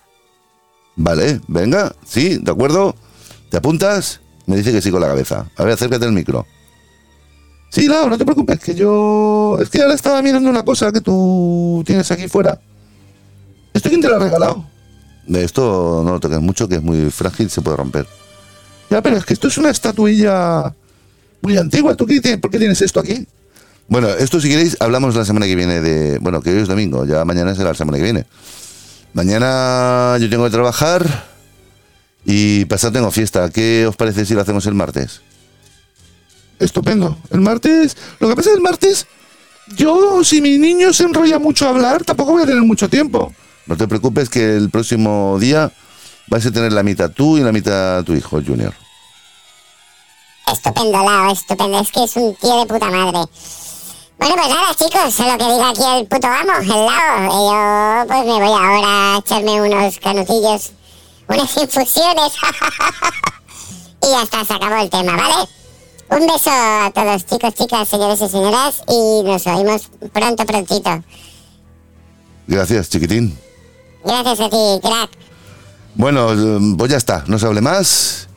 Vale, 0.95 1.41
venga, 1.49 1.93
sí, 2.07 2.39
¿de 2.41 2.51
acuerdo? 2.53 2.95
¿Te 3.51 3.57
apuntas? 3.57 4.21
Me 4.47 4.57
dice 4.57 4.71
que 4.71 4.81
sí 4.81 4.91
con 4.91 5.01
la 5.01 5.09
cabeza. 5.09 5.51
A 5.57 5.65
ver, 5.65 5.73
acércate 5.73 6.05
al 6.05 6.13
micro. 6.13 6.47
Sí, 7.73 7.89
Lau, 7.89 8.07
no 8.11 8.19
te 8.19 8.27
preocupes, 8.27 8.61
que 8.61 8.75
yo. 8.75 9.57
Es 9.59 9.71
que 9.71 9.81
ahora 9.81 9.95
estaba 9.95 10.21
mirando 10.21 10.51
una 10.51 10.63
cosa 10.63 10.93
que 10.93 11.01
tú 11.01 11.83
tienes 11.87 12.11
aquí 12.11 12.29
fuera. 12.29 12.61
¿Esto 13.73 13.89
quién 13.89 14.03
te 14.03 14.09
lo 14.11 14.17
ha 14.17 14.19
regalado? 14.19 14.67
De 15.27 15.43
esto 15.43 16.03
no 16.05 16.13
lo 16.13 16.21
toques 16.21 16.39
mucho, 16.39 16.69
que 16.69 16.75
es 16.75 16.83
muy 16.83 17.11
frágil, 17.11 17.49
se 17.49 17.63
puede 17.63 17.79
romper. 17.79 18.07
Ya, 18.91 19.01
pero 19.01 19.17
es 19.17 19.25
que 19.25 19.33
esto 19.33 19.49
es 19.49 19.57
una 19.57 19.71
estatuilla 19.71 20.75
muy 21.41 21.57
antigua. 21.57 21.97
¿Tú 21.97 22.05
qué 22.05 22.21
tienes? 22.21 22.41
¿Por 22.41 22.51
qué 22.51 22.59
tienes 22.59 22.83
esto 22.83 23.01
aquí? 23.01 23.27
Bueno, 23.89 24.09
esto 24.09 24.39
si 24.39 24.51
queréis, 24.51 24.77
hablamos 24.79 25.17
la 25.17 25.25
semana 25.25 25.47
que 25.47 25.57
viene 25.57 25.81
de... 25.81 26.19
Bueno, 26.19 26.43
que 26.43 26.51
hoy 26.51 26.61
es 26.61 26.69
domingo, 26.69 27.07
ya 27.07 27.25
mañana 27.25 27.55
será 27.55 27.71
la 27.71 27.75
semana 27.75 27.97
que 27.97 28.05
viene. 28.05 28.27
Mañana 29.15 30.19
yo 30.21 30.29
tengo 30.29 30.45
que 30.45 30.51
trabajar 30.51 31.07
y 32.27 32.67
pasado 32.67 32.93
tengo 32.93 33.11
fiesta. 33.11 33.49
¿Qué 33.49 33.87
os 33.87 33.97
parece 33.97 34.27
si 34.27 34.35
lo 34.35 34.43
hacemos 34.43 34.67
el 34.67 34.75
martes? 34.75 35.23
Estupendo. 36.63 37.19
El 37.31 37.41
martes. 37.41 37.97
Lo 38.21 38.29
que 38.29 38.37
pasa 38.37 38.51
es 38.51 38.55
que 38.55 38.59
el 38.59 38.63
martes. 38.63 39.07
Yo, 39.77 40.23
si 40.25 40.41
mi 40.41 40.59
niño 40.59 40.93
se 40.93 41.05
enrolla 41.05 41.39
mucho 41.39 41.67
a 41.67 41.71
hablar, 41.71 42.05
tampoco 42.05 42.33
voy 42.33 42.43
a 42.43 42.47
tener 42.47 42.63
mucho 42.63 42.89
tiempo. 42.89 43.33
No 43.67 43.77
te 43.77 43.89
preocupes 43.89 44.29
que 44.29 44.57
el 44.57 44.71
próximo 44.71 45.39
día 45.41 45.73
vais 46.29 46.45
a 46.47 46.53
tener 46.53 46.73
la 46.73 46.83
mitad 46.83 47.11
tú 47.11 47.39
y 47.39 47.41
la 47.41 47.53
mitad 47.53 48.05
tu 48.05 48.13
hijo, 48.15 48.41
Junior. 48.45 48.75
Estupendo, 50.53 51.03
Lao, 51.03 51.33
estupendo. 51.33 51.81
Es 51.81 51.91
que 51.91 52.05
es 52.05 52.17
un 52.17 52.35
tío 52.37 52.61
de 52.61 52.67
puta 52.67 52.91
madre. 52.91 53.25
Bueno, 54.19 54.37
pues 54.37 54.49
nada, 54.49 54.75
chicos, 54.75 55.07
es 55.07 55.19
lo 55.19 55.39
que 55.39 55.53
diga 55.53 55.69
aquí 55.71 56.01
el 56.01 56.07
puto 56.07 56.27
amo, 56.27 56.53
el 56.61 56.69
Lao. 56.69 57.25
Y 57.27 57.41
yo, 57.51 58.07
pues 58.07 58.25
me 58.27 58.33
voy 58.33 58.61
ahora 58.61 59.15
a 59.15 59.19
echarme 59.19 59.63
unos 59.63 59.99
canutillos, 59.99 60.73
unas 61.29 61.57
infusiones. 61.57 62.33
y 64.03 64.11
ya 64.11 64.23
está, 64.23 64.45
se 64.45 64.55
acabó 64.55 64.77
el 64.77 64.91
tema, 64.91 65.17
¿vale? 65.17 65.62
Un 66.13 66.27
beso 66.27 66.51
a 66.51 66.91
todos, 66.95 67.25
chicos, 67.25 67.55
chicas, 67.55 67.89
señores 67.89 68.21
y 68.21 68.29
señoras. 68.29 68.83
Y 68.87 69.23
nos 69.25 69.47
oímos 69.47 69.91
pronto, 70.13 70.45
prontito. 70.45 71.03
Gracias, 72.47 72.91
chiquitín. 72.91 73.35
Gracias 74.05 74.41
a 74.41 74.51
ti, 74.51 74.81
crack. 74.83 75.11
Bueno, 75.95 76.33
eh, 76.33 76.75
pues 76.77 76.91
ya 76.91 76.99
está, 76.99 77.25
no 77.29 77.39
se 77.39 77.47
hable 77.47 77.63
más. 77.63 78.29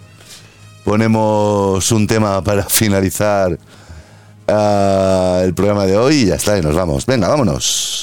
Ponemos 0.86 1.92
un 1.92 2.08
tema 2.08 2.42
para 2.42 2.64
finalizar 2.70 3.60
ah, 4.48 5.42
el 5.44 5.54
programa 5.54 5.86
de 5.86 5.98
hoy 5.98 6.16
y 6.16 6.26
ya 6.28 6.36
está, 6.36 6.58
y 6.58 6.62
nos 6.62 6.76
vamos. 6.76 7.06
Venga, 7.06 7.28
vámonos. 7.28 7.95